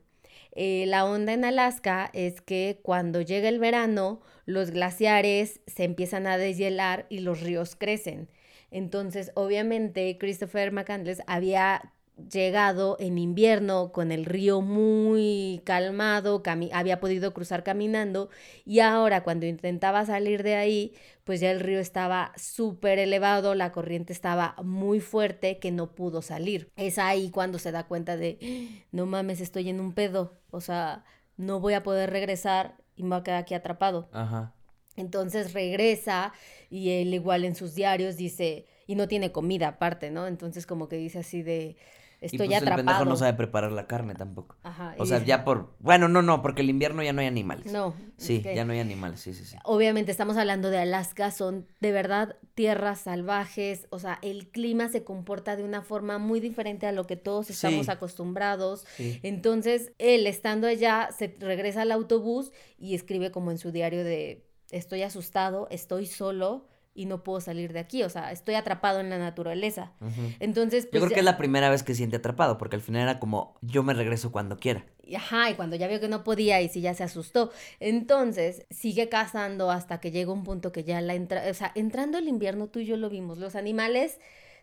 Eh, 0.51 0.85
la 0.87 1.05
onda 1.05 1.33
en 1.33 1.45
Alaska 1.45 2.09
es 2.13 2.41
que 2.41 2.79
cuando 2.83 3.21
llega 3.21 3.49
el 3.49 3.59
verano, 3.59 4.21
los 4.49 4.71
glaciares 4.71 5.61
se 5.67 5.83
empiezan 5.83 6.25
a 6.25 6.37
deshielar 6.37 7.05
y 7.09 7.19
los 7.19 7.41
ríos 7.41 7.75
crecen. 7.75 8.29
Entonces, 8.71 9.31
obviamente, 9.35 10.17
Christopher 10.19 10.71
McCandless 10.71 11.21
había 11.27 11.93
llegado 12.31 12.97
en 12.99 13.17
invierno 13.17 13.91
con 13.91 14.11
el 14.11 14.25
río 14.25 14.59
muy 14.61 15.61
calmado, 15.63 16.41
había 16.73 16.99
podido 16.99 17.33
cruzar 17.33 17.63
caminando 17.63 18.29
y 18.65 18.79
ahora 18.79 19.23
cuando 19.23 19.45
intentaba 19.45 20.05
salir 20.05 20.43
de 20.43 20.55
ahí, 20.55 20.93
pues 21.23 21.39
ya 21.39 21.51
el 21.51 21.59
río 21.61 21.79
estaba 21.79 22.33
súper 22.35 22.99
elevado, 22.99 23.55
la 23.55 23.71
corriente 23.71 24.11
estaba 24.11 24.55
muy 24.63 24.99
fuerte 24.99 25.59
que 25.59 25.71
no 25.71 25.93
pudo 25.95 26.21
salir. 26.21 26.71
Es 26.75 26.97
ahí 26.97 27.29
cuando 27.29 27.57
se 27.59 27.71
da 27.71 27.87
cuenta 27.87 28.17
de, 28.17 28.37
"Ah, 28.41 28.85
no 28.91 29.05
mames, 29.05 29.39
estoy 29.39 29.69
en 29.69 29.79
un 29.79 29.93
pedo, 29.93 30.41
o 30.49 30.59
sea, 30.59 31.05
no 31.37 31.61
voy 31.61 31.73
a 31.73 31.83
poder 31.83 32.09
regresar 32.09 32.75
y 32.99 33.03
me 33.03 33.09
voy 33.11 33.19
a 33.21 33.23
quedar 33.23 33.41
aquí 33.41 33.53
atrapado. 33.53 34.09
Ajá. 34.11 34.53
Entonces 34.97 35.53
regresa 35.53 36.33
y 36.69 36.89
él 36.89 37.13
igual 37.13 37.45
en 37.45 37.55
sus 37.55 37.73
diarios 37.73 38.17
dice, 38.17 38.65
y 38.87 38.95
no 38.95 39.07
tiene 39.07 39.31
comida 39.31 39.69
aparte, 39.69 40.11
¿no? 40.11 40.27
Entonces 40.27 40.67
como 40.67 40.89
que 40.89 40.97
dice 40.97 41.19
así 41.19 41.41
de, 41.41 41.77
Y 42.21 42.25
estoy 42.25 42.47
pues 42.49 42.61
el 42.61 42.75
pendejo 42.75 43.05
no 43.05 43.15
sabe 43.15 43.33
preparar 43.33 43.71
la 43.71 43.87
carne 43.87 44.13
tampoco. 44.13 44.57
Ajá, 44.63 44.93
O 44.97 45.03
y 45.05 45.07
sea, 45.07 45.23
ya 45.23 45.45
por... 45.45 45.73
Bueno, 45.79 46.09
no, 46.09 46.21
no, 46.21 46.41
porque 46.41 46.61
el 46.61 46.69
invierno 46.69 47.01
ya 47.01 47.13
no 47.13 47.21
hay 47.21 47.27
animales. 47.27 47.71
No. 47.71 47.95
es 48.17 48.23
Sí, 48.25 48.41
que- 48.41 48.53
ya 48.55 48.65
no 48.65 48.73
hay 48.73 48.79
animales, 48.79 49.21
sí, 49.21 49.33
sí, 49.33 49.45
sí. 49.45 49.55
Obviamente 49.63 50.11
estamos 50.11 50.35
hablando 50.35 50.69
de 50.69 50.79
Alaska, 50.79 51.31
son 51.31 51.65
de 51.79 51.91
verdad 51.93 52.35
tierras 52.55 52.99
salvajes, 52.99 53.87
o 53.89 53.99
sea, 53.99 54.19
el 54.21 54.49
clima 54.49 54.89
se 54.89 55.03
comporta 55.05 55.55
de 55.55 55.63
una 55.63 55.81
forma 55.81 56.17
muy 56.17 56.41
diferente 56.41 56.87
a 56.87 56.91
lo 56.91 57.07
que 57.07 57.15
todos 57.15 57.49
estamos 57.49 57.85
Sí. 57.85 57.91
acostumbrados. 57.91 58.85
Sí. 58.97 59.19
Entonces, 59.23 59.93
él 59.97 60.27
estando 60.27 60.67
allá, 60.67 61.09
se 61.17 61.35
regresa 61.39 61.83
al 61.83 61.91
autobús 61.93 62.51
y 62.77 62.95
escribe 62.95 63.31
como 63.31 63.51
en 63.51 63.57
su 63.57 63.71
diario 63.71 64.03
de, 64.03 64.45
estoy 64.71 65.03
asustado, 65.03 65.67
estoy 65.71 66.05
solo 66.05 66.67
y 66.99 67.05
no 67.05 67.23
puedo 67.23 67.39
salir 67.41 67.71
de 67.71 67.79
aquí, 67.79 68.03
o 68.03 68.09
sea, 68.09 68.31
estoy 68.31 68.55
atrapado 68.55 68.99
en 68.99 69.09
la 69.09 69.17
naturaleza. 69.17 69.91
Entonces, 70.39 70.85
Yo 70.85 70.89
pues, 70.91 71.01
creo 71.01 71.09
ya- 71.09 71.13
que 71.15 71.19
es 71.21 71.25
la 71.25 71.37
primera 71.37 71.69
vez 71.69 71.83
que 71.83 71.95
siente 71.95 72.17
atrapado, 72.17 72.57
porque 72.57 72.75
al 72.75 72.81
final 72.81 73.03
era 73.03 73.19
como, 73.19 73.55
yo 73.61 73.83
me 73.83 73.93
regreso 73.93 74.31
cuando 74.31 74.57
quiera. 74.57 74.85
Ajá, 75.15 75.49
y 75.49 75.55
cuando 75.55 75.75
ya 75.75 75.87
vio 75.87 75.99
que 75.99 76.07
no 76.09 76.23
podía 76.23 76.61
y 76.61 76.69
sí 76.69 76.81
ya 76.81 76.93
se 76.93 77.03
asustó. 77.03 77.51
Entonces, 77.79 78.65
sigue 78.69 79.09
cazando 79.09 79.71
hasta 79.71 79.99
que 79.99 80.11
llega 80.11 80.31
un 80.31 80.43
punto 80.43 80.71
que 80.71 80.83
ya 80.83 81.01
la 81.01 81.15
entra, 81.15 81.43
o 81.49 81.53
sea, 81.53 81.71
entrando 81.75 82.17
el 82.17 82.27
invierno 82.27 82.67
tú 82.67 82.79
y 82.79 82.85
yo 82.85 82.97
lo 82.97 83.09
vimos, 83.09 83.37
los 83.37 83.55
animales 83.55 84.19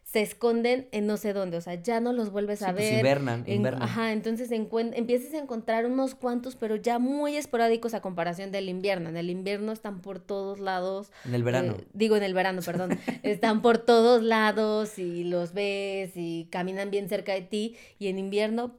se 0.06 0.22
esconden 0.22 0.88
en 0.92 1.06
no 1.08 1.16
sé 1.16 1.32
dónde, 1.32 1.56
o 1.56 1.60
sea, 1.60 1.74
ya 1.74 1.98
no 1.98 2.12
los 2.12 2.30
vuelves 2.30 2.62
a 2.62 2.68
Sí, 2.68 2.72
pues 2.74 2.90
ver. 2.90 3.00
hibernan, 3.00 3.42
En- 3.46 3.56
invernan. 3.56 3.82
ajá, 3.82 4.12
entonces 4.12 4.50
empiezas 4.52 5.34
a 5.34 5.38
encontrar 5.38 5.84
unos 5.84 6.14
cuantos, 6.14 6.54
pero 6.54 6.76
ya 6.76 7.00
muy 7.00 7.36
esporádicos 7.36 7.92
a 7.92 8.00
comparación 8.00 8.52
del 8.52 8.68
invierno. 8.68 9.08
En 9.08 9.16
el 9.16 9.30
invierno 9.30 9.72
están 9.72 10.00
por 10.02 10.20
todos 10.20 10.60
lados. 10.60 11.10
En 11.24 11.34
el 11.34 11.42
verano. 11.42 11.74
eh, 11.80 11.84
digo 11.92 12.16
en 12.16 12.22
el 12.22 12.34
verano, 12.34 12.62
perdón. 12.62 12.90
están 13.24 13.62
por 13.62 13.78
todos 13.78 14.22
lados 14.22 14.96
y 15.00 15.24
los 15.24 15.52
ves 15.52 16.12
y 16.14 16.46
caminan 16.52 16.92
bien 16.92 17.08
cerca 17.08 17.32
de 17.34 17.42
ti. 17.42 17.76
Y 17.98 18.06
en 18.06 18.20
invierno, 18.20 18.76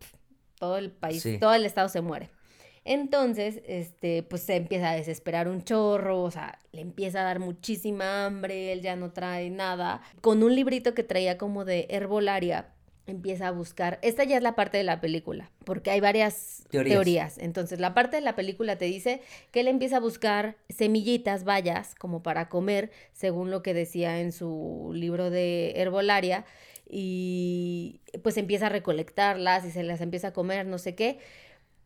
todo 0.57 0.77
el 0.77 0.91
país, 0.91 1.21
Sí. 1.21 1.37
todo 1.39 1.53
el 1.53 1.65
estado 1.65 1.89
se 1.89 1.99
muere. 1.99 2.29
Entonces, 2.87 3.61
este, 3.67 4.23
pues 4.23 4.43
se 4.43 4.55
empieza 4.55 4.91
a 4.91 4.95
desesperar 4.95 5.49
un 5.49 5.61
chorro, 5.61 6.23
o 6.23 6.31
sea, 6.31 6.57
le 6.71 6.79
empieza 6.79 7.19
a 7.19 7.23
dar 7.25 7.39
muchísima 7.39 8.25
hambre, 8.25 8.71
él 8.71 8.81
ya 8.81 8.95
no 8.95 9.11
trae 9.11 9.49
nada. 9.49 10.01
Con 10.21 10.41
un 10.41 10.55
librito 10.55 10.93
que 10.93 11.03
traía 11.03 11.37
como 11.37 11.65
de 11.65 11.87
herbolaria, 11.89 12.69
empieza 13.05 13.49
a 13.49 13.51
buscar. 13.51 13.99
Esta 14.03 14.23
ya 14.23 14.37
es 14.37 14.43
la 14.43 14.55
parte 14.55 14.77
de 14.77 14.85
la 14.85 15.01
película, 15.01 15.51
porque 15.65 15.91
hay 15.91 15.99
varias 15.99 16.63
Teorías. 16.69 16.93
teorías. 16.93 17.37
Entonces, 17.39 17.81
la 17.81 17.93
parte 17.93 18.15
de 18.15 18.21
la 18.21 18.35
película 18.35 18.77
te 18.77 18.85
dice 18.85 19.19
que 19.51 19.59
él 19.59 19.67
empieza 19.67 19.97
a 19.97 19.99
buscar 19.99 20.55
semillitas, 20.69 21.43
bayas, 21.43 21.93
como 21.93 22.23
para 22.23 22.47
comer, 22.47 22.91
según 23.11 23.51
lo 23.51 23.63
que 23.63 23.73
decía 23.73 24.21
en 24.21 24.31
su 24.31 24.91
libro 24.93 25.29
de 25.29 25.73
herbolaria, 25.75 26.45
y 26.89 27.99
pues 28.23 28.37
empieza 28.37 28.67
a 28.67 28.69
recolectarlas 28.69 29.65
y 29.65 29.71
se 29.71 29.83
las 29.83 29.99
empieza 29.99 30.29
a 30.29 30.33
comer, 30.33 30.65
no 30.65 30.77
sé 30.77 30.95
qué. 30.95 31.19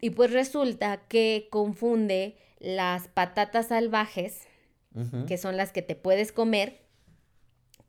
Y 0.02 0.10
pues 0.12 0.32
resulta 0.32 0.98
que 1.08 1.48
confunde 1.52 2.36
las 2.60 3.08
patatas 3.08 3.68
salvajes, 3.68 4.48
que 5.28 5.38
son 5.38 5.56
las 5.56 5.72
que 5.72 5.82
te 5.82 5.96
puedes 5.96 6.32
comer, 6.32 6.82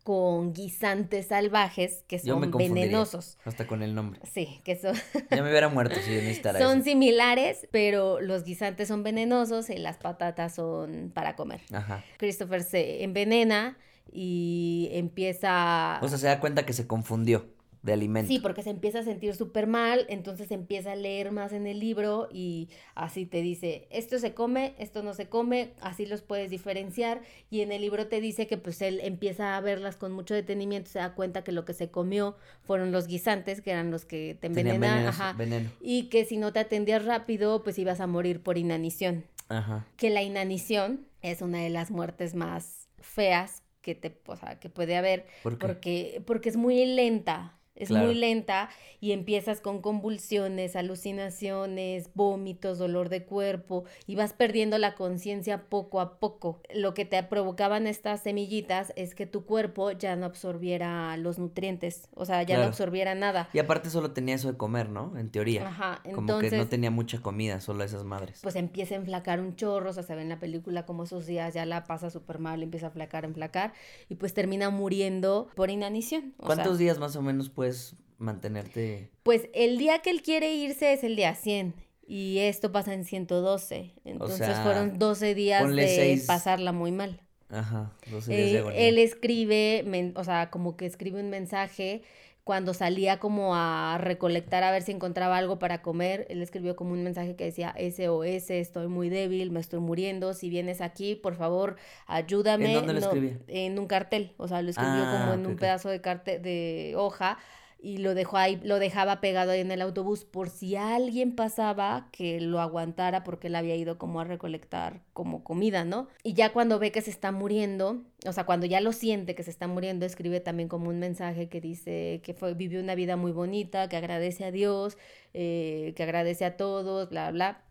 con 0.05 0.53
guisantes 0.53 1.29
salvajes, 1.29 2.05
que 2.09 2.19
son 2.19 2.51
venenosos. 2.51 3.39
Hasta 3.45 3.67
con 3.67 3.83
el 3.83 3.95
nombre. 3.95 4.21
Sí, 4.31 4.61
que 4.65 4.77
son, 4.77 4.95
Ya 5.31 5.43
me 5.43 5.49
hubiera 5.51 5.69
muerto 5.69 5.95
si 6.01 6.15
yo 6.15 6.21
necesitara 6.21 6.59
son 6.59 6.79
eso. 6.79 6.85
similares, 6.85 7.69
pero 7.71 8.21
los 8.21 8.45
guisantes 8.45 8.89
son 8.89 9.03
venenosos 9.03 9.71
y 9.71 9.79
las 9.79 9.99
patatas 9.99 10.55
son 10.55 11.13
para 11.15 11.37
comer. 11.37 11.61
Ajá. 11.73 12.05
Christopher 12.19 12.63
se 12.63 13.05
envenena 13.05 13.79
y 14.13 14.89
empieza... 14.93 15.99
O 16.03 16.09
sea, 16.09 16.19
se 16.19 16.27
da 16.27 16.41
cuenta 16.41 16.67
que 16.67 16.73
se 16.73 16.87
confundió 16.87 17.47
de 17.83 17.93
alimento. 17.93 18.29
Sí, 18.29 18.39
porque 18.39 18.63
se 18.63 18.71
empieza 18.71 19.01
a 19.01 19.03
sentir 19.03 19.35
súper 19.35 19.67
mal, 19.67 20.07
entonces 20.09 20.51
empieza 20.53 20.93
a 20.93 20.97
leer 20.97 21.33
más 21.33 21.53
en 21.53 21.67
el 21.67 21.81
libro 21.81 22.29
y 22.33 22.69
así 22.95 23.27
te 23.27 23.43
dice, 23.43 23.89
esto 23.91 24.19
se 24.21 24.35
come, 24.35 24.75
esto 24.79 25.03
no 25.03 25.15
se 25.15 25.29
come, 25.29 25.73
así 25.81 26.07
los 26.07 26.23
puedes 26.23 26.51
diferenciar 26.51 27.23
y 27.51 27.61
en 27.63 27.73
el 27.73 27.81
libro 27.81 28.07
te 28.07 28.21
dice 28.21 28.47
que 28.47 28.57
pues 28.57 28.83
él 28.83 29.01
empieza 29.03 29.57
a 29.57 29.61
verlas 29.61 29.97
con 29.97 30.13
mucho 30.13 30.35
detenimiento, 30.35 30.91
se 30.91 31.01
da 31.01 31.15
cuenta 31.15 31.43
que 31.43 31.51
lo 31.51 31.65
que 31.65 31.75
se 31.75 31.91
comió 31.91 32.37
fueron 32.63 32.93
los 32.93 33.09
guisantes, 33.09 33.61
que 33.61 33.73
eran 33.73 33.91
los 33.91 34.05
que 34.05 34.37
te 34.41 34.47
envenenan, 34.47 35.07
ajá, 35.07 35.33
veneno. 35.33 35.69
y 35.81 36.05
que 36.05 36.25
si 36.25 36.37
no 36.37 36.53
te 36.53 36.61
atendías 36.61 37.05
rápido, 37.05 37.65
pues 37.65 37.79
ibas 37.79 38.01
a 38.01 38.07
morir 38.07 38.43
por 38.43 38.59
inanición. 38.59 39.25
Ajá. 39.49 39.87
Que 39.97 40.09
la 40.11 40.23
inanición 40.23 41.07
es 41.21 41.43
una 41.43 41.59
de 41.59 41.71
las 41.71 41.91
muertes 41.91 42.35
más 42.35 42.89
feas 43.01 43.63
que 43.81 43.97
te, 43.97 44.17
o 44.27 44.37
sea, 44.37 44.61
que 44.61 44.71
puede 44.71 44.97
haber, 44.97 45.27
¿Por 45.43 45.59
qué? 45.59 45.67
porque, 45.67 46.23
porque 46.25 46.49
es 46.49 46.57
muy 46.57 46.87
lenta. 46.87 47.59
Es 47.75 47.89
Claro. 47.89 48.07
muy 48.07 48.15
lenta 48.15 48.69
y 49.01 49.13
empiezas 49.13 49.61
con 49.61 49.81
convulsiones, 49.81 50.77
alucinaciones, 50.77 52.11
vómitos, 52.15 52.79
dolor 52.79 53.09
de 53.09 53.25
cuerpo 53.25 53.85
y 54.07 54.15
vas 54.15 54.33
perdiendo 54.33 54.79
la 54.79 54.95
conciencia 54.95 55.65
poco 55.69 56.01
a 56.01 56.19
poco. 56.19 56.61
Lo 56.75 56.95
que 56.95 57.05
te 57.05 57.23
provocaban 57.23 57.87
estas 57.87 58.23
semillitas 58.23 58.93
es 58.97 59.15
que 59.15 59.27
tu 59.27 59.45
cuerpo 59.45 59.91
ya 59.93 60.17
no 60.17 60.27
absorbiera 60.27 61.17
los 61.17 61.39
nutrientes, 61.39 62.09
o 62.15 62.25
sea, 62.25 62.43
ya 62.43 62.59
no 62.59 62.65
absorbiera 62.65 63.15
nada. 63.15 63.49
Y 63.53 63.59
aparte 63.59 63.91
solo 63.91 64.13
tenía 64.13 64.35
eso 64.35 64.51
de 64.53 64.57
comer, 64.59 64.89
¿no? 64.91 65.17
En 65.19 65.31
teoría. 65.31 65.67
Ajá, 65.67 66.01
Como 66.05 66.21
entonces 66.21 66.51
que 66.51 66.57
no 66.59 66.69
tenía 66.69 66.91
mucha 66.91 67.21
comida, 67.21 67.61
solo 67.61 67.85
esas 67.85 68.05
madres. 68.05 68.41
pues 68.43 68.57
empieza 68.57 68.95
a 68.95 68.99
enflacar 68.99 69.41
un 69.41 69.57
chorro, 69.57 69.91
o 69.91 69.93
sea, 69.93 70.03
se 70.03 70.15
ve 70.15 70.23
en 70.23 70.29
la 70.29 70.39
película 70.39 70.85
como 70.85 71.05
esos 71.05 71.27
días 71.27 71.55
ya 71.55 71.65
la 71.67 71.85
pasa 71.85 72.11
súper 72.11 72.39
mal, 72.39 72.63
empieza 72.63 72.89
a 72.89 72.91
flacar, 72.91 73.25
enflacar, 73.25 73.73
y 74.09 74.17
pues 74.17 74.35
termina 74.35 74.71
muriendo 74.71 75.49
por 75.55 75.71
inanición. 75.71 76.35
O 76.39 76.47
¿Cuántos 76.47 76.77
sea, 76.77 76.85
días 76.85 76.99
más 76.99 77.17
o 77.17 77.23
menos 77.23 77.49
puedes 77.63 77.95
mantenerte? 78.19 79.11
Pues 79.23 79.49
el 79.55 79.79
día 79.79 80.01
que 80.01 80.11
él 80.11 80.23
quiere 80.23 80.55
irse 80.55 80.93
es 80.93 81.05
el 81.05 81.15
día 81.17 81.35
100, 81.35 81.75
y 82.07 82.39
esto 82.39 82.73
pasa 82.73 82.93
en 82.93 83.05
112, 83.05 83.93
entonces 84.05 84.39
sea, 84.39 84.63
fueron 84.65 84.99
12 84.99 85.35
días 85.35 85.69
de 85.75 85.87
seis- 85.89 86.25
pasarla 86.27 86.73
muy 86.73 86.91
mal. 86.93 87.21
Ajá, 87.49 87.93
12 88.11 88.35
días 88.35 88.51
de 88.51 88.57
Eh, 88.57 88.59
agonía. 88.61 88.81
él 88.89 88.99
escribe, 88.99 89.85
men- 89.87 90.13
o 90.17 90.25
sea, 90.25 90.51
como 90.51 90.77
que 90.77 90.87
escribe 90.87 91.21
un 91.21 91.31
mensaje 91.31 92.03
cuando 92.45 92.75
salía 92.75 93.19
como 93.21 93.55
a 93.55 93.99
recolectar 93.99 94.65
a 94.65 94.71
ver 94.73 94.83
si 94.83 94.93
encontraba 94.93 95.37
algo 95.37 95.59
para 95.59 95.81
comer, 95.83 96.27
él 96.29 96.43
escribió 96.43 96.75
como 96.77 96.93
un 96.93 97.05
mensaje 97.05 97.37
que 97.37 97.45
decía 97.45 97.73
SOS, 97.77 98.51
estoy 98.51 98.89
muy 98.89 99.09
débil, 99.09 99.51
me 99.53 99.61
estoy 99.61 99.81
muriendo, 99.81 100.35
si 100.35 100.49
vienes 100.51 100.81
aquí, 100.81 101.15
por 101.15 101.35
favor, 101.37 101.77
ayúdame. 102.07 102.67
¿En 102.67 102.73
dónde 102.73 102.95
lo 102.95 103.01
No, 103.01 103.07
escribía? 103.07 103.39
En 103.47 103.79
un 103.79 103.87
cartel, 103.87 104.33
o 104.39 104.49
sea, 104.49 104.61
lo 104.63 104.71
escribió 104.71 105.07
Ah, 105.07 105.11
como 105.11 105.35
en 105.35 105.41
ok, 105.41 105.47
un 105.47 105.57
pedazo 105.59 105.89
de 105.89 106.01
cartel 106.01 106.43
de 106.43 106.95
hoja 106.97 107.39
y 107.83 107.97
lo 107.97 108.15
dejó 108.15 108.37
ahí, 108.37 108.61
lo 108.63 108.79
dejaba 108.79 109.21
pegado 109.21 109.51
ahí 109.51 109.61
en 109.61 109.73
el 109.73 109.83
autobús 109.83 110.25
por 110.25 110.49
si 110.49 110.77
alguien 110.77 111.35
pasaba 111.35 112.09
que 112.13 112.41
lo 112.41 112.61
aguantara 112.61 113.25
porque 113.25 113.49
él 113.49 113.57
había 113.57 113.75
ido 113.75 113.99
como 113.99 114.21
a 114.21 114.25
recolectar 114.25 115.03
como 115.13 115.43
comida, 115.43 115.85
¿no? 115.85 116.07
Y 116.23 116.35
ya 116.35 116.53
cuando 116.53 116.79
ve 116.79 116.93
que 116.93 117.03
se 117.03 117.11
está 117.11 117.33
muriendo, 117.33 118.05
o 118.25 118.33
sea, 118.33 118.45
cuando 118.45 118.67
ya 118.67 118.81
lo 118.81 118.93
siente 118.93 119.35
que 119.35 119.43
se 119.43 119.51
está 119.51 119.67
muriendo, 119.67 120.07
escribe 120.07 120.39
también 120.39 120.69
como 120.69 120.91
un 120.91 121.01
mensaje 121.01 121.49
que 121.49 121.61
dice 121.61 122.23
que 122.23 122.37
vivió 122.55 122.81
una 122.81 122.95
vida 122.95 123.17
muy 123.17 123.33
bonita, 123.33 123.89
que 123.89 123.97
agradece 123.97 124.45
a 124.45 124.53
Dios, 124.53 124.97
eh, 125.35 125.93
que 125.97 126.05
agradece 126.05 126.45
a 126.45 126.57
todos, 126.57 127.11
bla, 127.11 127.33
bla. 127.33 127.65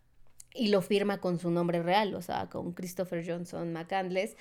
Y 0.53 0.67
lo 0.67 0.81
firma 0.81 1.19
con 1.19 1.39
su 1.39 1.49
nombre 1.49 1.81
real, 1.81 2.13
o 2.15 2.21
sea, 2.21 2.49
con 2.49 2.73
Christopher 2.73 3.25
Johnson 3.25 3.71
McCandless, 3.71 4.35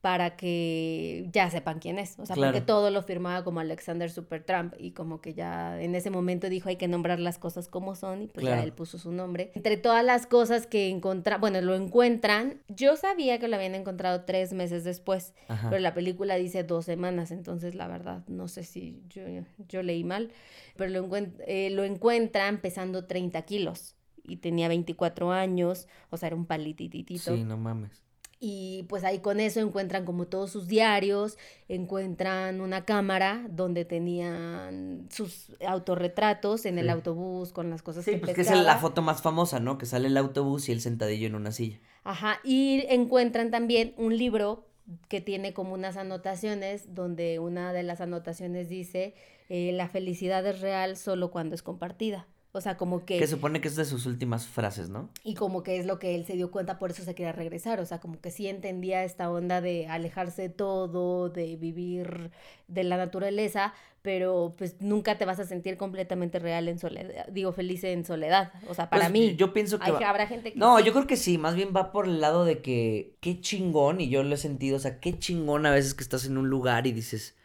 para 0.00 0.36
que 0.36 1.28
ya 1.32 1.50
sepan 1.50 1.80
quién 1.80 1.98
es. 1.98 2.18
O 2.20 2.24
sea, 2.26 2.36
porque 2.36 2.60
todo 2.60 2.90
lo 2.90 3.02
firmaba 3.02 3.42
como 3.42 3.58
Alexander 3.58 4.08
Supertramp 4.10 4.74
y 4.78 4.92
como 4.92 5.20
que 5.20 5.34
ya 5.34 5.80
en 5.82 5.96
ese 5.96 6.10
momento 6.10 6.48
dijo 6.48 6.68
hay 6.68 6.76
que 6.76 6.86
nombrar 6.86 7.18
las 7.18 7.38
cosas 7.38 7.66
como 7.68 7.96
son 7.96 8.22
y 8.22 8.26
pues 8.28 8.44
Claro. 8.46 8.60
ya 8.60 8.64
él 8.64 8.72
puso 8.72 8.96
su 8.98 9.10
nombre. 9.10 9.50
Entre 9.56 9.76
todas 9.76 10.04
las 10.04 10.26
cosas 10.28 10.68
que 10.68 10.88
encontra, 10.88 11.38
bueno, 11.38 11.60
lo 11.60 11.74
encuentran, 11.74 12.62
yo 12.68 12.94
sabía 12.96 13.40
que 13.40 13.48
lo 13.48 13.56
habían 13.56 13.74
encontrado 13.74 14.22
tres 14.24 14.52
meses 14.52 14.84
después, 14.84 15.34
Ajá. 15.48 15.68
pero 15.68 15.82
la 15.82 15.94
película 15.94 16.36
dice 16.36 16.62
dos 16.62 16.84
semanas, 16.84 17.32
entonces 17.32 17.74
la 17.74 17.88
verdad 17.88 18.22
no 18.28 18.46
sé 18.46 18.62
si 18.62 19.02
yo, 19.08 19.22
yo 19.68 19.82
leí 19.82 20.04
mal, 20.04 20.30
pero 20.76 20.90
lo, 20.92 21.04
encuent- 21.08 21.42
eh, 21.46 21.70
lo 21.70 21.82
encuentran 21.82 22.60
pesando 22.60 23.06
30 23.06 23.42
kilos 23.42 23.96
y 24.22 24.36
tenía 24.36 24.68
24 24.68 25.32
años, 25.32 25.88
o 26.10 26.16
sea, 26.18 26.28
era 26.28 26.36
un 26.36 26.46
palititito. 26.46 27.34
Sí, 27.34 27.42
no 27.42 27.56
mames. 27.56 28.04
Y 28.40 28.84
pues 28.88 29.02
ahí 29.02 29.18
con 29.18 29.40
eso 29.40 29.58
encuentran 29.60 30.04
como 30.04 30.26
todos 30.26 30.50
sus 30.50 30.68
diarios, 30.68 31.38
encuentran 31.68 32.60
una 32.60 32.84
cámara 32.84 33.44
donde 33.50 33.84
tenían 33.84 35.08
sus 35.10 35.52
autorretratos 35.66 36.64
en 36.64 36.78
el 36.78 36.88
autobús 36.88 37.52
con 37.52 37.68
las 37.68 37.82
cosas 37.82 38.04
Sí, 38.04 38.12
que 38.12 38.18
pues 38.18 38.34
que 38.34 38.42
es 38.42 38.50
la 38.50 38.78
foto 38.78 39.02
más 39.02 39.22
famosa, 39.22 39.58
¿no? 39.58 39.76
Que 39.76 39.86
sale 39.86 40.06
el 40.06 40.16
autobús 40.16 40.68
y 40.68 40.72
él 40.72 40.80
sentadillo 40.80 41.26
en 41.26 41.34
una 41.34 41.50
silla. 41.50 41.80
Ajá, 42.04 42.38
y 42.44 42.84
encuentran 42.88 43.50
también 43.50 43.92
un 43.96 44.16
libro 44.16 44.68
que 45.08 45.20
tiene 45.20 45.52
como 45.52 45.74
unas 45.74 45.96
anotaciones 45.96 46.94
donde 46.94 47.40
una 47.40 47.72
de 47.72 47.82
las 47.82 48.00
anotaciones 48.00 48.68
dice 48.68 49.14
eh, 49.48 49.72
la 49.72 49.88
felicidad 49.88 50.46
es 50.46 50.60
real 50.60 50.96
solo 50.96 51.30
cuando 51.30 51.54
es 51.54 51.62
compartida. 51.62 52.26
O 52.52 52.60
sea, 52.62 52.76
como 52.78 53.04
que... 53.04 53.18
Que 53.18 53.26
supone 53.26 53.60
que 53.60 53.68
es 53.68 53.76
de 53.76 53.84
sus 53.84 54.06
últimas 54.06 54.46
frases, 54.46 54.88
¿no? 54.88 55.10
Y 55.22 55.34
como 55.34 55.62
que 55.62 55.78
es 55.78 55.84
lo 55.86 55.98
que 55.98 56.14
él 56.14 56.24
se 56.24 56.32
dio 56.32 56.50
cuenta, 56.50 56.78
por 56.78 56.90
eso 56.90 57.02
se 57.04 57.14
quería 57.14 57.32
regresar. 57.32 57.78
O 57.78 57.84
sea, 57.86 58.00
como 58.00 58.20
que 58.20 58.30
sí 58.30 58.48
entendía 58.48 59.04
esta 59.04 59.30
onda 59.30 59.60
de 59.60 59.86
alejarse 59.86 60.42
de 60.42 60.48
todo, 60.48 61.28
de 61.28 61.56
vivir 61.56 62.30
de 62.66 62.84
la 62.84 62.96
naturaleza, 62.96 63.74
pero 64.00 64.54
pues 64.56 64.76
nunca 64.80 65.18
te 65.18 65.26
vas 65.26 65.38
a 65.40 65.44
sentir 65.44 65.76
completamente 65.76 66.38
real 66.38 66.68
en 66.68 66.78
soledad, 66.78 67.26
digo, 67.28 67.52
feliz 67.52 67.84
en 67.84 68.04
soledad. 68.06 68.50
O 68.68 68.74
sea, 68.74 68.88
para 68.88 69.02
Pues, 69.04 69.12
mí. 69.12 69.36
Yo 69.36 69.52
pienso 69.52 69.78
que. 69.78 69.84
hay- 69.86 69.92
va- 69.92 70.08
habrá 70.08 70.26
gente 70.26 70.52
que 70.52 70.58
No, 70.58 70.78
sí. 70.78 70.84
yo 70.84 70.92
creo 70.94 71.06
que 71.06 71.16
sí, 71.18 71.36
más 71.36 71.54
bien 71.54 71.70
va 71.76 71.92
por 71.92 72.06
el 72.06 72.20
lado 72.20 72.44
de 72.46 72.62
que 72.62 73.16
qué 73.20 73.40
chingón, 73.40 74.00
y 74.00 74.08
yo 74.08 74.22
lo 74.22 74.34
he 74.34 74.38
sentido, 74.38 74.76
o 74.78 74.80
sea, 74.80 75.00
qué 75.00 75.18
chingón 75.18 75.66
a 75.66 75.70
veces 75.70 75.94
que 75.94 76.02
estás 76.02 76.24
en 76.24 76.38
un 76.38 76.48
lugar 76.48 76.86
y 76.86 76.92
dices, 76.92 77.36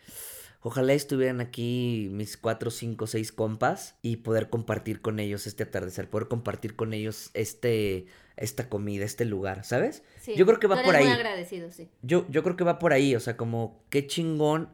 ojalá 0.64 0.94
estuvieran 0.94 1.42
aquí 1.42 2.10
mis 2.12 2.38
cuatro, 2.38 2.72
cinco, 2.72 3.06
seis 3.06 3.32
compas 3.32 3.98
y 4.02 4.18
poder 4.18 4.50
compartir 4.50 5.02
con 5.02 5.20
ellos 5.20 5.46
este 5.46 5.64
atardecer, 5.64 6.10
poder 6.10 6.30
compartir 6.30 6.76
con 6.76 6.94
ellos 6.94 7.32
este, 7.34 8.06
esta 8.38 8.70
comida, 8.70 9.04
este 9.04 9.26
lugar, 9.26 9.66
¿sabes? 9.66 10.04
Sí, 10.22 10.36
yo 10.36 10.46
creo 10.46 10.60
que 10.60 10.68
va 10.68 10.82
por 10.82 10.96
ahí. 10.96 11.04
muy 11.04 11.14
agradecido, 11.14 11.70
sí. 11.70 11.90
Yo, 12.02 12.26
yo 12.30 12.44
creo 12.44 12.56
que 12.56 12.64
va 12.64 12.80
por 12.80 12.94
ahí, 12.94 13.16
o 13.16 13.20
sea, 13.20 13.36
como 13.36 13.84
qué 13.90 14.08
chingón 14.08 14.70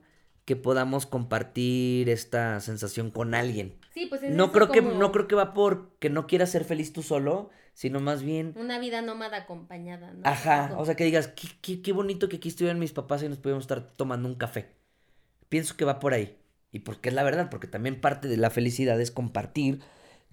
que 0.45 0.56
podamos 0.56 1.06
compartir 1.06 2.10
esta 2.10 2.60
sensación 2.60 3.12
con 3.12 3.34
alguien. 3.34 3.75
Sí, 3.93 4.06
pues 4.06 4.23
es 4.23 4.34
No 4.34 4.52
creo 4.52 4.69
que, 4.69 4.82
no 4.82 5.12
creo 5.12 5.28
que 5.28 5.36
va 5.36 5.54
por 5.54 5.91
que 5.99 6.10
no 6.10 6.28
quieras 6.28 6.52
ser 6.52 6.65
feliz 6.65 6.93
tú 6.93 7.02
solo, 7.02 7.49
sino 7.73 7.99
más 7.99 8.23
bien 8.23 8.54
Una 8.58 8.78
vida 8.78 9.02
nómada 9.02 9.38
acompañada, 9.38 10.12
¿no? 10.12 10.21
Ajá, 10.23 10.75
o 10.78 10.86
sea, 10.86 10.95
que 10.95 11.04
digas, 11.04 11.30
qué, 11.30 11.47
qué, 11.62 11.82
qué 11.82 11.91
bonito 11.91 12.30
que 12.30 12.38
aquí 12.38 12.49
estuvieran 12.49 12.80
mis 12.80 12.93
papás 12.93 13.23
y 13.23 13.30
nos 13.30 13.39
pudiéramos 13.39 13.63
estar 13.63 13.93
tomando 13.93 14.28
un 14.28 14.36
café. 14.36 14.79
Pienso 15.49 15.75
que 15.75 15.85
va 15.85 15.99
por 15.99 16.13
ahí. 16.13 16.38
Y 16.71 16.79
porque 16.79 17.09
es 17.09 17.15
la 17.15 17.23
verdad, 17.23 17.49
porque 17.49 17.67
también 17.67 17.99
parte 17.99 18.27
de 18.27 18.38
la 18.38 18.49
felicidad 18.49 18.99
es 19.01 19.12
compartir 19.12 19.79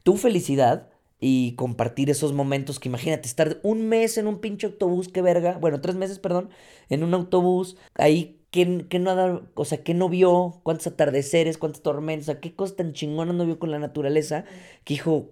tu 0.02 0.16
felicidad 0.16 0.90
y 1.18 1.54
compartir 1.56 2.10
esos 2.10 2.32
momentos 2.32 2.78
que 2.78 2.88
imagínate 2.88 3.26
estar 3.26 3.58
un 3.62 3.88
mes 3.88 4.18
en 4.18 4.26
un 4.26 4.40
pinche 4.40 4.66
autobús, 4.66 5.08
qué 5.08 5.22
verga, 5.22 5.58
bueno, 5.58 5.80
tres 5.80 5.96
meses, 5.96 6.18
perdón, 6.18 6.50
en 6.90 7.02
un 7.02 7.14
autobús, 7.14 7.76
ahí 7.94 8.38
que, 8.50 8.86
que 8.88 8.98
no 8.98 9.10
ha 9.10 9.14
dado, 9.14 9.50
o 9.54 9.64
sea, 9.64 9.82
que 9.82 9.94
no 9.94 10.08
vio, 10.08 10.60
cuántos 10.62 10.86
atardeceres, 10.86 11.58
cuántas 11.58 11.82
tormentas, 11.82 12.28
o 12.28 12.32
sea, 12.32 12.40
qué 12.40 12.54
cosas 12.54 12.76
tan 12.76 12.92
chingonas 12.92 13.34
no 13.34 13.46
vio 13.46 13.58
con 13.58 13.70
la 13.70 13.78
naturaleza, 13.78 14.44
que 14.84 14.94
dijo, 14.94 15.30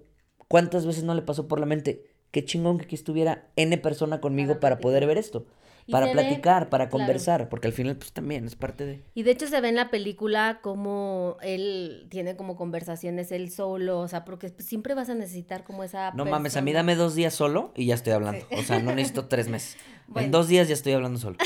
cuántas 0.49 0.87
veces 0.87 1.05
no 1.05 1.14
le 1.14 1.22
pasó 1.22 1.49
por 1.49 1.61
la 1.61 1.66
mente, 1.66 2.07
qué 2.30 2.45
chingón 2.45 2.78
que 2.78 2.87
aquí 2.87 2.95
estuviera 2.95 3.49
N 3.57 3.76
persona 3.78 4.20
conmigo 4.20 4.61
para, 4.61 4.78
poder 4.78 5.07
ver 5.07 5.18
esto. 5.18 5.47
Para 5.91 6.07
ve- 6.07 6.12
platicar, 6.12 6.70
para 6.70 6.89
claro. 6.89 7.05
conversar, 7.05 7.49
porque 7.49 7.66
al 7.68 7.72
final 7.74 7.97
pues 7.97 8.12
también 8.12 8.47
es 8.47 8.57
parte 8.57 8.87
de... 8.87 9.05
Y 9.14 9.22
de 9.22 9.30
hecho 9.32 9.47
se 9.47 9.61
ve 9.61 9.68
en 9.68 9.74
la 9.74 9.91
película 9.91 10.61
como 10.62 11.37
él 11.43 12.07
tiene 12.11 12.37
como 12.37 12.57
conversaciones 12.57 13.30
él 13.32 13.51
solo, 13.51 14.01
o 14.01 14.09
sea, 14.09 14.24
porque 14.24 14.49
siempre 14.59 14.95
vas 14.95 15.11
a 15.11 15.14
necesitar 15.14 15.62
como 15.64 15.85
esa 15.85 16.12
No 16.12 16.24
mames, 16.24 16.57
a 16.57 16.62
mí 16.62 16.72
dame 16.72 16.95
dos 16.97 17.14
días 17.14 17.35
solo 17.35 17.72
y 17.76 17.87
ya 17.87 17.95
estoy 17.97 18.14
hablando. 18.14 18.47
O 18.57 18.62
sea, 18.62 18.78
no 18.80 18.95
necesito 18.95 19.24
tres 19.28 19.49
meses. 19.49 19.76
Bueno. 20.07 20.24
En 20.26 20.30
dos 20.32 20.49
días 20.49 20.68
ya 20.68 20.74
estoy 20.74 20.93
hablando 20.95 21.18
solo. 21.18 21.37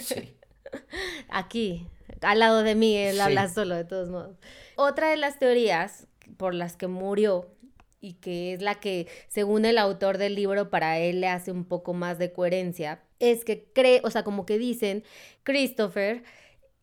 Sí. 0.00 0.36
Aquí, 1.28 1.86
al 2.20 2.38
lado 2.40 2.62
de 2.62 2.74
mí, 2.74 2.96
él 2.96 3.14
Sí. 3.16 3.20
habla 3.20 3.48
solo, 3.48 3.76
de 3.76 3.84
todos 3.84 4.10
modos. 4.10 4.36
Otra 4.76 5.10
de 5.10 5.16
las 5.16 5.38
teorías 5.38 6.06
por 6.36 6.54
las 6.54 6.76
que 6.76 6.88
murió 6.88 7.48
y 8.00 8.14
que 8.14 8.52
es 8.54 8.60
la 8.62 8.74
que, 8.76 9.06
según 9.28 9.64
el 9.64 9.78
autor 9.78 10.18
del 10.18 10.34
libro, 10.34 10.68
para 10.68 10.98
él 10.98 11.20
le 11.20 11.28
hace 11.28 11.52
un 11.52 11.64
poco 11.64 11.94
más 11.94 12.18
de 12.18 12.32
coherencia, 12.32 13.02
es 13.18 13.44
que 13.44 13.64
cree, 13.72 14.00
o 14.04 14.10
sea, 14.10 14.24
como 14.24 14.46
que 14.46 14.58
dicen, 14.58 15.04
Christopher 15.42 16.24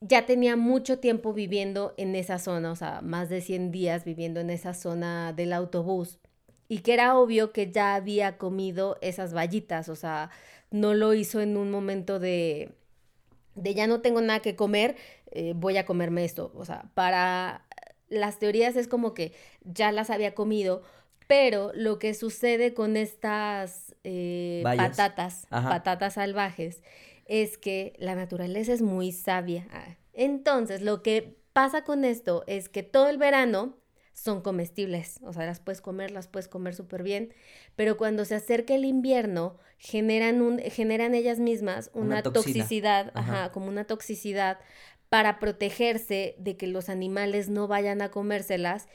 ya 0.02 0.26
tenía 0.26 0.56
mucho 0.56 1.00
tiempo 1.00 1.34
viviendo 1.34 1.94
en 1.98 2.16
esa 2.16 2.40
zona, 2.40 2.72
o 2.72 2.76
sea, 2.76 3.02
más 3.02 3.30
de 3.30 3.42
100 3.42 3.72
días 3.72 4.04
viviendo 4.04 4.40
en 4.40 4.50
esa 4.50 4.74
zona 4.74 5.34
del 5.34 5.54
autobús. 5.54 6.20
Y 6.68 6.80
que 6.80 6.94
era 6.94 7.18
obvio 7.18 7.52
que 7.52 7.72
ya 7.72 7.96
había 7.96 8.38
comido 8.38 8.98
esas 9.02 9.34
vallitas, 9.34 9.90
o 9.90 9.96
sea, 9.96 10.32
no 10.72 10.94
lo 10.94 11.14
hizo 11.14 11.42
en 11.42 11.58
un 11.58 11.70
momento 11.70 12.20
de, 12.20 12.72
de 13.56 13.74
ya 13.74 13.88
no 13.88 14.02
tengo 14.02 14.22
nada 14.22 14.40
que 14.40 14.56
comer, 14.56 14.96
eh, 15.32 15.54
voy 15.56 15.78
a 15.78 15.86
comerme 15.86 16.24
esto. 16.26 16.52
O 16.56 16.66
sea, 16.66 16.90
para 16.94 17.66
las 18.10 18.40
teorías 18.40 18.76
es 18.76 18.88
como 18.88 19.14
que 19.14 19.34
ya 19.64 19.92
las 19.92 20.10
había 20.10 20.34
comido, 20.36 20.84
pero 21.32 21.72
lo 21.74 21.98
que 21.98 22.14
sucede 22.14 22.74
con 22.74 22.98
estas 22.98 23.96
eh, 24.04 24.64
patatas, 24.66 25.48
Ajá. 25.50 25.70
patatas 25.70 26.16
salvajes, 26.16 26.84
es 27.26 27.58
que 27.58 27.94
la 28.00 28.16
naturaleza 28.16 28.74
es 28.74 28.82
muy 28.82 29.14
sabia. 29.14 29.66
Ah, 29.72 29.96
Entonces, 30.12 30.82
lo 30.82 31.02
que 31.02 31.38
pasa 31.54 31.86
con 31.86 32.04
esto 32.04 32.44
es 32.48 32.68
que 32.68 32.84
todo 32.84 33.08
el 33.08 33.18
verano 33.18 33.78
son 34.12 34.42
comestibles, 34.42 35.22
o 35.24 35.32
sea, 35.32 35.46
las 35.46 35.62
puedes 35.62 35.80
comer, 35.80 36.12
las 36.12 36.28
puedes 36.28 36.50
comer 36.50 36.76
súper 36.76 37.02
bien, 37.02 37.34
pero 37.78 37.96
cuando 37.96 38.26
se 38.26 38.36
acerca 38.36 38.76
el 38.76 38.84
invierno, 38.84 39.56
generan, 39.78 40.42
un, 40.42 40.60
generan 40.60 41.16
ellas 41.16 41.40
mismas 41.40 41.92
Una 41.94 42.24
toxicidad, 42.24 43.14
Ajá. 43.14 43.44
ajá, 43.44 43.52
como 43.54 43.68
una 43.68 43.86
toxicidad 43.86 44.60
para 45.08 45.40
protegerse 45.40 46.36
de 46.40 46.58
que 46.58 46.68
los 46.68 46.90
animales 46.90 47.48
no 47.48 47.70
vayan 47.70 48.02
a 48.02 48.12
comérselas, 48.12 48.90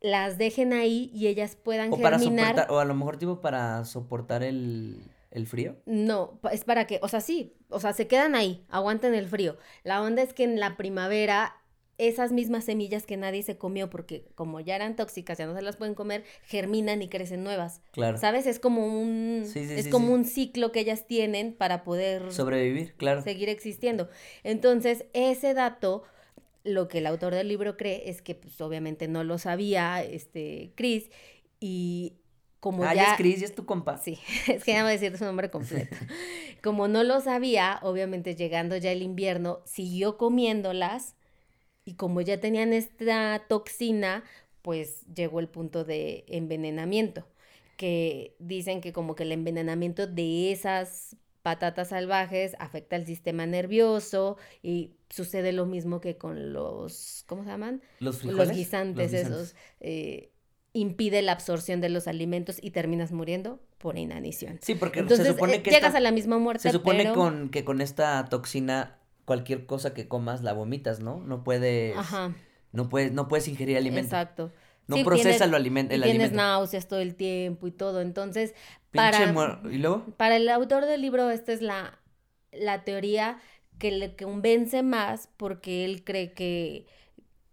las 0.00 0.38
dejen 0.38 0.72
ahí 0.72 1.10
y 1.14 1.26
ellas 1.28 1.56
puedan 1.56 1.92
O 1.92 1.98
para 1.98 2.18
germinar. 2.18 2.56
soportar, 2.56 2.70
o 2.70 2.78
a 2.80 2.84
lo 2.84 2.94
mejor 2.94 3.18
tipo 3.18 3.40
para 3.40 3.84
soportar 3.84 4.42
el, 4.42 5.10
el 5.30 5.46
frío. 5.46 5.76
No, 5.86 6.38
es 6.52 6.64
para 6.64 6.86
que, 6.86 7.00
o 7.02 7.08
sea, 7.08 7.20
sí, 7.20 7.56
o 7.68 7.80
sea, 7.80 7.92
se 7.92 8.06
quedan 8.06 8.34
ahí, 8.34 8.64
aguantan 8.68 9.14
el 9.14 9.26
frío. 9.28 9.58
La 9.84 10.02
onda 10.02 10.22
es 10.22 10.32
que 10.32 10.44
en 10.44 10.60
la 10.60 10.76
primavera 10.76 11.56
esas 11.98 12.32
mismas 12.32 12.64
semillas 12.64 13.04
que 13.04 13.18
nadie 13.18 13.42
se 13.42 13.58
comió 13.58 13.90
porque 13.90 14.24
como 14.34 14.60
ya 14.60 14.74
eran 14.76 14.96
tóxicas, 14.96 15.36
ya 15.36 15.46
no 15.46 15.54
se 15.54 15.60
las 15.60 15.76
pueden 15.76 15.94
comer, 15.94 16.24
germinan 16.44 17.02
y 17.02 17.08
crecen 17.08 17.44
nuevas. 17.44 17.82
Claro. 17.90 18.16
¿Sabes? 18.16 18.46
Es 18.46 18.58
como 18.58 18.86
un 18.86 19.42
Sí, 19.44 19.66
sí, 19.66 19.74
es 19.74 19.84
sí, 19.84 19.90
como 19.90 20.14
un 20.14 20.24
ciclo 20.24 20.72
que 20.72 20.80
ellas 20.80 21.06
tienen 21.06 21.52
para 21.54 21.84
poder 21.84 22.32
Sobrevivir, 22.32 22.94
claro. 22.96 23.20
seguir 23.20 23.50
existiendo. 23.50 24.08
Entonces, 24.44 25.04
ese 25.12 25.52
dato 25.52 26.04
lo 26.64 26.88
que 26.88 26.98
el 26.98 27.06
autor 27.06 27.34
del 27.34 27.48
libro 27.48 27.76
cree 27.76 28.08
es 28.10 28.22
que 28.22 28.34
pues 28.34 28.60
obviamente 28.60 29.08
no 29.08 29.24
lo 29.24 29.38
sabía 29.38 30.02
este 30.02 30.72
Chris 30.76 31.10
y 31.58 32.20
como 32.60 32.84
ah, 32.84 32.94
ya 32.94 33.12
es 33.12 33.16
Chris, 33.16 33.40
ya 33.40 33.46
es 33.46 33.54
tu 33.54 33.64
compa. 33.64 33.96
Sí, 33.96 34.18
es 34.48 34.62
que 34.64 34.72
ya 34.72 34.82
voy 34.82 34.90
a 34.90 34.92
decir 34.92 35.16
su 35.16 35.24
nombre 35.24 35.50
completo. 35.50 35.96
Como 36.62 36.88
no 36.88 37.02
lo 37.04 37.20
sabía, 37.22 37.80
obviamente 37.82 38.36
llegando 38.36 38.76
ya 38.76 38.92
el 38.92 39.02
invierno, 39.02 39.62
siguió 39.64 40.18
comiéndolas 40.18 41.16
y 41.86 41.94
como 41.94 42.20
ya 42.20 42.38
tenían 42.38 42.74
esta 42.74 43.46
toxina, 43.48 44.24
pues 44.60 45.06
llegó 45.06 45.40
el 45.40 45.48
punto 45.48 45.84
de 45.84 46.24
envenenamiento, 46.28 47.26
que 47.78 48.36
dicen 48.38 48.82
que 48.82 48.92
como 48.92 49.14
que 49.14 49.22
el 49.22 49.32
envenenamiento 49.32 50.06
de 50.06 50.52
esas 50.52 51.16
patatas 51.42 51.88
salvajes 51.88 52.54
afecta 52.58 52.96
al 52.96 53.06
sistema 53.06 53.46
nervioso 53.46 54.36
y 54.62 54.92
sucede 55.10 55.52
lo 55.52 55.66
mismo 55.66 56.00
que 56.00 56.16
con 56.16 56.52
los, 56.52 57.24
¿cómo 57.26 57.42
se 57.44 57.50
llaman? 57.50 57.82
Los 57.98 58.18
frijoles. 58.18 58.48
Los 58.48 58.56
guisantes, 58.56 59.12
Los 59.12 59.20
esos. 59.20 59.56
eh, 59.80 60.32
impide 60.72 61.20
la 61.22 61.32
absorción 61.32 61.80
de 61.80 61.88
los 61.88 62.06
alimentos 62.06 62.58
y 62.62 62.70
terminas 62.70 63.10
muriendo 63.12 63.60
por 63.78 63.98
inanición. 63.98 64.58
Sí, 64.62 64.74
porque 64.76 65.00
Entonces 65.00 65.26
se 65.26 65.32
supone 65.32 65.56
eh, 65.56 65.62
que 65.62 65.70
llegas 65.70 65.88
esta- 65.88 65.98
a 65.98 66.00
la 66.00 66.12
misma 66.12 66.38
muerte, 66.38 66.62
se 66.62 66.70
supone 66.72 66.98
pero... 67.02 67.14
con 67.14 67.50
que 67.50 67.64
con 67.64 67.80
esta 67.80 68.24
toxina 68.26 68.98
cualquier 69.24 69.66
cosa 69.66 69.94
que 69.94 70.06
comas 70.08 70.42
la 70.42 70.52
vomitas, 70.52 71.00
¿no? 71.00 71.18
No 71.20 71.42
puedes 71.44 71.96
Ajá, 71.96 72.34
no 72.72 72.88
puedes 72.88 73.12
no 73.12 73.26
puedes 73.26 73.48
ingerir 73.48 73.76
alimento. 73.76 74.06
exacto. 74.14 74.52
No 74.86 74.96
Sí, 74.96 75.04
procesa 75.04 75.30
tienes- 75.46 75.50
lo 75.50 75.56
aliment- 75.56 75.92
el 75.92 76.02
tienes 76.02 76.04
alimento. 76.30 76.36
náuseas 76.36 76.88
todo 76.88 77.00
el 77.00 77.14
tiempo 77.14 77.66
y 77.68 77.70
todo. 77.72 78.00
Entonces, 78.00 78.54
Pinche 78.90 79.32
para, 79.32 79.60
y 79.72 79.78
luego 79.78 80.04
para 80.16 80.36
el 80.36 80.48
autor 80.48 80.86
del 80.86 81.00
libro, 81.00 81.30
esta 81.30 81.52
es 81.52 81.62
la, 81.62 81.98
la 82.52 82.84
teoría 82.84 83.38
que 83.80 83.90
le 83.90 84.14
convence 84.14 84.84
más 84.84 85.28
porque 85.36 85.84
él 85.84 86.04
cree 86.04 86.32
que, 86.32 86.86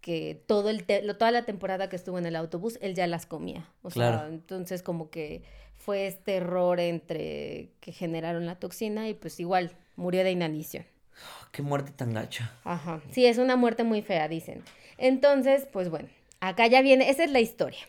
que 0.00 0.40
todo 0.46 0.70
el 0.70 0.84
te- 0.84 1.02
lo- 1.02 1.16
toda 1.16 1.32
la 1.32 1.44
temporada 1.44 1.88
que 1.88 1.96
estuvo 1.96 2.18
en 2.18 2.26
el 2.26 2.36
autobús, 2.36 2.78
él 2.80 2.94
ya 2.94 3.06
las 3.08 3.26
comía. 3.26 3.68
O 3.82 3.90
sea, 3.90 4.26
entonces 4.28 4.82
como 4.84 5.10
que 5.10 5.42
fue 5.76 6.06
este 6.06 6.36
error 6.36 6.78
entre 6.80 7.70
que 7.80 7.90
generaron 7.92 8.46
la 8.46 8.54
toxina 8.60 9.08
y 9.08 9.14
pues 9.14 9.40
igual 9.40 9.72
murió 9.96 10.22
de 10.22 10.30
inanición. 10.30 10.84
qué 11.50 11.62
muerte 11.62 11.90
tan 11.90 12.12
gacha. 12.14 12.52
Ajá. 12.62 13.00
Sí, 13.10 13.26
es 13.26 13.38
una 13.38 13.56
muerte 13.56 13.82
muy 13.82 14.02
fea, 14.02 14.28
dicen. 14.28 14.62
Entonces, 14.98 15.66
pues 15.72 15.88
bueno, 15.90 16.08
acá 16.40 16.66
ya 16.68 16.80
viene, 16.82 17.10
esa 17.10 17.24
es 17.24 17.30
la 17.32 17.40
historia. 17.40 17.80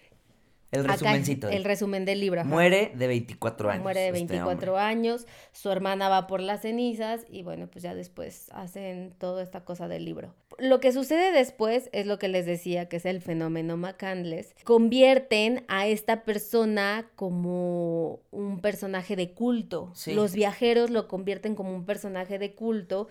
El 0.72 0.82
Acá, 0.82 0.94
resumencito. 0.94 1.50
el 1.50 1.64
resumen 1.64 2.06
del 2.06 2.20
libro. 2.20 2.42
ajá. 2.42 2.50
Muere 2.50 2.92
de 2.96 3.08
24 3.08 3.72
años. 3.72 3.84
Muere 3.84 4.02
de 4.02 4.08
este 4.10 4.20
24 4.20 4.72
hombre. 4.74 4.86
años, 4.86 5.26
su 5.52 5.72
hermana 5.72 6.10
va 6.10 6.28
por 6.28 6.42
las 6.42 6.62
cenizas 6.62 7.26
y 7.28 7.42
bueno, 7.42 7.68
pues 7.72 7.82
ya 7.84 7.96
después 7.96 8.50
hacen 8.54 9.14
toda 9.18 9.42
esta 9.42 9.66
cosa 9.66 9.88
del 9.88 10.06
libro. 10.06 10.36
Lo 10.60 10.80
que 10.80 10.92
sucede 10.92 11.32
después 11.32 11.90
es 11.92 12.06
lo 12.06 12.20
que 12.20 12.28
les 12.28 12.46
decía, 12.46 12.88
que 12.88 12.98
es 12.98 13.06
el 13.06 13.22
fenómeno 13.22 13.78
McCandless. 13.78 14.54
Convierten 14.64 15.64
a 15.70 15.88
esta 15.88 16.24
persona 16.24 17.10
como 17.16 18.20
un 18.32 18.60
personaje 18.62 19.16
de 19.16 19.32
culto. 19.34 19.92
Sí. 19.96 20.14
Los 20.14 20.34
viajeros 20.34 20.90
lo 20.90 21.08
convierten 21.08 21.56
como 21.56 21.74
un 21.74 21.86
personaje 21.86 22.38
de 22.40 22.54
culto 22.54 23.08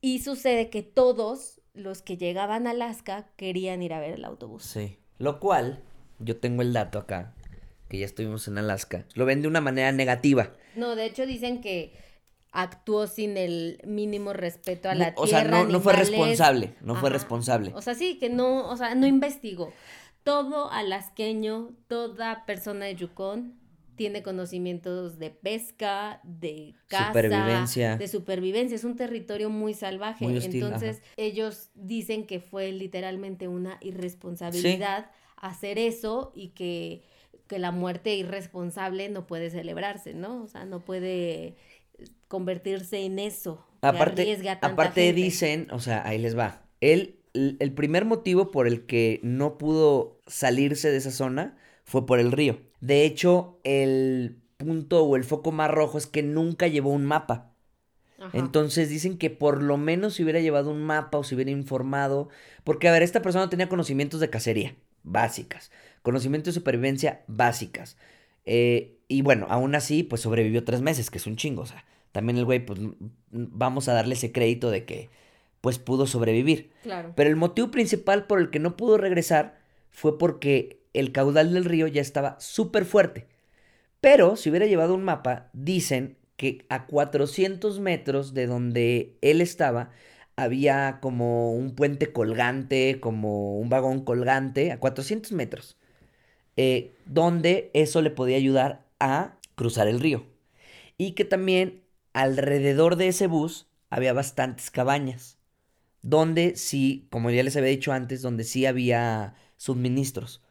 y 0.00 0.20
sucede 0.20 0.70
que 0.70 0.82
todos 0.82 1.60
los 1.74 2.00
que 2.02 2.16
llegaban 2.16 2.66
a 2.66 2.70
Alaska 2.70 3.28
querían 3.36 3.82
ir 3.82 3.92
a 3.92 4.00
ver 4.00 4.12
el 4.14 4.24
autobús. 4.24 4.62
Sí. 4.64 4.98
Lo 5.18 5.40
cual, 5.40 5.82
yo 6.18 6.36
tengo 6.36 6.62
el 6.62 6.72
dato 6.72 6.98
acá, 6.98 7.34
que 7.88 7.98
ya 7.98 8.06
estuvimos 8.06 8.48
en 8.48 8.58
Alaska. 8.58 9.04
Lo 9.14 9.24
ven 9.26 9.42
de 9.42 9.48
una 9.48 9.60
manera 9.60 9.92
negativa. 9.92 10.52
No, 10.74 10.96
de 10.96 11.06
hecho 11.06 11.26
dicen 11.26 11.60
que 11.60 11.92
actuó 12.52 13.06
sin 13.06 13.36
el 13.36 13.80
mínimo 13.84 14.32
respeto 14.32 14.88
a 14.88 14.94
No, 14.94 15.00
la 15.00 15.12
o 15.16 15.26
sea, 15.26 15.42
tierra. 15.42 15.64
no, 15.64 15.68
no 15.70 15.80
fue 15.80 15.92
responsable. 15.92 16.74
No 16.80 16.94
fue 16.96 17.10
responsable. 17.10 17.72
O 17.74 17.82
sea, 17.82 17.94
sí, 17.94 18.18
que 18.18 18.30
no, 18.30 18.68
o 18.68 18.76
sea, 18.76 18.94
no 18.94 19.06
investigó. 19.06 19.72
Todo 20.22 20.70
alasqueño, 20.72 21.70
toda 21.86 22.44
persona 22.46 22.86
de 22.86 22.94
Yukon 22.96 23.54
tiene 23.94 24.22
conocimientos 24.22 25.18
de 25.18 25.30
pesca, 25.30 26.20
de 26.24 26.74
caza, 26.88 27.06
Supervivencia. 27.08 27.96
de 27.96 28.08
supervivencia. 28.08 28.74
Es 28.74 28.84
un 28.84 28.96
territorio 28.96 29.48
muy 29.48 29.72
salvaje. 29.72 30.24
Muy 30.24 30.36
hostil, 30.36 30.62
Entonces, 30.64 31.02
ellos 31.16 31.70
dicen 31.74 32.26
que 32.26 32.40
fue 32.40 32.72
literalmente 32.72 33.48
una 33.48 33.78
irresponsabilidad 33.80 35.10
hacer 35.36 35.78
eso 35.78 36.32
y 36.34 36.48
que, 36.48 37.02
que 37.46 37.58
la 37.58 37.70
muerte 37.70 38.14
irresponsable 38.14 39.08
no 39.08 39.26
puede 39.26 39.50
celebrarse, 39.50 40.14
¿no? 40.14 40.42
O 40.42 40.48
sea, 40.48 40.64
no 40.64 40.80
puede 40.80 41.56
convertirse 42.28 43.04
en 43.04 43.18
eso. 43.18 43.64
Aparte, 43.80 44.24
gente. 44.24 45.12
dicen, 45.12 45.68
o 45.70 45.80
sea, 45.80 46.06
ahí 46.06 46.18
les 46.18 46.36
va. 46.36 46.62
Él, 46.80 47.20
el 47.34 47.56
el 47.60 47.72
primer 47.72 48.04
motivo 48.04 48.50
por 48.50 48.66
el 48.66 48.86
que 48.86 49.20
no 49.22 49.58
pudo 49.58 50.20
salirse 50.26 50.90
de 50.90 50.96
esa 50.96 51.10
zona 51.10 51.56
fue 51.84 52.06
por 52.06 52.18
el 52.18 52.32
río. 52.32 52.58
De 52.80 53.04
hecho, 53.04 53.58
el 53.64 54.38
punto 54.56 55.04
o 55.04 55.16
el 55.16 55.24
foco 55.24 55.52
más 55.52 55.70
rojo 55.70 55.98
es 55.98 56.06
que 56.06 56.22
nunca 56.22 56.66
llevó 56.66 56.90
un 56.90 57.04
mapa. 57.04 57.52
Entonces 58.32 58.88
dicen 58.88 59.18
que 59.18 59.28
por 59.28 59.62
lo 59.62 59.76
menos 59.76 60.14
si 60.14 60.22
hubiera 60.22 60.40
llevado 60.40 60.70
un 60.70 60.82
mapa 60.82 61.18
o 61.18 61.24
si 61.24 61.34
hubiera 61.34 61.50
informado, 61.50 62.28
porque 62.64 62.88
a 62.88 62.92
ver, 62.92 63.02
esta 63.02 63.20
persona 63.20 63.50
tenía 63.50 63.68
conocimientos 63.68 64.20
de 64.20 64.30
cacería 64.30 64.74
básicas, 65.06 65.70
conocimientos 66.02 66.54
de 66.54 66.60
supervivencia 66.60 67.22
básicas. 67.26 67.96
Eh, 68.44 68.98
y 69.08 69.22
bueno, 69.22 69.46
aún 69.48 69.74
así, 69.74 70.02
pues 70.02 70.20
sobrevivió 70.20 70.64
tres 70.64 70.82
meses, 70.82 71.10
que 71.10 71.18
es 71.18 71.26
un 71.26 71.36
chingo. 71.36 71.62
O 71.62 71.66
sea, 71.66 71.84
también 72.12 72.36
el 72.36 72.44
güey, 72.44 72.64
pues 72.64 72.78
vamos 73.30 73.88
a 73.88 73.94
darle 73.94 74.14
ese 74.14 74.32
crédito 74.32 74.70
de 74.70 74.84
que, 74.84 75.08
pues 75.60 75.78
pudo 75.78 76.06
sobrevivir. 76.06 76.70
Claro. 76.82 77.12
Pero 77.16 77.30
el 77.30 77.36
motivo 77.36 77.70
principal 77.70 78.26
por 78.26 78.40
el 78.40 78.50
que 78.50 78.58
no 78.58 78.76
pudo 78.76 78.98
regresar 78.98 79.58
fue 79.90 80.18
porque 80.18 80.80
el 80.92 81.12
caudal 81.12 81.52
del 81.52 81.64
río 81.64 81.86
ya 81.86 82.02
estaba 82.02 82.38
súper 82.40 82.84
fuerte. 82.84 83.26
Pero 84.00 84.36
si 84.36 84.50
hubiera 84.50 84.66
llevado 84.66 84.94
un 84.94 85.04
mapa, 85.04 85.50
dicen 85.52 86.16
que 86.36 86.66
a 86.68 86.86
400 86.86 87.80
metros 87.80 88.34
de 88.34 88.46
donde 88.46 89.16
él 89.22 89.40
estaba, 89.40 89.90
había 90.36 90.98
como 91.00 91.52
un 91.52 91.74
puente 91.74 92.12
colgante, 92.12 93.00
como 93.00 93.58
un 93.58 93.68
vagón 93.68 94.04
colgante, 94.04 94.72
a 94.72 94.78
400 94.78 95.32
metros, 95.32 95.76
eh, 96.56 96.94
donde 97.06 97.70
eso 97.74 98.02
le 98.02 98.10
podía 98.10 98.36
ayudar 98.36 98.86
a 99.00 99.36
cruzar 99.54 99.88
el 99.88 100.00
río. 100.00 100.26
Y 100.98 101.12
que 101.12 101.24
también 101.24 101.82
alrededor 102.12 102.96
de 102.96 103.08
ese 103.08 103.26
bus 103.26 103.66
había 103.90 104.12
bastantes 104.12 104.70
cabañas, 104.70 105.38
donde 106.02 106.56
sí, 106.56 107.08
como 107.10 107.30
ya 107.30 107.42
les 107.42 107.56
había 107.56 107.70
dicho 107.70 107.92
antes, 107.92 108.22
donde 108.22 108.44
sí 108.44 108.66
había 108.66 109.34
suministros 109.56 110.42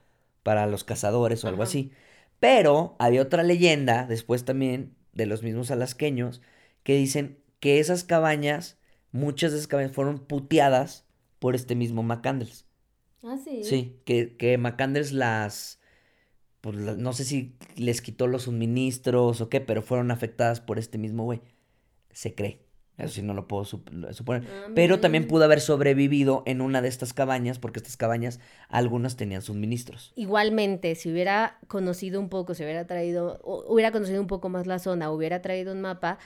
para 0.43 0.67
los 0.67 0.83
cazadores 0.83 1.43
o 1.43 1.47
algo 1.47 1.63
así. 1.63 1.91
Pero 2.39 2.95
había 2.99 3.21
otra 3.21 3.43
leyenda, 3.43 4.05
después 4.05 4.45
también, 4.45 4.95
de 5.13 5.25
los 5.25 5.43
mismos 5.43 5.71
alasqueños, 5.71 6.41
que 6.83 6.95
dicen 6.95 7.39
que 7.59 7.79
esas 7.79 8.03
cabañas 8.03 8.77
muchas 9.15 9.51
de 9.51 9.57
esas 9.57 9.67
cabañas 9.67 9.93
fueron 9.93 10.19
puteadas 10.19 11.05
por 11.39 11.55
este 11.55 11.73
mismo 11.73 12.03
McCandles. 12.03 12.65
Ah, 13.23 13.37
sí. 13.43 13.63
Sí, 13.63 13.99
que, 14.05 14.35
que 14.35 14.57
McCandles 14.57 15.13
las, 15.13 15.79
pues, 16.61 16.75
no 16.75 17.13
sé 17.13 17.23
si 17.23 17.55
les 17.75 18.01
quitó 18.01 18.27
los 18.27 18.43
suministros 18.43 19.41
o 19.41 19.49
qué, 19.49 19.61
pero 19.61 19.81
fueron 19.81 20.11
afectadas 20.11 20.59
por 20.59 20.77
este 20.77 20.97
mismo 20.97 21.23
güey. 21.23 21.41
Se 22.11 22.35
cree. 22.35 22.65
Eso 22.97 23.15
sí 23.15 23.21
no 23.21 23.33
lo 23.33 23.47
puedo 23.47 23.65
suponer. 23.65 24.13
Ah, 24.47 24.67
pero 24.73 25.01
también 25.01 25.27
pudo 25.27 25.43
haber 25.43 25.59
sobrevivido 25.59 26.43
en 26.45 26.61
una 26.61 26.81
de 26.81 26.87
estas 26.87 27.13
cabañas, 27.13 27.59
porque 27.59 27.79
estas 27.79 27.97
cabañas, 27.97 28.39
algunas 28.69 29.17
tenían 29.17 29.41
suministros. 29.41 30.13
Igualmente, 30.15 30.95
si 30.95 31.11
hubiera 31.11 31.57
conocido 31.67 32.21
un 32.21 32.29
poco, 32.29 32.53
si 32.53 32.63
hubiera 32.63 32.87
traído, 32.87 33.41
hubiera 33.43 33.91
conocido 33.91 34.21
un 34.21 34.27
poco 34.27 34.47
más 34.47 34.65
la 34.65 34.79
zona, 34.79 35.11
hubiera 35.11 35.41
traído 35.41 35.73
un 35.73 35.81
mapa, 35.81 36.19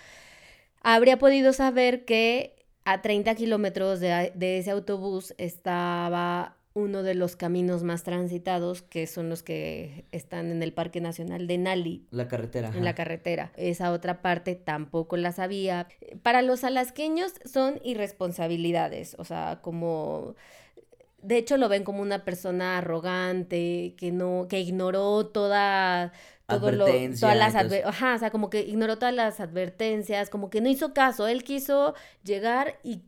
habría 0.83 1.17
podido 1.17 1.53
saber 1.53 2.05
que 2.05 2.58
a 2.85 3.01
30 3.01 3.35
kilómetros 3.35 3.99
de, 3.99 4.31
ese 4.39 4.71
autobús 4.71 5.33
estaba 5.37 6.55
uno 6.73 7.03
de 7.03 7.15
los 7.15 7.35
caminos 7.35 7.83
más 7.83 8.03
transitados, 8.03 8.81
que 8.81 9.07
son 9.07 9.29
los 9.29 9.43
que 9.43 10.05
están 10.11 10.51
en 10.51 10.63
el 10.63 10.71
Parque 10.71 11.01
Nacional 11.01 11.47
de 11.47 11.57
Nali. 11.57 12.05
La 12.11 12.27
carretera. 12.27 12.71
En 12.73 12.85
la 12.85 12.95
carretera. 12.95 13.51
Esa 13.57 13.91
otra 13.91 14.21
parte 14.21 14.55
tampoco 14.55 15.17
la 15.17 15.31
sabía. 15.31 15.87
Para 16.23 16.41
los 16.41 16.63
alasqueños 16.63 17.33
son 17.43 17.79
irresponsabilidades, 17.83 19.15
o 19.19 19.25
sea, 19.25 19.59
como... 19.61 20.35
De 21.21 21.37
hecho, 21.37 21.57
lo 21.57 21.67
ven 21.67 21.83
como 21.83 22.01
una 22.01 22.23
persona 22.23 22.77
arrogante, 22.77 23.93
que 23.97 24.09
no, 24.13 24.47
que 24.47 24.61
ignoró 24.61 25.25
toda, 25.25 26.13
todo 26.49 26.71
lo, 26.71 26.85
todas 26.85 27.37
las 27.37 27.55
ajá, 27.55 28.15
o 28.15 28.19
sea, 28.19 28.31
como 28.31 28.49
que 28.49 28.61
ignoró 28.61 28.97
todas 28.97 29.13
las 29.13 29.39
advertencias, 29.39 30.29
como 30.29 30.49
que 30.49 30.61
no 30.61 30.69
hizo 30.69 30.93
caso, 30.93 31.27
él 31.27 31.43
quiso 31.43 31.93
llegar 32.23 32.79
y, 32.83 33.03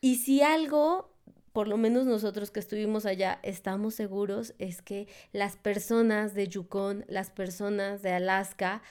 y 0.00 0.16
si 0.16 0.42
algo, 0.42 1.10
por 1.52 1.66
lo 1.66 1.76
menos 1.76 2.06
nosotros 2.06 2.50
que 2.50 2.60
estuvimos 2.60 3.06
allá, 3.06 3.40
estamos 3.42 3.94
seguros, 3.94 4.54
es 4.58 4.82
que 4.82 5.08
las 5.32 5.56
personas 5.56 6.34
de 6.34 6.48
Yukon, 6.48 7.04
las 7.08 7.30
personas 7.30 8.02
de 8.02 8.12
Alaska, 8.12 8.82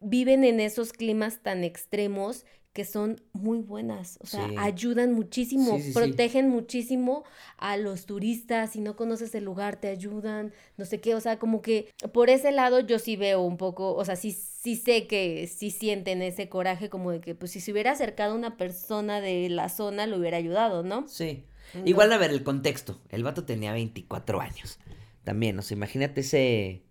viven 0.00 0.44
en 0.44 0.60
esos 0.60 0.92
climas 0.92 1.40
tan 1.42 1.64
extremos 1.64 2.44
que 2.76 2.84
son 2.84 3.22
muy 3.32 3.60
buenas, 3.60 4.18
o 4.20 4.26
sea, 4.26 4.50
ayudan 4.58 5.14
muchísimo, 5.14 5.78
protegen 5.94 6.50
muchísimo 6.50 7.24
a 7.56 7.78
los 7.78 8.04
turistas, 8.04 8.72
si 8.72 8.82
no 8.82 8.96
conoces 8.96 9.34
el 9.34 9.44
lugar 9.44 9.80
te 9.80 9.88
ayudan, 9.88 10.52
no 10.76 10.84
sé 10.84 11.00
qué, 11.00 11.14
o 11.14 11.20
sea, 11.22 11.38
como 11.38 11.62
que 11.62 11.88
por 12.12 12.28
ese 12.28 12.52
lado 12.52 12.80
yo 12.80 12.98
sí 12.98 13.16
veo 13.16 13.40
un 13.40 13.56
poco, 13.56 13.94
o 13.94 14.04
sea, 14.04 14.14
sí, 14.14 14.30
sí 14.30 14.76
sé 14.76 15.06
que 15.06 15.46
sí 15.46 15.70
sienten 15.70 16.20
ese 16.20 16.50
coraje 16.50 16.90
como 16.90 17.12
de 17.12 17.22
que 17.22 17.34
pues 17.34 17.52
si 17.52 17.60
se 17.60 17.72
hubiera 17.72 17.92
acercado 17.92 18.34
una 18.34 18.58
persona 18.58 19.22
de 19.22 19.48
la 19.48 19.70
zona 19.70 20.06
lo 20.06 20.18
hubiera 20.18 20.36
ayudado, 20.36 20.82
¿no? 20.82 21.08
Sí. 21.08 21.44
Igual 21.86 22.12
a 22.12 22.18
ver 22.18 22.30
el 22.30 22.42
contexto, 22.42 23.00
el 23.08 23.24
vato 23.24 23.44
tenía 23.44 23.72
24 23.72 24.42
años. 24.42 24.78
También, 25.24 25.58
o 25.58 25.62
sea, 25.62 25.78
imagínate 25.78 26.20
ese 26.20 26.82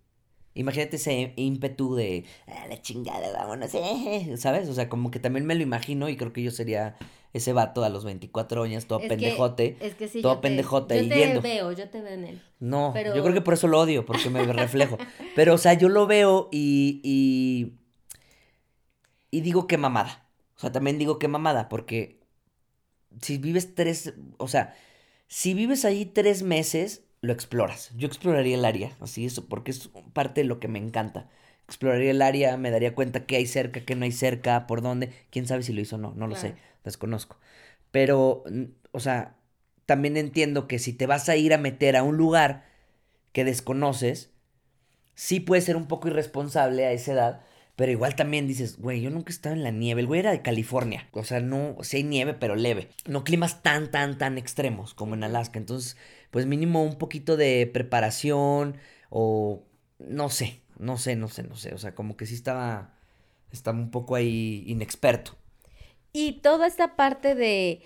Imagínate 0.56 0.96
ese 0.96 1.34
ímpetu 1.36 1.94
de 1.94 2.24
ah, 2.46 2.66
la 2.68 2.80
chingada, 2.80 3.30
vámonos, 3.32 3.74
eh", 3.74 4.34
¿sabes? 4.38 4.68
O 4.68 4.74
sea, 4.74 4.88
como 4.88 5.10
que 5.10 5.18
también 5.20 5.44
me 5.46 5.54
lo 5.54 5.62
imagino 5.62 6.08
y 6.08 6.16
creo 6.16 6.32
que 6.32 6.42
yo 6.42 6.50
sería 6.50 6.96
ese 7.34 7.52
vato 7.52 7.84
a 7.84 7.90
los 7.90 8.04
24 8.04 8.62
años, 8.62 8.86
todo 8.86 9.00
pendejote. 9.00 9.76
es 9.80 9.94
que 9.94 10.08
sí, 10.08 10.22
todo 10.22 10.40
pendejote 10.40 11.06
yo 11.06 11.14
te 11.14 11.40
veo, 11.40 11.72
yo 11.72 11.90
te 11.90 12.00
veo 12.00 12.14
en 12.14 12.24
él. 12.24 12.42
No, 12.58 12.94
yo 12.94 13.22
creo 13.22 13.34
que 13.34 13.42
por 13.42 13.54
eso 13.54 13.68
lo 13.68 13.78
odio, 13.78 14.06
porque 14.06 14.30
me 14.30 14.42
reflejo. 14.44 14.96
Pero, 15.36 15.54
o 15.54 15.58
sea, 15.58 15.74
yo 15.74 15.88
lo 15.88 16.06
veo 16.06 16.48
y, 16.50 17.00
y. 17.04 17.74
Y 19.30 19.42
digo 19.42 19.66
que 19.66 19.76
mamada. 19.76 20.26
O 20.56 20.60
sea, 20.60 20.72
también 20.72 20.96
digo 20.96 21.18
que 21.18 21.28
mamada, 21.28 21.68
porque 21.68 22.20
si 23.20 23.36
vives 23.36 23.74
tres. 23.74 24.14
O 24.38 24.48
sea, 24.48 24.74
si 25.28 25.52
vives 25.52 25.84
ahí 25.84 26.06
tres 26.06 26.42
meses, 26.42 27.05
lo 27.26 27.32
exploras. 27.32 27.90
Yo 27.96 28.06
exploraría 28.06 28.56
el 28.56 28.64
área, 28.64 28.96
así 29.00 29.26
eso, 29.26 29.46
porque 29.46 29.70
es 29.70 29.90
parte 30.12 30.42
de 30.42 30.46
lo 30.46 30.60
que 30.60 30.68
me 30.68 30.78
encanta. 30.78 31.28
Exploraría 31.66 32.12
el 32.12 32.22
área, 32.22 32.56
me 32.56 32.70
daría 32.70 32.94
cuenta 32.94 33.26
qué 33.26 33.36
hay 33.36 33.46
cerca, 33.46 33.84
qué 33.84 33.96
no 33.96 34.04
hay 34.04 34.12
cerca, 34.12 34.66
por 34.66 34.82
dónde. 34.82 35.12
Quién 35.30 35.46
sabe 35.46 35.62
si 35.62 35.72
lo 35.72 35.80
hizo 35.80 35.96
o 35.96 35.98
no, 35.98 36.14
no 36.14 36.26
lo 36.26 36.36
sé, 36.36 36.54
desconozco. 36.84 37.38
Pero, 37.90 38.44
o 38.92 39.00
sea, 39.00 39.36
también 39.84 40.16
entiendo 40.16 40.68
que 40.68 40.78
si 40.78 40.92
te 40.92 41.06
vas 41.06 41.28
a 41.28 41.36
ir 41.36 41.52
a 41.52 41.58
meter 41.58 41.96
a 41.96 42.02
un 42.02 42.16
lugar 42.16 42.64
que 43.32 43.44
desconoces, 43.44 44.30
sí 45.14 45.40
puede 45.40 45.62
ser 45.62 45.76
un 45.76 45.88
poco 45.88 46.08
irresponsable 46.08 46.86
a 46.86 46.92
esa 46.92 47.12
edad, 47.12 47.40
pero 47.76 47.92
igual 47.92 48.16
también 48.16 48.48
dices, 48.48 48.78
güey, 48.78 49.02
yo 49.02 49.10
nunca 49.10 49.30
he 49.30 49.34
estado 49.34 49.54
en 49.54 49.62
la 49.62 49.70
nieve. 49.70 50.00
El 50.00 50.06
güey 50.06 50.20
era 50.20 50.30
de 50.30 50.40
California. 50.40 51.08
O 51.12 51.24
sea, 51.24 51.40
no, 51.40 51.76
sí 51.82 51.98
hay 51.98 52.04
nieve, 52.04 52.32
pero 52.32 52.56
leve. 52.56 52.88
No 53.06 53.22
climas 53.22 53.62
tan, 53.62 53.90
tan, 53.90 54.16
tan 54.16 54.38
extremos 54.38 54.94
como 54.94 55.14
en 55.14 55.22
Alaska. 55.24 55.58
Entonces, 55.58 55.98
pues 56.30 56.46
mínimo 56.46 56.82
un 56.82 56.96
poquito 56.96 57.36
de 57.36 57.70
preparación 57.72 58.78
o 59.10 59.62
no 59.98 60.30
sé, 60.30 60.62
no 60.78 60.96
sé, 60.96 61.16
no 61.16 61.28
sé, 61.28 61.42
no 61.42 61.54
sé. 61.56 61.74
O 61.74 61.78
sea, 61.78 61.94
como 61.94 62.16
que 62.16 62.24
sí 62.24 62.34
estaba, 62.34 62.94
estaba 63.52 63.78
un 63.78 63.90
poco 63.90 64.14
ahí 64.14 64.64
inexperto. 64.66 65.36
Y 66.14 66.40
toda 66.40 66.66
esta 66.66 66.96
parte 66.96 67.34
de, 67.34 67.82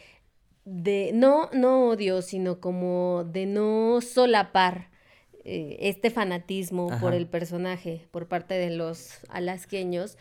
de 0.65 1.11
no, 1.13 1.51
no 1.53 1.89
odio, 1.89 2.23
sino 2.23 2.61
como 2.61 3.25
de 3.25 3.47
no 3.47 4.01
solapar 4.03 4.90
eh, 5.53 5.89
este 5.89 6.11
fanatismo 6.11 6.89
por 7.01 7.13
el 7.13 7.27
personaje 7.27 8.07
por 8.13 8.29
parte 8.29 8.55
de 8.55 8.71
los 8.71 9.19
alasqueños 9.31 10.17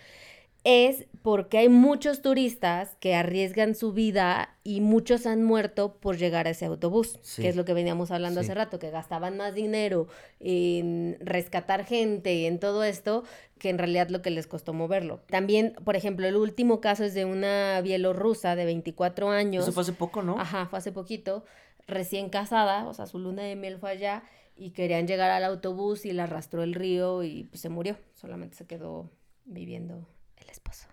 es 0.63 1.05
porque 1.21 1.59
hay 1.59 1.69
muchos 1.69 2.23
turistas 2.23 2.95
que 2.99 3.13
arriesgan 3.13 3.75
su 3.75 3.93
vida 3.93 4.57
y 4.63 4.81
muchos 4.81 5.27
han 5.27 5.43
muerto 5.43 5.93
por 5.99 6.17
llegar 6.17 6.47
a 6.47 6.49
ese 6.49 6.65
autobús, 6.65 7.19
que 7.35 7.47
es 7.47 7.55
lo 7.55 7.63
que 7.63 7.75
veníamos 7.75 8.09
hablando 8.09 8.39
hace 8.39 8.55
rato, 8.55 8.79
que 8.79 8.89
gastaban 8.89 9.37
más 9.37 9.53
dinero 9.53 10.07
en 10.39 11.15
rescatar 11.19 11.85
gente, 11.85 12.47
en 12.47 12.59
todo 12.59 12.83
esto, 12.83 13.23
que 13.59 13.69
en 13.69 13.77
realidad 13.77 14.09
lo 14.09 14.23
que 14.23 14.31
les 14.31 14.47
costó 14.47 14.73
moverlo. 14.73 15.21
También, 15.27 15.75
por 15.85 15.95
ejemplo, 15.95 16.25
el 16.25 16.37
último 16.37 16.81
caso 16.81 17.03
es 17.03 17.13
de 17.13 17.25
una 17.25 17.79
bielorrusa 17.81 18.55
de 18.55 18.65
24 18.65 19.29
años. 19.29 19.63
Eso 19.63 19.73
fue 19.73 19.83
hace 19.83 19.93
poco, 19.93 20.23
¿no? 20.23 20.39
Ajá, 20.39 20.65
fue 20.65 20.79
hace 20.79 20.91
poquito, 20.91 21.45
recién 21.87 22.29
casada, 22.29 22.87
o 22.87 22.95
sea, 22.95 23.05
su 23.05 23.19
luna 23.19 23.43
de 23.43 23.55
miel 23.55 23.77
fue 23.77 23.91
allá 23.91 24.23
y 24.59 24.71
querían 24.71 25.07
llegar 25.07 25.31
al 25.31 25.43
autobús 25.45 26.05
y 26.05 26.11
la 26.11 26.23
arrastró 26.23 26.63
el 26.63 26.73
río 26.73 27.23
y 27.23 27.45
pues, 27.45 27.61
se 27.61 27.69
murió, 27.69 27.97
solamente 28.13 28.57
se 28.57 28.67
quedó 28.67 29.09
viviendo 29.45 30.05
esposo. 30.51 30.87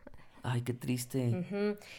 Ay, 0.48 0.62
qué 0.62 0.74
triste. 0.74 1.44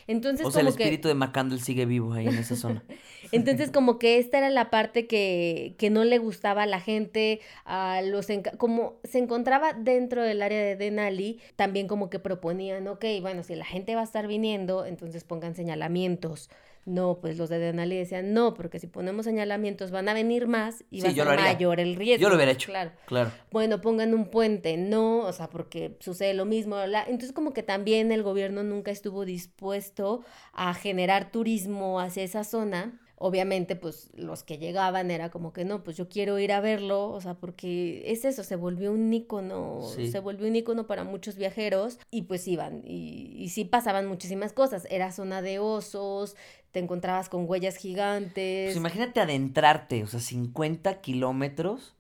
Entonces, 0.07 0.47
o 0.47 0.51
sea, 0.51 0.61
el 0.61 0.70
espíritu 0.70 1.09
de 1.09 1.15
McCandle 1.15 1.59
sigue 1.59 1.86
vivo 1.86 2.13
ahí 2.13 2.28
en 2.28 2.38
esa 2.38 2.55
zona. 2.55 2.82
Entonces, 3.34 3.72
como 3.72 3.99
que 3.99 4.20
esta 4.20 4.38
era 4.38 4.49
la 4.49 4.70
parte 4.70 5.05
que, 5.05 5.76
que 5.78 5.89
no 5.89 6.05
le 6.05 6.18
gustaba 6.18 6.63
a 6.63 6.65
la 6.65 6.80
gente, 6.80 7.41
a 7.65 8.01
los 8.01 8.28
como 8.57 9.01
se 9.03 9.20
encontraba 9.20 9.74
dentro 9.74 10.24
del 10.24 10.41
área 10.41 10.63
de 10.63 10.78
Denali, 10.78 11.41
también 11.57 11.89
como 11.89 12.09
que 12.09 12.20
proponían, 12.20 12.88
ok, 12.88 13.03
bueno, 13.20 13.43
si 13.43 13.53
la 13.53 13.65
gente 13.65 13.95
va 13.95 14.01
a 14.01 14.05
estar 14.05 14.28
viniendo, 14.28 14.86
entonces 14.86 15.26
pongan 15.26 15.53
señalamientos 15.53 16.49
No, 16.88 17.19
pues 17.19 17.38
los 17.38 17.49
de 17.49 17.59
Denali 17.59 17.97
decían, 17.97 18.33
no, 18.33 18.53
porque 18.53 18.79
si 18.79 18.88
ponemos 18.88 19.25
señalamientos 19.25 19.91
van 19.91 20.07
a 20.07 20.13
venir 20.13 20.47
más 20.47 20.85
y 20.89 21.01
va 21.01 21.09
Sí, 21.11 21.19
a 21.19 21.25
ser 21.25 21.35
mayor 21.38 21.81
el 21.81 21.97
riesgo. 21.97 22.21
Yo 22.21 22.29
lo 22.29 22.35
hubiera 22.35 22.53
hecho. 22.53 22.67
Claro. 22.71 22.91
Claro. 23.07 23.31
Bueno, 23.51 23.81
pongan 23.81 24.13
un 24.13 24.29
puente, 24.31 24.77
no, 24.77 25.17
o 25.19 25.33
sea, 25.33 25.49
porque 25.49 25.97
sucede 25.99 26.33
lo 26.33 26.45
mismo. 26.45 26.77
la- 26.85 27.03
Entonces, 27.03 27.33
como 27.33 27.51
que 27.53 27.61
también 27.61 28.13
el 28.13 28.23
gobierno 28.23 28.63
nunca 28.63 28.89
estuvo 28.91 29.25
dispuesto 29.25 30.23
a 30.53 30.73
generar 30.73 31.29
turismo 31.29 31.99
hacia 31.99 32.23
esa 32.23 32.45
zona. 32.45 32.97
Obviamente, 33.20 33.76
pues 33.76 34.11
los 34.15 34.43
que 34.43 34.59
llegaban 34.59 35.09
era 35.09 35.32
como 35.32 35.51
que 35.51 35.65
no, 35.65 35.84
pues 35.84 35.97
yo 35.97 36.07
quiero 36.07 36.38
ir 36.38 36.51
a 36.51 36.59
verlo, 36.61 37.09
o 37.09 37.20
sea, 37.20 37.34
porque 37.34 38.03
es 38.05 38.24
eso, 38.26 38.43
se 38.43 38.55
volvió 38.55 38.91
un 38.91 39.11
ícono, 39.11 39.82
Sí. 39.95 40.11
se 40.11 40.20
volvió 40.20 40.47
un 40.47 40.55
ícono 40.55 40.86
para 40.86 41.03
muchos 41.03 41.36
viajeros 41.36 41.97
y 42.11 42.24
pues 42.24 42.47
iban, 42.47 42.84
y, 42.86 43.34
y 43.36 43.49
sí 43.49 43.65
pasaban 43.65 44.05
muchísimas 44.05 44.53
cosas. 44.53 44.86
Era 44.91 45.11
zona 45.11 45.41
de 45.41 45.57
osos, 45.57 46.36
te 46.72 46.78
encontrabas 46.80 47.28
con 47.28 47.49
huellas 47.49 47.78
gigantes. 47.78 48.68
Pues 48.68 48.78
imagínate 48.78 49.20
adentrarte, 49.20 50.03
o 50.03 50.07
sea, 50.07 50.20
50 50.20 51.01
kilómetros, 51.01 51.95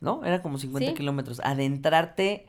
¿no? 0.00 0.24
Era 0.24 0.40
como 0.40 0.56
50 0.56 0.92
Sí. 0.92 0.96
kilómetros. 0.96 1.40
Adentrarte 1.44 2.46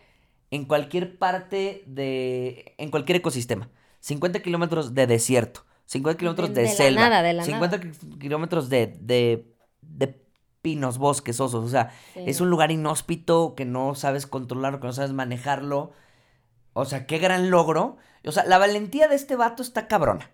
en 0.49 0.63
cualquier 0.63 1.17
parte 1.17 1.83
de, 1.87 2.73
en 2.77 2.89
cualquier 2.89 3.17
ecosistema. 3.17 3.69
50 3.99 4.41
kilómetros 4.41 4.93
de 4.95 5.07
desierto, 5.07 5.65
50 5.91 6.17
kilómetros 6.17 6.49
De- 6.53 6.61
de, 6.61 6.61
de 6.69 6.73
selva, 6.73 7.01
nada, 7.01 7.21
de 7.21 7.33
la 7.33 7.43
50 7.43 7.79
ki- 7.81 7.89
kilómetros 8.19 8.69
de, 8.69 8.87
de, 9.01 9.53
de 9.81 10.21
pinos, 10.61 10.97
bosques, 10.97 11.39
osos. 11.39 11.65
O 11.65 11.69
sea, 11.69 11.91
Sí. 12.13 12.21
es 12.27 12.39
un 12.39 12.49
lugar 12.49 12.71
inhóspito 12.71 13.55
que 13.55 13.65
no 13.65 13.93
sabes 13.95 14.25
controlar, 14.27 14.79
que 14.79 14.87
no 14.87 14.93
sabes 14.93 15.11
manejarlo. 15.11 15.91
O 16.73 16.85
sea, 16.85 17.05
qué 17.07 17.17
gran 17.17 17.49
logro. 17.49 17.97
O 18.25 18.31
sea, 18.31 18.45
la 18.45 18.57
valentía 18.57 19.07
de 19.07 19.15
este 19.15 19.35
vato 19.35 19.61
está 19.63 19.87
cabrona. 19.87 20.31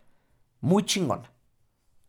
Muy 0.62 0.84
chingona. 0.84 1.32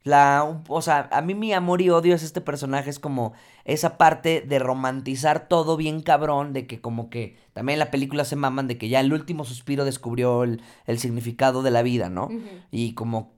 La, 0.05 0.63
o 0.69 0.81
sea, 0.83 1.09
a 1.13 1.21
mí 1.23 1.35
mi 1.35 1.53
amor 1.53 1.81
y 1.83 1.91
odio 1.91 2.15
es 2.15 2.23
este 2.23 2.41
personaje, 2.41 2.89
es 2.89 2.99
como 2.99 3.33
esa 3.65 3.99
parte 3.99 4.41
de 4.41 4.59
romantizar 4.59 5.49
todo 5.49 5.77
bien 5.77 6.01
cabrón, 6.03 6.53
de 6.53 6.67
que 6.67 6.81
como 6.81 7.11
que 7.11 7.37
también 7.53 7.75
en 7.75 7.81
la 7.81 7.91
película 7.91 8.25
se 8.25 8.37
maman 8.37 8.69
de 8.69 8.79
que 8.79 8.89
ya 8.89 9.01
el 9.01 9.13
último 9.13 9.45
suspiro 9.45 9.85
descubrió 9.85 10.45
el, 10.45 10.63
el 10.87 10.99
significado 10.99 11.63
de 11.63 11.71
la 11.73 11.83
vida, 11.83 12.09
¿no? 12.09 12.29
Y 12.71 12.95
como 12.95 13.38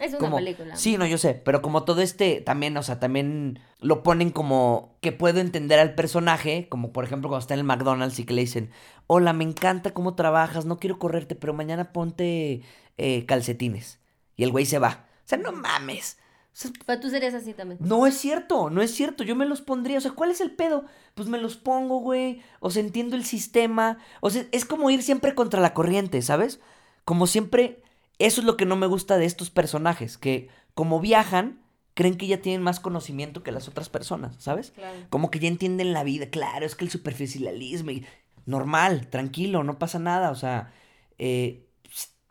Es 0.00 0.10
una 0.10 0.18
como, 0.18 0.36
película. 0.36 0.76
Sí, 0.76 0.96
no, 0.96 1.06
yo 1.06 1.18
sé, 1.18 1.34
pero 1.34 1.60
como 1.60 1.84
todo 1.84 2.00
este 2.00 2.40
también, 2.40 2.76
o 2.76 2.82
sea, 2.82 2.98
también 2.98 3.60
lo 3.80 4.02
ponen 4.02 4.30
como 4.30 4.96
que 5.02 5.12
puedo 5.12 5.40
entender 5.40 5.78
al 5.78 5.94
personaje, 5.94 6.68
como 6.70 6.90
por 6.92 7.04
ejemplo 7.04 7.28
cuando 7.28 7.42
está 7.42 7.54
en 7.54 7.60
el 7.60 7.66
McDonald's 7.66 8.18
y 8.18 8.24
que 8.24 8.32
le 8.32 8.40
dicen, 8.40 8.70
hola, 9.06 9.34
me 9.34 9.44
encanta 9.44 9.92
cómo 9.92 10.14
trabajas, 10.14 10.64
no 10.64 10.78
quiero 10.78 10.98
correrte, 10.98 11.34
pero 11.34 11.52
mañana 11.52 11.92
ponte 11.92 12.62
eh, 12.96 13.26
calcetines. 13.26 14.00
Y 14.36 14.44
el 14.44 14.52
güey 14.52 14.64
se 14.64 14.78
va. 14.78 15.06
O 15.24 15.28
sea, 15.28 15.36
no 15.36 15.52
mames. 15.52 16.16
O 16.52 16.56
sea, 16.56 16.70
Pero 16.86 17.00
tú 17.00 17.10
serías 17.10 17.34
así 17.34 17.52
también. 17.52 17.78
no 17.80 18.06
es 18.06 18.16
cierto, 18.16 18.70
no 18.70 18.82
es 18.82 18.92
cierto, 18.92 19.22
yo 19.22 19.36
me 19.36 19.46
los 19.46 19.60
pondría, 19.60 19.98
o 19.98 20.00
sea, 20.00 20.12
¿cuál 20.12 20.30
es 20.30 20.40
el 20.40 20.50
pedo? 20.50 20.84
Pues 21.14 21.28
me 21.28 21.38
los 21.38 21.56
pongo, 21.56 21.98
güey, 21.98 22.42
o 22.58 22.70
sea, 22.70 22.82
entiendo 22.82 23.16
el 23.16 23.24
sistema, 23.24 23.98
o 24.20 24.30
sea, 24.30 24.46
es 24.50 24.64
como 24.64 24.90
ir 24.90 25.02
siempre 25.02 25.34
contra 25.34 25.60
la 25.60 25.74
corriente, 25.74 26.22
¿sabes? 26.22 26.58
Como 27.04 27.26
siempre, 27.26 27.82
eso 28.20 28.40
es 28.40 28.46
lo 28.46 28.56
que 28.56 28.66
no 28.66 28.76
me 28.76 28.86
gusta 28.86 29.16
de 29.18 29.24
estos 29.26 29.50
personajes, 29.50 30.16
que 30.18 30.48
como 30.74 31.00
viajan, 31.00 31.60
creen 31.94 32.16
que 32.16 32.26
ya 32.28 32.40
tienen 32.40 32.62
más 32.62 32.78
conocimiento 32.78 33.42
que 33.42 33.50
las 33.52 33.66
otras 33.66 33.88
personas, 33.88 34.36
¿sabes? 34.38 34.70
Claro. 34.70 34.98
Como 35.10 35.30
que 35.30 35.40
ya 35.40 35.48
entienden 35.48 35.92
la 35.92 36.04
vida, 36.04 36.30
claro, 36.30 36.64
es 36.64 36.74
que 36.76 36.84
el 36.84 36.90
superficialismo, 36.90 37.90
y- 37.90 38.06
normal, 38.46 39.08
tranquilo, 39.08 39.64
no 39.64 39.78
pasa 39.78 39.98
nada, 39.98 40.30
o 40.30 40.34
sea, 40.36 40.72
eh, 41.18 41.66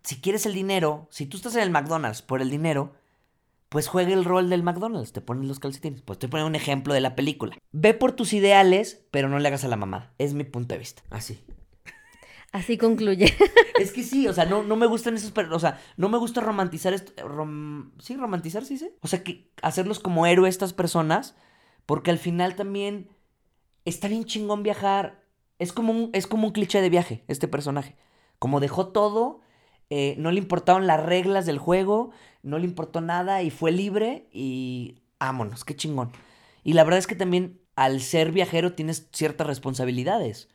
si 0.03 0.19
quieres 0.21 0.45
el 0.45 0.53
dinero, 0.53 1.07
si 1.11 1.25
tú 1.25 1.37
estás 1.37 1.55
en 1.55 1.61
el 1.63 1.69
McDonald's 1.71 2.21
por 2.21 2.41
el 2.41 2.49
dinero, 2.49 2.95
pues 3.67 3.87
juega 3.87 4.13
el 4.13 4.25
rol 4.25 4.49
del 4.49 4.63
McDonald's, 4.63 5.11
te 5.13 5.21
ponen 5.21 5.47
los 5.47 5.59
calcetines. 5.59 6.01
Pues 6.01 6.17
te 6.17 6.27
ponen 6.27 6.47
un 6.47 6.55
ejemplo 6.55 6.93
de 6.95 7.01
la 7.01 7.15
película. 7.15 7.55
Ve 7.71 7.93
por 7.93 8.13
tus 8.13 8.33
ideales, 8.33 9.05
pero 9.11 9.29
no 9.29 9.37
le 9.37 9.47
hagas 9.47 9.63
a 9.63 9.67
la 9.67 9.75
mamada. 9.75 10.11
Es 10.17 10.33
mi 10.33 10.43
punto 10.43 10.73
de 10.73 10.79
vista. 10.79 11.03
Así. 11.11 11.43
Así 12.51 12.77
concluye. 12.77 13.33
Es 13.79 13.93
que 13.93 14.03
sí, 14.03 14.27
o 14.27 14.33
sea, 14.33 14.43
no, 14.45 14.63
no 14.63 14.75
me 14.75 14.87
gustan 14.87 15.15
esos, 15.15 15.31
per- 15.31 15.53
o 15.53 15.59
sea, 15.59 15.79
no 15.95 16.09
me 16.09 16.17
gusta 16.17 16.41
romantizar 16.41 16.93
esto, 16.93 17.13
rom- 17.25 17.91
sí, 17.99 18.17
romantizar, 18.17 18.65
sí, 18.65 18.77
sí. 18.77 18.89
O 19.01 19.07
sea, 19.07 19.23
que 19.23 19.51
hacerlos 19.61 19.99
como 19.99 20.25
héroe 20.25 20.49
estas 20.49 20.73
personas, 20.73 21.35
porque 21.85 22.11
al 22.11 22.17
final 22.17 22.55
también 22.55 23.07
está 23.85 24.07
bien 24.09 24.25
chingón 24.25 24.63
viajar. 24.63 25.23
Es 25.59 25.73
como 25.73 25.93
un, 25.93 26.09
es 26.13 26.27
como 26.27 26.47
un 26.47 26.53
cliché 26.53 26.81
de 26.81 26.89
viaje, 26.89 27.23
este 27.27 27.47
personaje. 27.47 27.95
Como 28.39 28.59
dejó 28.59 28.87
todo, 28.89 29.41
eh, 29.89 30.15
no 30.17 30.31
le 30.31 30.39
importaron 30.39 30.87
las 30.87 31.01
reglas 31.05 31.45
del 31.45 31.57
juego, 31.59 32.11
no 32.43 32.57
le 32.59 32.65
importó 32.65 33.01
nada 33.01 33.43
y 33.43 33.49
fue 33.49 33.71
libre 33.71 34.27
y 34.33 35.01
vámonos, 35.19 35.65
qué 35.65 35.75
chingón. 35.75 36.11
Y 36.63 36.73
la 36.73 36.83
verdad 36.83 36.99
es 36.99 37.07
que 37.07 37.15
también 37.15 37.61
al 37.75 38.01
ser 38.01 38.31
viajero 38.33 38.73
tienes 38.73 39.07
ciertas 39.13 39.47
responsabilidades. 39.47 40.49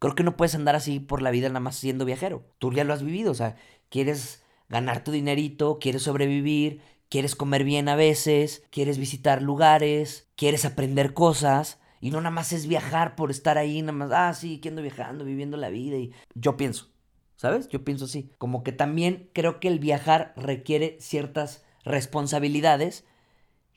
Creo 0.00 0.16
que 0.16 0.24
no 0.24 0.36
puedes 0.36 0.56
andar 0.56 0.74
así 0.74 0.98
por 0.98 1.22
la 1.22 1.30
vida 1.30 1.48
nada 1.48 1.60
más 1.60 1.76
siendo 1.76 2.04
viajero. 2.04 2.42
Tú 2.58 2.72
ya 2.72 2.82
lo 2.82 2.92
has 2.92 3.04
vivido, 3.04 3.30
o 3.30 3.34
sea, 3.34 3.56
quieres 3.90 4.42
ganar 4.68 5.04
tu 5.04 5.12
dinerito, 5.12 5.78
quieres 5.78 6.02
sobrevivir, 6.02 6.80
quieres 7.08 7.36
comer 7.36 7.64
bien 7.64 7.88
a 7.88 7.96
veces, 7.96 8.64
quieres 8.70 8.98
visitar 8.98 9.42
lugares, 9.42 10.28
quieres 10.36 10.64
aprender 10.64 11.12
cosas. 11.12 11.78
Y 12.00 12.10
no 12.10 12.18
nada 12.20 12.30
más 12.30 12.52
es 12.52 12.66
viajar 12.66 13.14
por 13.14 13.30
estar 13.30 13.58
ahí, 13.58 13.82
nada 13.82 13.92
más, 13.92 14.10
ah, 14.12 14.32
sí, 14.32 14.58
que 14.58 14.70
ando 14.70 14.80
viajando, 14.80 15.24
viviendo 15.24 15.58
la 15.58 15.68
vida. 15.68 15.98
Y 15.98 16.14
yo 16.34 16.56
pienso, 16.56 16.88
¿sabes? 17.36 17.68
Yo 17.68 17.84
pienso 17.84 18.06
así. 18.06 18.32
Como 18.38 18.62
que 18.62 18.72
también 18.72 19.28
creo 19.34 19.60
que 19.60 19.68
el 19.68 19.78
viajar 19.78 20.32
requiere 20.34 20.96
ciertas 20.98 21.62
responsabilidades 21.84 23.04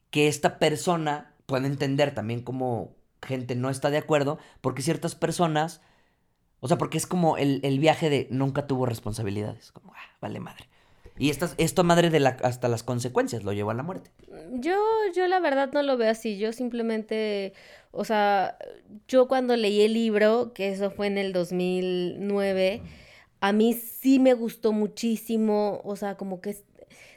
que 0.10 0.30
esta 0.30 0.58
persona 0.58 1.36
puede 1.46 1.68
entender 1.68 2.14
también 2.14 2.42
como 2.42 2.96
gente 3.22 3.56
no 3.56 3.70
está 3.70 3.90
de 3.90 3.98
acuerdo, 3.98 4.38
porque 4.62 4.82
ciertas 4.82 5.16
personas, 5.16 5.82
o 6.64 6.68
sea, 6.70 6.78
porque 6.78 6.98
es 6.98 7.06
como 7.06 7.36
el, 7.36 7.60
el 7.64 7.78
viaje 7.78 8.10
de 8.10 8.28
nunca 8.32 8.68
tuvo 8.68 8.86
responsabilidades, 8.86 9.74
como, 9.74 9.92
ah, 9.94 10.16
vale 10.22 10.40
madre. 10.40 10.70
Y 11.20 11.30
esta, 11.30 11.50
esto 11.58 11.84
madre 11.84 12.10
de 12.10 12.22
la, 12.22 12.30
hasta 12.42 12.70
las 12.70 12.84
consecuencias, 12.84 13.44
lo 13.44 13.52
llevó 13.52 13.72
a 13.72 13.74
la 13.74 13.84
muerte. 13.84 14.12
Yo, 14.54 14.78
yo 15.14 15.28
la 15.28 15.42
verdad 15.42 15.70
no 15.74 15.84
lo 15.84 15.98
veo 15.98 16.10
así. 16.10 16.38
Yo 16.38 16.54
simplemente, 16.54 17.52
o 17.92 18.06
sea, 18.06 18.58
yo 19.10 19.28
cuando 19.28 19.58
leí 19.58 19.82
el 19.82 19.94
libro, 19.94 20.54
que 20.54 20.70
eso 20.72 20.90
fue 20.90 21.08
en 21.08 21.18
el 21.18 21.34
2009, 21.34 22.82
a 23.42 23.52
mí 23.52 23.74
sí 23.74 24.20
me 24.20 24.34
gustó 24.34 24.72
muchísimo. 24.72 25.82
O 25.84 25.98
sea, 25.98 26.16
como 26.16 26.40
que 26.40 26.56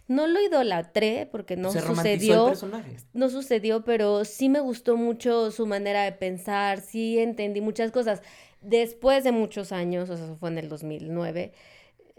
no 0.09 0.27
lo 0.27 0.41
idolatré 0.43 1.29
porque 1.31 1.57
no 1.57 1.71
Se 1.71 1.79
el 1.79 1.85
sucedió. 1.85 2.47
personaje. 2.47 2.97
no 3.13 3.29
sucedió, 3.29 3.85
pero 3.85 4.25
sí 4.25 4.49
me 4.49 4.61
gustó 4.61 4.97
mucho 4.97 5.51
su 5.53 5.67
manera 5.67 6.03
de 6.03 6.13
pensar, 6.13 6.81
sí 6.81 7.19
entendí 7.19 7.61
muchas 7.61 7.93
cosas. 7.93 8.23
Después 8.67 9.23
de 9.23 9.31
muchos 9.31 9.71
años, 9.71 10.11
o 10.11 10.17
sea, 10.17 10.25
eso 10.25 10.37
fue 10.37 10.49
en 10.51 10.59
el 10.59 10.69
2009, 10.69 11.53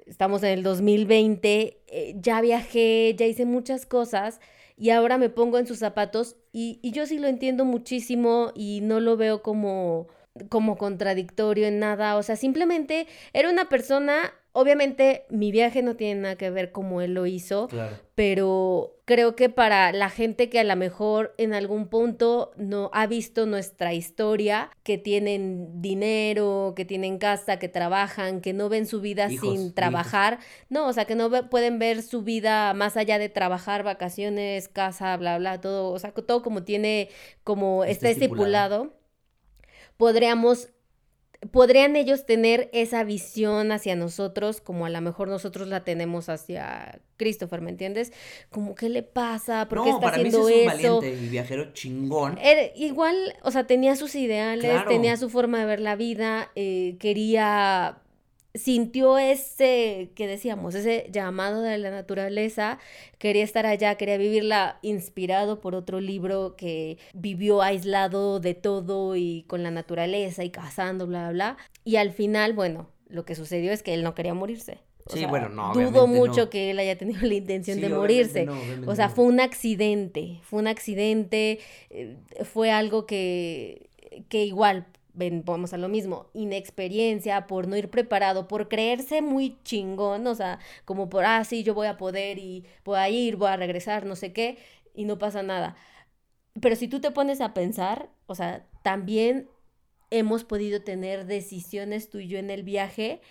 estamos 0.06 0.43
en 0.43 0.52
el 0.52 0.64
2020, 0.64 1.82
eh, 1.88 2.16
ya 2.22 2.39
viajé, 2.39 3.14
ya 3.18 3.26
hice 3.26 3.43
muchas 3.43 3.86
cosas 3.86 4.39
y 4.78 4.91
ahora 4.91 5.18
me 5.18 5.30
pongo 5.30 5.60
en 5.60 5.68
sus 5.68 5.80
zapatos 5.80 6.38
y, 6.54 6.80
y 6.82 6.91
yo 6.91 7.06
sí 7.06 7.20
lo 7.20 7.28
entiendo 7.28 7.66
muchísimo 7.66 8.54
y 8.56 8.80
no 8.82 9.02
lo 9.02 9.18
veo 9.18 9.43
como, 9.43 10.08
como 10.48 10.78
contradictorio 10.78 11.68
en 11.68 11.80
nada, 11.80 12.16
o 12.16 12.24
sea, 12.24 12.38
simplemente 12.38 13.08
era 13.34 13.50
una 13.50 13.68
persona, 13.68 14.34
obviamente 14.52 15.26
mi 15.30 15.52
viaje 15.52 15.82
no 15.82 15.95
tiene 15.95 16.22
nada 16.22 16.36
que 16.36 16.50
ver 16.50 16.72
como 16.72 17.02
él 17.02 17.14
lo 17.14 17.26
hizo, 17.26 17.68
Claro. 17.68 17.98
pero 18.16 18.95
creo 19.06 19.36
que 19.36 19.50
para 19.50 19.91
la 19.91 20.10
gente 20.10 20.50
que 20.50 20.60
a 20.60 20.64
lo 20.64 20.76
mejor 20.76 21.34
en 21.38 21.54
algún 21.54 21.88
punto 21.88 22.52
no 22.58 22.89
ha 22.93 23.06
visto 23.08 23.45
nuestra 23.45 23.93
historia, 23.93 24.72
que 24.84 24.98
tienen 24.98 25.82
dinero, 25.82 26.74
que 26.76 26.84
tienen 26.86 27.20
casa, 27.20 27.60
que 27.60 27.70
trabajan, 27.70 28.41
que 28.41 28.54
no 28.54 28.68
ven 28.70 28.86
su 28.88 29.00
vida 29.02 29.30
Hijos, 29.32 29.39
sin 29.54 29.62
hijos. 29.62 29.76
trabajar, 29.76 30.39
no, 30.70 30.88
o 30.88 30.93
sea, 30.93 31.06
que 31.06 31.16
no 31.16 31.30
ve- 31.30 31.43
pueden 31.43 31.78
ver 31.80 32.02
su 32.02 32.24
vida 32.24 32.74
más 32.74 32.98
allá 32.98 33.20
de 33.20 33.30
trabajar, 33.30 33.84
vacaciones, 33.84 34.68
casa, 34.68 35.16
bla, 35.18 35.38
bla, 35.38 35.62
todo, 35.62 35.91
o 35.91 36.00
sea, 36.00 36.12
todo 36.12 36.41
como 36.41 36.64
tiene, 36.64 37.10
como 37.43 37.84
Está 37.84 38.10
está 38.10 38.10
estipulado. 38.10 38.84
estipulado, 38.86 38.98
podríamos 39.98 40.70
podrían 41.52 41.96
ellos 41.96 42.26
tener 42.26 42.70
esa 42.74 43.04
visión 43.04 43.72
hacia 43.72 43.96
nosotros 43.96 44.60
como 44.62 44.86
a 44.86 44.90
lo 44.90 45.00
mejor 45.02 45.28
nosotros 45.28 45.68
la 45.68 45.84
tenemos 45.84 46.30
hacia 46.30 47.00
Christopher, 47.18 47.62
¿me 47.62 47.70
entiendes? 47.70 48.12
Como, 48.50 48.76
¿qué 48.76 48.90
le 48.90 49.04
pasa? 49.04 49.68
¿Por 49.70 49.84
qué 49.84 49.90
no, 49.90 49.96
está 49.98 50.06
para 50.12 50.18
mí 50.18 50.30
haciendo 50.30 50.50
es 50.50 50.56
un 50.56 50.62
eso? 50.72 51.00
valiente 51.00 51.24
y 51.26 51.30
viajero 51.30 51.74
chingón. 51.74 52.38
Era- 52.40 52.72
igual, 52.76 53.36
o 53.44 53.52
sea, 53.52 53.66
tenía 53.68 53.96
sus 53.96 54.16
ideales, 54.16 54.72
Claro. 54.72 54.90
tenía 54.90 55.16
su 55.18 55.30
forma 55.30 55.60
de 55.60 55.66
ver 55.66 55.80
la 55.80 55.96
vida, 55.96 56.52
eh, 56.56 56.96
quería, 57.00 58.00
sintió 58.54 59.18
ese, 59.18 60.12
que 60.16 60.28
decíamos, 60.28 60.76
ese 60.76 61.10
llamado 61.12 61.62
de 61.62 61.78
la 61.78 61.91
naturaleza, 61.91 62.80
quería 63.18 63.43
estar 63.43 63.66
allá, 63.66 63.95
quería 63.95 64.18
vivirla 64.18 64.80
inspirado 64.82 65.62
por 65.62 65.76
otro 65.76 66.00
libro 66.00 66.56
que 66.56 66.98
vivió 67.14 67.62
aislado 67.62 68.39
de 68.39 68.54
todo 68.54 69.16
y 69.16 69.43
con 69.48 69.64
la 69.64 69.72
naturaleza 69.72 70.43
y 70.43 70.50
cazando, 70.50 71.08
bla, 71.08 71.30
bla, 71.30 71.32
bla. 71.32 71.58
Y 71.84 71.98
al 71.98 72.12
final, 72.12 72.54
bueno, 72.54 72.89
lo 73.08 73.26
que 73.26 73.36
sucedió 73.36 73.72
es 73.72 73.84
que 73.84 73.93
él 73.93 74.04
no 74.04 74.14
quería 74.16 74.34
morirse. 74.34 74.80
sí, 75.08 75.26
bueno, 75.26 75.50
no. 75.50 75.74
Dudo 75.74 76.08
mucho 76.08 76.50
que 76.50 76.72
él 76.72 76.80
haya 76.80 76.98
tenido 76.98 77.22
la 77.28 77.34
intención 77.34 77.80
de 77.80 77.89
morirse. 77.89 78.48
o 78.86 78.95
sea, 78.95 79.10
fue 79.10 79.26
un 79.26 79.39
accidente, 79.39 80.39
fue 80.43 80.60
un 80.60 80.68
accidente, 80.68 81.60
eh, 81.89 82.18
fue 82.43 82.72
algo 82.72 83.06
que, 83.06 83.89
que 84.30 84.45
igual 84.45 84.88
ven, 85.18 85.43
vamos 85.45 85.74
a 85.74 85.78
lo 85.78 85.89
mismo, 85.89 86.28
inexperiencia, 86.34 87.47
por 87.47 87.68
no 87.68 87.76
ir 87.76 87.89
preparado, 87.89 88.47
por 88.47 88.70
creerse 88.70 89.22
muy 89.22 89.57
chingón, 89.63 90.28
o 90.28 90.36
sea, 90.36 90.59
como 90.86 91.09
por, 91.09 91.26
ah, 91.26 91.43
sí, 91.43 91.63
yo 91.63 91.74
voy 91.74 91.88
a 91.88 91.97
poder 91.97 92.38
y 92.38 92.65
voy 92.86 92.97
a 92.97 93.09
ir, 93.09 93.36
voy 93.36 93.49
a 93.49 93.57
regresar, 93.57 94.05
no 94.05 94.15
sé 94.15 94.32
qué, 94.32 94.57
y 94.93 95.05
no 95.05 95.18
pasa 95.18 95.43
nada. 95.43 95.76
Pero 96.61 96.76
si 96.76 96.88
tú 96.88 97.01
te 97.01 97.11
pones 97.11 97.41
a 97.41 97.53
pensar, 97.53 98.09
o 98.28 98.36
sea, 98.36 98.65
también 98.84 99.49
hemos 100.11 100.43
podido 100.43 100.82
tener 100.82 101.26
decisiones 101.26 102.09
tú 102.09 102.20
y 102.20 102.28
yo 102.28 102.38
en 102.38 102.49
el 102.49 102.63
viaje 102.63 103.22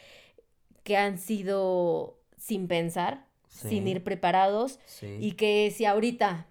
que 0.83 0.97
han 0.97 1.19
sido 1.19 2.19
sin 2.37 2.69
pensar, 2.69 3.27
sin 3.49 3.89
ir 3.89 4.05
preparados, 4.05 4.79
y 5.01 5.33
que 5.33 5.73
si 5.75 5.85
ahorita 5.85 6.47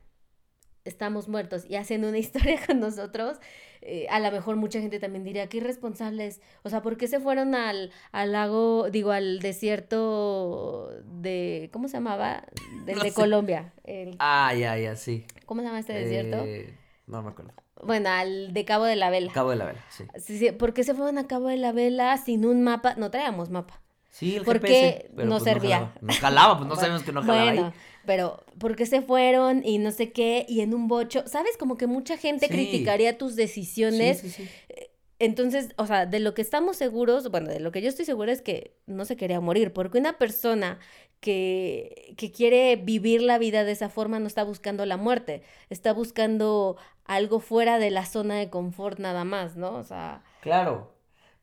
estamos 0.85 1.27
muertos 1.27 1.65
y 1.67 1.75
hacen 1.75 2.05
una 2.05 2.17
historia 2.25 2.59
con 2.65 2.79
nosotros, 2.79 3.39
eh, 3.87 4.07
a 4.09 4.19
lo 4.19 4.31
mejor 4.31 4.55
mucha 4.55 4.81
gente 4.81 4.99
también 4.99 5.23
diría, 5.23 5.47
qué 5.47 5.57
irresponsables. 5.57 6.41
O 6.63 6.69
sea, 6.69 6.81
¿por 6.81 6.97
qué 6.97 7.07
se 7.07 7.19
fueron 7.19 7.53
al, 7.53 7.91
al 8.11 8.31
lago, 8.31 8.89
digo, 8.89 9.11
al 9.11 9.39
desierto 9.39 10.89
de, 11.05 11.69
¿cómo 11.71 11.87
se 11.87 11.97
llamaba? 11.97 12.45
Del 12.85 12.99
de 12.99 13.13
Colombia. 13.13 13.73
Ah, 14.17 14.53
ya, 14.57 14.75
ya, 14.77 14.95
sí. 14.95 15.25
¿Cómo 15.45 15.61
se 15.61 15.67
llama 15.67 15.79
este 15.79 15.93
desierto? 15.93 16.43
Eh, 16.43 16.73
no 17.05 17.21
me 17.21 17.29
acuerdo. 17.29 17.53
Bueno, 17.83 18.09
al 18.09 18.53
de 18.53 18.65
Cabo 18.65 18.85
de 18.85 18.95
la 18.95 19.11
Vela. 19.11 19.31
Cabo 19.31 19.51
de 19.51 19.57
la 19.57 19.65
Vela, 19.65 19.85
sí. 19.89 20.05
sí, 20.17 20.39
sí 20.39 20.51
¿Por 20.51 20.73
qué 20.73 20.83
se 20.83 20.95
fueron 20.95 21.19
a 21.19 21.27
Cabo 21.27 21.49
de 21.49 21.57
la 21.57 21.71
Vela 21.71 22.17
sin 22.17 22.45
un 22.45 22.63
mapa? 22.63 22.95
No 22.95 23.11
traíamos 23.11 23.51
mapa. 23.51 23.81
Sí, 24.15 24.37
el 24.37 24.45
porque 24.45 25.09
no 25.13 25.27
pues 25.27 25.43
servía. 25.43 25.93
No 25.99 26.13
jalaba, 26.13 26.57
pues 26.57 26.69
no 26.69 26.77
sabemos 26.77 27.03
que 27.03 27.11
no 27.11 27.21
jalaba 27.21 27.43
bueno, 27.43 27.73
pero 28.05 28.45
¿por 28.57 28.77
qué 28.77 28.85
se 28.85 29.01
fueron 29.01 29.61
y 29.65 29.77
no 29.77 29.91
sé 29.91 30.13
qué? 30.13 30.45
Y 30.47 30.61
en 30.61 30.73
un 30.73 30.87
bocho, 30.87 31.23
¿sabes? 31.27 31.57
Como 31.57 31.75
que 31.75 31.85
mucha 31.85 32.15
gente 32.15 32.47
criticaría 32.47 33.17
tus 33.17 33.35
decisiones. 33.35 34.19
Sí, 34.19 34.29
sí, 34.29 34.49
eh, 34.69 34.89
Entonces, 35.19 35.71
o 35.75 35.85
sea, 35.85 36.05
de 36.05 36.21
lo 36.21 36.33
que 36.33 36.41
estamos 36.41 36.77
seguros, 36.77 37.29
bueno, 37.29 37.49
de 37.49 37.59
lo 37.59 37.73
que 37.73 37.81
yo 37.81 37.89
estoy 37.89 38.05
segura 38.05 38.31
es 38.31 38.41
que 38.41 38.77
no 38.85 39.03
se 39.03 39.17
quería 39.17 39.41
morir, 39.41 39.73
porque 39.73 39.97
una 39.97 40.17
persona 40.17 40.79
que, 41.19 42.15
que 42.15 42.31
quiere 42.31 42.77
vivir 42.77 43.21
la 43.21 43.37
vida 43.37 43.65
de 43.65 43.73
esa 43.73 43.89
forma 43.89 44.19
no 44.19 44.27
está 44.27 44.45
buscando 44.45 44.85
la 44.85 44.95
muerte, 44.95 45.43
está 45.69 45.91
buscando 45.91 46.77
algo 47.03 47.41
fuera 47.41 47.79
de 47.79 47.91
la 47.91 48.05
zona 48.05 48.35
de 48.35 48.49
confort 48.49 48.97
nada 48.97 49.25
más, 49.25 49.57
¿no? 49.57 49.75
O 49.75 49.83
sea... 49.83 50.23
Claro, 50.39 50.94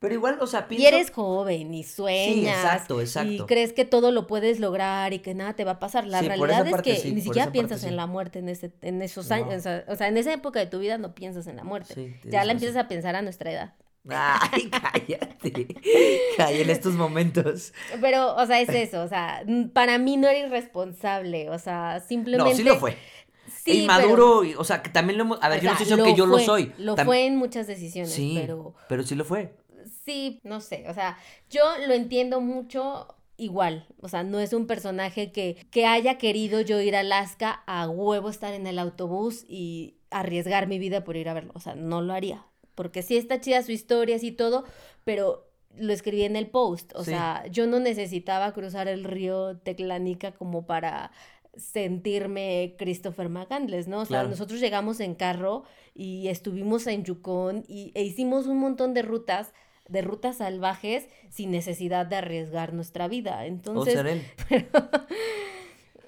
pero 0.03 0.15
igual, 0.15 0.37
o 0.41 0.49
sea, 0.49 0.67
pienso... 0.67 0.83
Y 0.83 0.87
eres 0.89 1.13
joven 1.13 1.73
y 1.73 1.85
sueñas. 1.85 2.35
Sí, 2.35 2.49
exacto, 2.49 3.01
exacto. 3.01 3.31
Y 3.31 3.39
crees 3.47 3.73
que 3.73 3.85
todo 3.85 4.11
lo 4.11 4.27
puedes 4.27 4.59
lograr 4.59 5.13
y 5.13 5.21
que 5.21 5.33
nada 5.33 5.55
te 5.55 5.63
va 5.65 5.73
a 5.73 5.79
pasar. 5.79 6.09
La 6.09 6.21
realidad 6.21 6.67
es 6.67 6.83
que 6.83 7.13
ni 7.13 7.21
siquiera 7.21 7.53
piensas 7.53 7.85
en 7.85 7.95
la 7.95 8.09
muerte 8.09 8.41
en, 8.41 8.49
ese, 8.49 8.73
en 8.83 9.01
esos 9.01 9.31
años. 9.31 9.65
O 9.87 9.95
sea, 9.95 10.09
en 10.09 10.17
esa 10.17 10.33
época 10.33 10.59
de 10.59 10.67
tu 10.67 10.81
vida 10.81 10.99
no 10.99 11.15
piensas 11.15 11.47
en 11.47 11.55
la 11.55 11.63
muerte. 11.63 12.19
ya 12.25 12.45
la 12.45 12.51
empiezas 12.51 12.77
a 12.79 12.89
pensar 12.89 13.15
a 13.15 13.23
nuestra 13.23 13.53
edad. 13.53 13.75
Ay, 14.09 14.71
cállate. 14.71 15.69
Cállate 16.37 16.63
en 16.63 16.71
estos 16.71 16.95
momentos. 16.95 17.73
Pero, 18.01 18.35
o 18.35 18.45
sea, 18.45 18.61
es 18.61 18.71
eso. 18.71 19.05
O 19.05 19.09
sea, 19.09 19.45
para 19.73 19.99
mí 19.99 20.17
no 20.17 20.27
era 20.27 20.49
irresponsable. 20.49 21.49
O 21.51 21.61
sea, 21.61 22.01
simplemente. 22.01 22.51
No, 22.51 22.57
sí 22.57 22.65
lo 22.65 22.75
fue. 22.75 22.97
Sí, 23.65 23.83
Inmaduro, 23.83 24.43
o 24.59 24.65
sea, 24.65 24.83
que 24.83 24.91
también 24.91 25.19
lo 25.19 25.25
hemos. 25.27 25.39
A 25.41 25.49
ver, 25.49 25.61
yo 25.61 25.67
no 25.67 25.73
estoy 25.75 25.85
diciendo 25.85 26.05
que 26.05 26.17
yo 26.17 26.27
lo 26.27 26.41
soy. 26.41 26.73
Lo 26.79 26.97
fue 26.97 27.27
en 27.27 27.37
muchas 27.37 27.69
decisiones, 27.69 28.13
sí, 28.13 28.37
pero. 28.41 28.75
Pero 28.89 29.05
sí 29.05 29.15
lo 29.15 29.25
fue 29.25 29.62
sí, 30.05 30.41
no 30.45 30.61
sé, 30.61 30.85
o 30.89 30.95
sea, 30.95 31.19
yo 31.51 31.63
lo 31.87 31.95
entiendo 31.95 32.41
mucho 32.41 33.09
igual, 33.37 33.87
o 34.01 34.09
sea, 34.09 34.23
no 34.23 34.41
es 34.41 34.53
un 34.53 34.67
personaje 34.67 35.33
que, 35.33 35.57
que 35.71 35.87
haya 35.87 36.19
querido 36.19 36.61
yo 36.61 36.81
ir 36.81 36.95
a 36.95 37.01
Alaska 37.01 37.63
a 37.67 37.89
huevo 37.89 38.29
estar 38.29 38.55
en 38.55 38.67
el 38.67 38.79
autobús 38.79 39.45
y 39.49 39.97
arriesgar 40.11 40.67
mi 40.67 40.79
vida 40.79 41.05
por 41.05 41.17
ir 41.17 41.29
a 41.29 41.35
verlo, 41.35 41.53
o 41.55 41.61
sea, 41.61 41.75
no 41.75 42.03
lo 42.03 42.13
haría, 42.13 42.47
porque 42.75 43.03
sí 43.03 43.17
está 43.17 43.41
chida 43.41 43.63
su 43.63 43.73
historia, 43.73 44.19
y 44.21 44.33
todo, 44.33 44.65
pero 45.05 45.49
lo 45.77 45.93
escribí 45.93 46.23
en 46.23 46.37
el 46.37 46.49
post, 46.49 46.93
o 46.95 47.05
sea, 47.05 47.47
yo 47.51 47.67
no 47.67 47.81
necesitaba 47.81 48.53
cruzar 48.53 48.89
el 48.89 49.05
río 49.05 49.57
Teclanica 49.59 50.33
como 50.33 50.67
para 50.67 51.11
sentirme 51.57 52.75
Christopher 52.79 53.29
McCandless, 53.29 53.89
¿no? 53.89 54.01
O 54.01 54.05
sea, 54.05 54.25
nosotros 54.25 54.61
llegamos 54.61 55.01
en 55.01 55.15
carro 55.15 55.65
y 55.95 56.29
estuvimos 56.29 56.87
en 56.87 57.05
Yukon 57.05 57.65
y, 57.69 57.93
e 57.95 58.03
hicimos 58.03 58.47
un 58.47 58.59
montón 58.59 58.95
de 58.95 59.03
rutas 59.03 59.53
de 59.89 60.03
rutas 60.03 60.39
salvajes 60.39 61.09
sin 61.29 61.51
necesidad 61.51 62.07
de 62.07 62.17
arriesgar 62.17 62.73
nuestra 62.73 63.09
vida. 63.09 63.47
Entonces. 63.47 63.97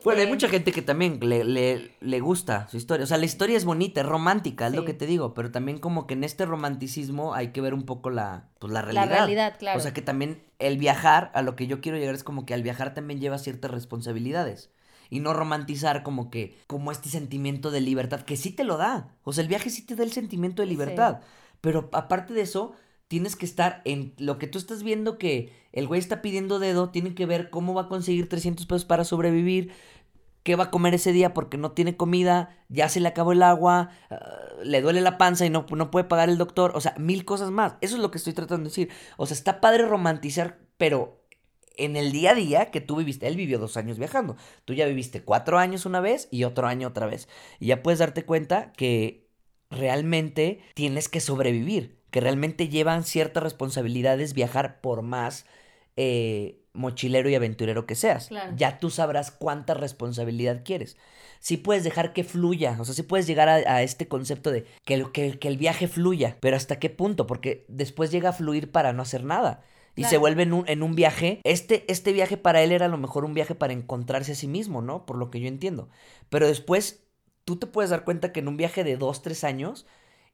bueno, 0.05 0.21
hay 0.21 0.27
eh, 0.27 0.31
mucha 0.31 0.49
gente 0.49 0.73
que 0.73 0.83
también 0.83 1.19
le, 1.21 1.91
le, 2.01 2.21
gusta 2.21 2.69
su 2.69 2.77
historia. 2.77 3.05
O 3.05 3.07
sea, 3.07 3.19
la 3.19 3.27
historia 3.27 3.57
es 3.57 3.65
bonita, 3.65 4.01
es 4.01 4.07
romántica, 4.07 4.67
es 4.67 4.75
lo 4.75 4.85
que 4.85 4.95
te 4.95 5.07
digo. 5.07 5.35
Pero 5.35 5.51
también 5.51 5.79
como 5.79 6.07
que 6.07 6.15
en 6.15 6.25
este 6.25 6.47
romanticismo 6.47 7.35
hay 7.35 7.49
que 7.49 7.61
ver 7.61 7.75
un 7.75 7.85
poco 7.85 8.11
la, 8.11 8.49
pues, 8.59 8.73
la 8.73 8.83
realidad. 8.83 9.09
La 9.09 9.17
realidad, 9.17 9.57
claro. 9.59 9.79
O 9.79 9.83
sea, 9.83 9.93
que 9.93 10.03
también 10.03 10.43
el 10.59 10.79
viajar, 10.79 11.31
a 11.35 11.43
lo 11.43 11.57
que 11.57 11.67
yo 11.67 11.81
quiero 11.81 11.99
llegar 11.99 12.15
es 12.15 12.25
como 12.25 12.47
que 12.47 12.55
al 12.55 12.63
viajar 12.63 12.95
también 12.95 13.21
lleva 13.21 13.39
ciertas 13.39 13.71
responsabilidades 13.71 14.71
y 15.11 15.21
no 15.21 15.33
romantizar 15.33 16.03
como 16.03 16.31
que 16.31 16.57
como 16.67 16.91
este 16.91 17.09
sentimiento 17.09 17.71
de 17.71 17.81
libertad 17.81 18.23
que 18.23 18.37
sí 18.37 18.51
te 18.51 18.65
lo 18.65 18.77
da. 18.77 19.15
O 19.23 19.33
sea, 19.33 19.43
el 19.43 19.49
viaje 19.49 19.71
sí 19.71 19.83
te 19.83 19.95
da 19.95 20.05
el 20.05 20.13
sentimiento 20.13 20.63
de 20.63 20.67
libertad, 20.67 21.21
pero 21.61 21.89
aparte 21.93 22.35
de 22.35 22.43
eso 22.43 22.75
tienes 23.15 23.37
que 23.37 23.47
estar 23.47 23.81
en 23.85 24.13
lo 24.19 24.39
que 24.39 24.49
tú 24.49 24.59
estás 24.59 24.83
viendo 24.83 25.19
que 25.19 25.53
el 25.71 25.87
güey 25.87 26.01
está 26.01 26.21
pidiendo 26.21 26.59
dedo, 26.59 26.91
tiene 26.91 27.15
que 27.15 27.27
ver 27.27 27.49
cómo 27.49 27.73
va 27.73 27.83
a 27.83 27.89
conseguir 27.89 28.29
300 28.29 28.67
pesos 28.67 28.85
para 28.85 29.05
sobrevivir, 29.05 29.71
qué 30.43 30.57
va 30.57 30.65
a 30.65 30.71
comer 30.73 30.95
ese 30.95 31.13
día 31.13 31.33
porque 31.33 31.57
no 31.57 31.71
tiene 31.71 31.97
comida, 31.97 32.59
ya 32.69 32.89
se 32.89 32.99
le 32.99 33.07
acabó 33.07 33.31
el 33.31 33.45
agua, 33.45 33.91
ah, 34.11 34.19
le 34.65 34.83
duele 34.83 35.01
la 35.01 35.17
panza 35.17 35.47
y 35.47 35.51
no, 35.51 35.65
no 35.71 35.93
puede 35.93 36.07
pagar 36.07 36.29
el 36.29 36.39
doctor, 36.39 36.73
o 36.75 36.81
sea, 36.81 36.97
mil 36.99 37.25
cosas 37.25 37.53
más. 37.53 37.77
Eso 37.83 37.95
es 37.95 38.03
lo 38.03 38.11
que 38.11 38.19
estoy 38.19 38.33
tratando 38.33 38.65
de 38.65 38.71
decir. 38.71 38.89
O 39.17 39.27
sea, 39.27 39.37
está 39.37 39.61
padre 39.61 39.87
romantizar, 39.87 40.59
pero 40.77 41.25
en 41.77 41.95
el 41.95 42.11
día 42.11 42.33
a 42.33 42.35
día 42.35 42.73
que 42.73 42.81
tú 42.81 42.97
viviste, 42.97 43.29
él 43.29 43.37
vivió 43.37 43.61
dos 43.61 43.77
años 43.77 43.97
viajando, 43.97 44.35
tú 44.65 44.75
ya 44.75 44.87
viviste 44.87 45.23
cuatro 45.23 45.61
años 45.61 45.87
una 45.87 46.01
vez 46.01 46.27
y 46.33 46.43
otro 46.43 46.67
año 46.67 46.89
otra 46.89 47.07
vez. 47.07 47.29
Y 47.61 47.67
ya 47.67 47.81
puedes 47.81 48.01
darte 48.01 48.25
cuenta 48.25 48.73
que 48.73 49.29
realmente 49.71 50.59
tienes 50.75 51.09
que 51.09 51.21
sobrevivir 51.21 52.03
que 52.15 52.21
realmente 52.21 52.69
llevan 52.69 53.03
ciertas 53.03 53.43
responsabilidades 53.43 54.35
viajar 54.35 54.81
por 54.81 55.03
más 55.03 55.47
eh, 55.97 56.61
mochilero 56.73 57.29
y 57.29 57.35
aventurero 57.35 57.87
que 57.87 57.97
seas. 57.97 58.31
Ya 58.55 58.79
tú 58.79 58.89
sabrás 58.91 59.33
cuánta 59.33 59.75
responsabilidad 59.75 60.63
quieres. 60.65 60.97
Si 61.41 61.57
puedes 61.57 61.83
dejar 61.83 62.13
que 62.13 62.23
fluya, 62.23 62.77
o 62.79 62.85
sea, 62.85 62.95
si 62.95 63.03
puedes 63.03 63.27
llegar 63.27 63.49
a, 63.49 63.83
este 63.83 64.07
concepto 64.07 64.53
de 64.53 64.65
que 64.85 64.95
el, 64.95 65.11
que, 65.11 65.37
el 65.41 65.57
viaje 65.57 65.89
fluya, 65.89 66.37
pero 66.39 66.57
¿hasta 66.57 66.79
qué 66.79 66.89
punto? 66.89 67.27
Porque 67.27 67.65
después 67.67 68.13
llega 68.13 68.29
a 68.29 68.33
fluir 68.33 68.71
para 68.71 68.93
no 68.93 69.03
hacer 69.03 69.25
nada. 69.25 69.65
Y 69.97 70.05
se 70.05 70.17
vuelve 70.17 70.45
en 70.45 70.53
un, 70.53 70.69
en 70.69 70.85
un 70.85 70.95
viaje. 70.95 71.41
Este, 71.43 71.85
este 71.91 72.13
viaje 72.13 72.37
para 72.37 72.63
él 72.63 72.71
era 72.71 72.87
a 72.87 72.91
lo 72.91 72.97
mejor 72.97 73.25
un 73.25 73.35
viaje 73.35 73.57
para 73.57 73.73
encontrarse 73.73 74.33
a 74.33 74.37
sí 74.37 74.47
mismo, 74.47 74.83
¿no? 74.83 75.05
Por 75.05 75.17
lo 75.17 75.33
que 75.33 75.41
yo 75.41 75.49
entiendo. 75.49 75.89
Pero 76.29 76.47
después 76.47 77.03
tú 77.45 77.57
te 77.57 77.67
puedes 77.67 77.91
dar 77.91 78.05
cuenta 78.05 78.31
que 78.31 78.39
en 78.39 78.47
un 78.47 78.57
viaje 78.57 78.85
de 78.85 78.97
dos, 78.97 79.23
tres 79.23 79.43
años, 79.43 79.85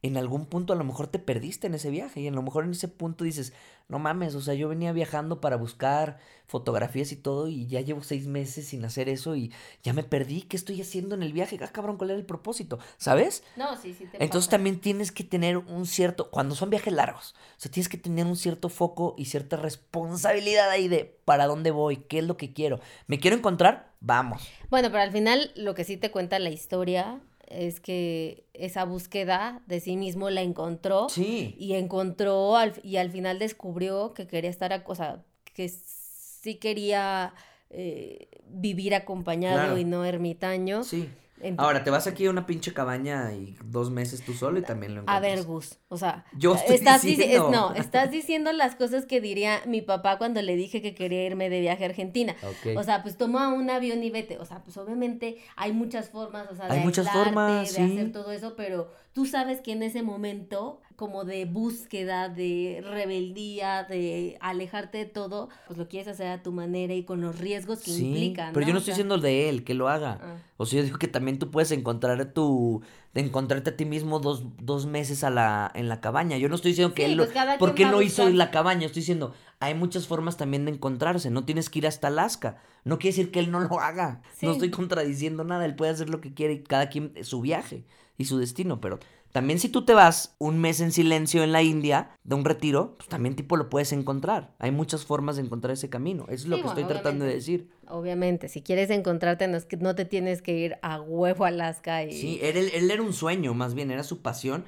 en 0.03 0.17
algún 0.17 0.47
punto 0.47 0.73
a 0.73 0.77
lo 0.77 0.85
mejor 0.85 1.09
te 1.09 1.19
perdiste 1.19 1.67
en 1.67 1.75
ese 1.75 1.91
viaje 1.91 2.21
y 2.21 2.29
a 2.29 2.31
lo 2.31 2.43
mejor 2.43 2.65
en 2.65 2.71
ese 2.71 2.89
punto 2.89 3.25
dices, 3.25 3.53
no 3.89 3.99
mames, 3.99 4.35
o 4.35 4.41
sea, 4.41 4.55
yo 4.55 4.69
venía 4.69 4.93
viajando 4.93 5.41
para 5.41 5.57
buscar 5.57 6.19
fotografías 6.47 7.13
y 7.13 7.17
todo 7.17 7.49
y 7.49 7.67
ya 7.67 7.81
llevo 7.81 8.03
seis 8.03 8.27
meses 8.27 8.69
sin 8.69 8.85
hacer 8.85 9.09
eso 9.09 9.37
y 9.37 9.53
ya 9.83 9.93
me 9.93 10.03
perdí, 10.03 10.43
¿qué 10.43 10.57
estoy 10.57 10.81
haciendo 10.81 11.15
en 11.15 11.23
el 11.23 11.33
viaje? 11.33 11.59
Ah, 11.63 11.69
cabrón, 11.69 11.99
¿cuál 11.99 12.11
era 12.11 12.19
el 12.19 12.25
propósito? 12.25 12.79
¿Sabes? 12.97 13.43
No, 13.57 13.77
sí, 13.77 13.93
sí. 13.93 14.07
Te 14.07 14.23
Entonces 14.25 14.49
también 14.49 14.81
tienes 14.81 15.13
que 15.13 15.25
tener 15.25 15.59
un 15.59 15.87
cierto, 15.87 16.31
cuando 16.31 16.55
son 16.55 16.71
viajes 16.71 16.95
largos, 16.95 17.35
o 17.59 17.61
sea, 17.61 17.71
tienes 17.71 17.89
que 17.89 17.99
tener 17.99 18.27
un 18.27 18.37
cierto 18.37 18.71
foco 18.71 19.15
y 19.19 19.27
cierta 19.27 19.57
responsabilidad 19.57 20.71
ahí 20.71 20.89
de 20.89 21.21
para 21.27 21.47
dónde 21.47 21.71
voy, 21.71 21.97
qué 21.97 22.21
es 22.21 22.25
lo 22.25 22.37
que 22.37 22.55
quiero. 22.55 22.81
¿Me 23.07 23.19
quiero 23.19 23.37
encontrar? 23.37 23.93
Vamos. 24.01 24.49
Bueno, 24.71 24.89
pero 24.91 25.03
al 25.03 25.13
final 25.13 25.53
lo 25.57 25.75
que 25.75 25.85
sí 25.85 25.99
te 25.99 26.11
cuenta 26.11 26.39
la 26.39 26.51
historia 26.51 27.21
es 27.51 27.81
que 27.81 28.47
esa 28.55 28.85
búsqueda 28.85 29.63
de 29.67 29.81
sí 29.81 29.97
mismo 29.97 30.31
la 30.31 30.43
encontró. 30.43 31.09
Sí. 31.09 31.55
Y 31.59 31.75
encontró 31.75 32.57
al, 32.57 32.75
y 32.83 32.97
al 32.97 33.11
final 33.11 33.39
descubrió 33.39 34.15
que 34.15 34.27
quería 34.27 34.51
estar, 34.51 34.83
o 34.87 34.95
sea, 34.95 35.23
que 35.53 35.69
sí 35.69 36.55
quería 36.55 37.35
eh, 37.69 38.29
vivir 38.47 38.95
acompañado 38.95 39.77
y 39.77 39.85
no 39.85 40.05
ermitaño. 40.05 40.85
Sí. 40.85 41.09
Ahora, 41.57 41.85
te 41.85 41.91
vas 41.91 42.07
aquí 42.07 42.27
a 42.27 42.31
una 42.31 42.47
pinche 42.47 42.73
cabaña 42.73 43.33
y 43.33 43.57
dos 43.65 43.91
meses 43.91 44.23
tú 44.23 44.33
solo 44.33 44.59
y 44.59 44.63
también 44.63 44.95
lo 44.95 45.01
encuentras. 45.03 45.17
A 45.17 45.37
ver, 45.37 45.45
Gus, 45.45 45.79
o 45.89 45.97
sea, 45.97 46.25
yo 46.37 46.55
estoy 46.55 46.77
estás 46.77 47.03
diciendo... 47.03 47.51
no, 47.51 47.75
estás 47.75 48.11
diciendo 48.11 48.53
las 48.53 48.75
cosas 48.77 49.07
que 49.07 49.21
diría 49.21 49.63
mi 49.67 49.83
papá 49.83 50.19
cuando 50.19 50.43
le 50.43 50.57
dije 50.57 50.83
que 50.83 50.95
quería 50.95 51.25
irme 51.25 51.51
de 51.51 51.61
viaje 51.61 51.85
a 51.85 51.89
Argentina. 51.89 52.35
O 52.77 52.83
sea, 52.83 53.03
pues 53.03 53.17
toma 53.17 53.53
un 53.53 53.71
avión 53.71 54.03
y 54.03 54.11
vete. 54.11 54.39
O 54.39 54.45
sea, 54.45 54.63
pues 54.63 54.77
obviamente 54.77 55.39
hay 55.57 55.73
muchas 55.73 56.11
formas, 56.11 56.51
o 56.51 56.55
sea, 56.55 56.67
hay 56.71 56.81
muchas 56.81 57.11
formas, 57.11 57.75
de 57.75 57.83
hacer 57.83 58.13
todo 58.13 58.33
eso, 58.33 58.55
pero 58.57 58.91
tú 59.13 59.27
sabes 59.27 59.61
que 59.61 59.73
en 59.73 59.83
ese 59.83 60.03
momento 60.03 60.81
como 61.01 61.25
de 61.25 61.47
búsqueda, 61.47 62.29
de 62.29 62.85
rebeldía, 62.87 63.85
de 63.85 64.37
alejarte 64.43 64.99
de 64.99 65.05
todo, 65.07 65.49
pues 65.67 65.79
lo 65.79 65.89
quieres 65.89 66.09
hacer 66.09 66.27
a 66.27 66.43
tu 66.43 66.53
manera 66.53 66.93
y 66.93 67.05
con 67.05 67.23
los 67.23 67.39
riesgos 67.39 67.81
que 67.81 67.91
implican. 67.91 68.53
Pero 68.53 68.67
yo 68.67 68.75
no 68.75 68.81
estoy 68.81 68.93
diciendo 68.93 69.17
de 69.17 69.49
él 69.49 69.65
que 69.65 69.73
lo 69.73 69.89
haga. 69.89 70.19
Ah. 70.21 70.37
O 70.59 70.67
sea, 70.67 70.81
yo 70.81 70.85
digo 70.85 70.99
que 70.99 71.09
también 71.09 71.39
tú 71.39 71.51
puedes 71.51 71.71
encontrar 71.71 72.35
tu, 72.35 72.83
de 73.15 73.23
encontrarte 73.23 73.71
a 73.71 73.77
ti 73.79 73.87
mismo 73.87 74.21
dos, 74.21 74.45
dos 74.61 74.85
meses 74.85 75.25
a 75.25 75.31
la, 75.31 75.73
en 75.75 75.89
la 75.89 76.03
cabaña. 76.03 76.37
Yo 76.37 76.51
no 76.51 76.55
estoy 76.55 76.73
diciendo 76.73 76.95
que 76.95 77.07
él 77.07 77.17
lo, 77.17 77.25
pues 77.25 77.59
¿por 77.59 77.75
qué 77.75 77.87
no 77.87 78.03
hizo 78.03 78.29
la 78.29 78.51
cabaña? 78.51 78.85
Estoy 78.85 79.01
diciendo, 79.01 79.33
hay 79.59 79.73
muchas 79.73 80.07
formas 80.07 80.37
también 80.37 80.67
de 80.67 80.73
encontrarse. 80.73 81.31
No 81.31 81.47
tienes 81.47 81.71
que 81.71 81.79
ir 81.79 81.87
hasta 81.87 82.09
Alaska. 82.09 82.59
No 82.85 82.99
quiere 82.99 83.17
decir 83.17 83.31
que 83.31 83.41
él 83.41 83.51
no 83.51 83.61
lo 83.61 83.81
haga. 83.81 84.21
No 84.43 84.53
estoy 84.53 84.71
contradiciendo 84.71 85.45
nada. 85.45 85.65
Él 85.65 85.77
puede 85.77 85.93
hacer 85.93 86.11
lo 86.11 86.21
que 86.21 86.35
quiere 86.35 86.53
y 86.53 86.63
cada 86.63 86.91
quien 86.91 87.15
su 87.23 87.41
viaje 87.41 87.87
y 88.21 88.27
su 88.27 88.37
destino, 88.39 88.83
pero 88.83 88.99
también 89.33 89.59
si 89.59 89.71
tú 89.71 89.87
te 89.87 89.95
vas 89.95 90.37
un 90.39 90.61
mes 90.61 90.83
en 90.83 90.93
silencio 90.93 91.43
en 91.43 91.53
la 91.53 91.63
India 91.63 92.11
de 92.23 92.35
un 92.35 92.45
retiro, 92.45 92.97
pues 92.99 93.09
también 93.09 93.35
tipo 93.35 93.57
lo 93.57 93.71
puedes 93.71 93.95
encontrar. 93.95 94.53
Hay 94.59 94.73
muchas 94.73 95.07
formas 95.07 95.37
de 95.37 95.43
encontrar 95.43 95.73
ese 95.73 95.89
camino. 95.89 96.25
Eso 96.25 96.45
es 96.45 96.47
lo 96.47 96.61
que 96.61 96.69
estoy 96.69 96.85
tratando 96.85 97.25
de 97.25 97.33
decir. 97.33 97.71
Obviamente, 97.89 98.49
si 98.49 98.61
quieres 98.61 98.91
encontrarte, 98.91 99.49
no, 99.49 99.57
es 99.57 99.65
que 99.65 99.79
no 99.79 99.95
te 99.95 100.05
tienes 100.05 100.43
que 100.43 100.53
ir 100.53 100.77
a 100.83 101.01
huevo 101.01 101.47
a 101.47 101.49
Alaska. 101.49 102.05
Y... 102.05 102.13
Sí, 102.13 102.41
él, 102.43 102.71
él, 102.75 102.91
era 102.91 103.01
un 103.01 103.15
sueño, 103.15 103.55
más 103.55 103.73
bien, 103.73 103.91
era 103.91 104.03
su 104.03 104.21
pasión 104.21 104.67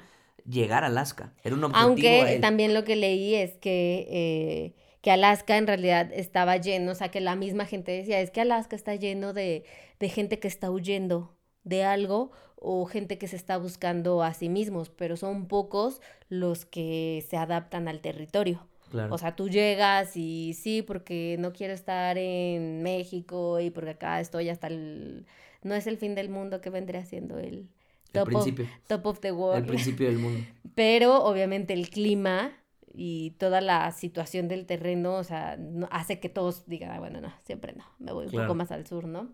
llegar 0.49 0.83
a 0.83 0.87
Alaska. 0.87 1.33
Era 1.43 1.53
un 1.53 1.65
objetivo. 1.65 1.87
Aunque 1.87 2.39
también 2.41 2.73
lo 2.73 2.83
que 2.83 2.95
leí 2.95 3.35
es 3.35 3.55
que... 3.57 4.07
Eh, 4.09 4.75
que 5.01 5.11
Alaska 5.11 5.57
en 5.57 5.67
realidad 5.67 6.09
estaba 6.13 6.55
lleno, 6.55 6.93
o 6.93 6.95
sea, 6.95 7.11
que 7.11 7.19
la 7.19 7.35
misma 7.35 7.65
gente 7.65 7.91
decía, 7.91 8.21
es 8.21 8.31
que 8.31 8.39
Alaska 8.39 8.77
está 8.77 8.95
lleno 8.95 9.33
de, 9.33 9.65
de 9.99 10.07
gente 10.07 10.39
que 10.39 10.47
está 10.47 10.71
huyendo 10.71 11.35
de 11.65 11.83
algo 11.83 12.31
o 12.65 12.85
gente 12.85 13.17
que 13.17 13.27
se 13.27 13.35
está 13.35 13.57
buscando 13.57 14.23
a 14.23 14.33
sí 14.33 14.47
mismos, 14.47 14.89
pero 14.89 15.17
son 15.17 15.47
pocos 15.47 16.01
los 16.29 16.65
que 16.65 17.23
se 17.29 17.35
adaptan 17.35 17.87
al 17.87 17.99
territorio. 17.99 18.65
O 19.09 19.17
sea, 19.17 19.35
tú 19.35 19.49
llegas 19.49 20.15
y 20.15 20.53
sí, 20.53 20.81
porque 20.81 21.35
no 21.39 21.51
quiero 21.51 21.73
estar 21.73 22.17
en 22.17 22.83
México 22.83 23.59
y 23.59 23.69
porque 23.69 23.91
acá 23.91 24.19
estoy 24.19 24.49
hasta 24.49 24.67
el... 24.67 25.25
No 25.63 25.73
es 25.73 25.87
el 25.87 25.97
fin 25.97 26.13
del 26.15 26.29
mundo 26.29 26.61
que 26.61 26.69
vendría 26.69 27.03
siendo 27.05 27.39
el... 27.39 27.67
Top, 28.11 28.27
el 28.27 28.33
principio. 28.35 28.65
Of, 28.65 28.87
top 28.87 29.05
of 29.07 29.19
the 29.19 29.31
world. 29.31 29.63
El 29.63 29.65
principio 29.65 30.07
del 30.07 30.19
mundo. 30.19 30.45
Pero 30.75 31.23
obviamente 31.23 31.73
el 31.73 31.89
clima 31.89 32.53
y 32.93 33.31
toda 33.31 33.59
la 33.59 33.91
situación 33.91 34.47
del 34.47 34.67
terreno, 34.67 35.15
o 35.15 35.23
sea, 35.23 35.57
hace 35.89 36.19
que 36.19 36.29
todos 36.29 36.67
digan, 36.67 36.91
ah, 36.91 36.99
bueno, 36.99 37.19
no, 37.19 37.33
siempre 37.43 37.73
no, 37.73 37.85
me 37.97 38.13
voy 38.13 38.27
un 38.27 38.31
poco 38.31 38.53
más 38.53 38.71
al 38.71 38.85
sur, 38.85 39.05
¿no? 39.05 39.33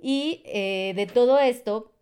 Y 0.00 0.42
eh, 0.46 0.94
de 0.96 1.06
todo 1.06 1.38
esto, 1.38 1.92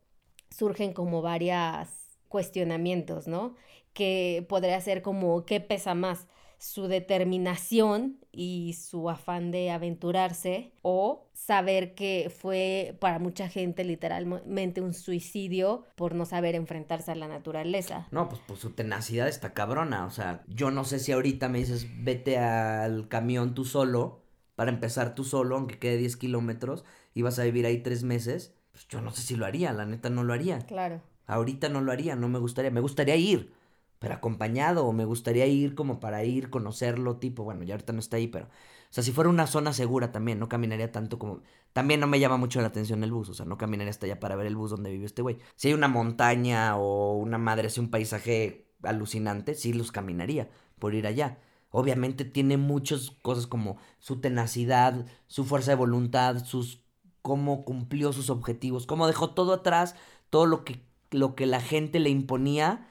surgen 0.50 0.92
como 0.92 1.22
varios 1.22 1.88
cuestionamientos, 2.28 3.26
¿no? 3.26 3.54
Que 3.92 4.44
podría 4.48 4.80
ser 4.80 5.02
como, 5.02 5.44
¿qué 5.44 5.60
pesa 5.60 5.94
más? 5.94 6.26
su 6.58 6.88
determinación 6.88 8.18
y 8.32 8.74
su 8.74 9.10
afán 9.10 9.50
de 9.50 9.70
aventurarse 9.70 10.72
o 10.82 11.28
saber 11.34 11.94
que 11.94 12.32
fue 12.34 12.96
para 12.98 13.18
mucha 13.18 13.48
gente 13.48 13.84
literalmente 13.84 14.80
un 14.80 14.94
suicidio 14.94 15.84
por 15.96 16.14
no 16.14 16.24
saber 16.24 16.54
enfrentarse 16.54 17.12
a 17.12 17.14
la 17.14 17.28
naturaleza. 17.28 18.08
No, 18.10 18.28
pues, 18.28 18.40
pues 18.46 18.60
su 18.60 18.70
tenacidad 18.70 19.28
está 19.28 19.52
cabrona, 19.52 20.06
o 20.06 20.10
sea, 20.10 20.44
yo 20.48 20.70
no 20.70 20.84
sé 20.84 20.98
si 20.98 21.12
ahorita 21.12 21.48
me 21.48 21.58
dices 21.58 21.86
vete 22.02 22.38
al 22.38 23.08
camión 23.08 23.54
tú 23.54 23.64
solo, 23.64 24.22
para 24.54 24.70
empezar 24.70 25.14
tú 25.14 25.24
solo, 25.24 25.56
aunque 25.56 25.78
quede 25.78 25.98
10 25.98 26.16
kilómetros, 26.16 26.84
y 27.12 27.22
vas 27.22 27.38
a 27.38 27.44
vivir 27.44 27.66
ahí 27.66 27.82
tres 27.82 28.02
meses, 28.02 28.55
pues 28.76 28.88
yo 28.88 29.00
no 29.00 29.10
sé 29.10 29.22
si 29.22 29.36
lo 29.36 29.46
haría, 29.46 29.72
la 29.72 29.86
neta 29.86 30.10
no 30.10 30.22
lo 30.22 30.34
haría. 30.34 30.58
Claro. 30.58 31.00
Ahorita 31.26 31.70
no 31.70 31.80
lo 31.80 31.92
haría, 31.92 32.14
no 32.14 32.28
me 32.28 32.38
gustaría, 32.38 32.70
me 32.70 32.82
gustaría 32.82 33.16
ir, 33.16 33.54
pero 33.98 34.12
acompañado, 34.12 34.84
o 34.84 34.92
me 34.92 35.06
gustaría 35.06 35.46
ir 35.46 35.74
como 35.74 35.98
para 35.98 36.24
ir, 36.24 36.50
conocerlo, 36.50 37.16
tipo, 37.16 37.42
bueno, 37.42 37.62
ya 37.62 37.72
ahorita 37.72 37.94
no 37.94 38.00
está 38.00 38.18
ahí, 38.18 38.28
pero, 38.28 38.44
o 38.44 38.50
sea, 38.90 39.02
si 39.02 39.12
fuera 39.12 39.30
una 39.30 39.46
zona 39.46 39.72
segura 39.72 40.12
también, 40.12 40.38
no 40.38 40.50
caminaría 40.50 40.92
tanto 40.92 41.18
como, 41.18 41.40
también 41.72 42.00
no 42.00 42.06
me 42.06 42.20
llama 42.20 42.36
mucho 42.36 42.60
la 42.60 42.66
atención 42.66 43.02
el 43.02 43.12
bus, 43.12 43.30
o 43.30 43.34
sea, 43.34 43.46
no 43.46 43.56
caminaría 43.56 43.90
hasta 43.90 44.04
allá 44.04 44.20
para 44.20 44.36
ver 44.36 44.46
el 44.46 44.56
bus 44.56 44.72
donde 44.72 44.90
vive 44.90 45.06
este 45.06 45.22
güey. 45.22 45.38
Si 45.54 45.68
hay 45.68 45.74
una 45.74 45.88
montaña 45.88 46.76
o 46.76 47.14
una 47.16 47.38
madre, 47.38 47.68
así 47.68 47.80
un 47.80 47.90
paisaje 47.90 48.68
alucinante, 48.82 49.54
sí 49.54 49.72
los 49.72 49.90
caminaría 49.90 50.50
por 50.78 50.94
ir 50.94 51.06
allá. 51.06 51.38
Obviamente 51.70 52.26
tiene 52.26 52.58
muchas 52.58 53.10
cosas 53.22 53.46
como 53.46 53.78
su 54.00 54.20
tenacidad, 54.20 55.06
su 55.28 55.46
fuerza 55.46 55.70
de 55.70 55.76
voluntad, 55.76 56.44
sus 56.44 56.85
cómo 57.26 57.64
cumplió 57.64 58.12
sus 58.12 58.30
objetivos, 58.30 58.86
cómo 58.86 59.08
dejó 59.08 59.30
todo 59.30 59.52
atrás, 59.52 59.96
todo 60.30 60.46
lo 60.46 60.64
que, 60.64 60.80
lo 61.10 61.34
que 61.34 61.46
la 61.46 61.60
gente 61.60 61.98
le 61.98 62.08
imponía, 62.08 62.86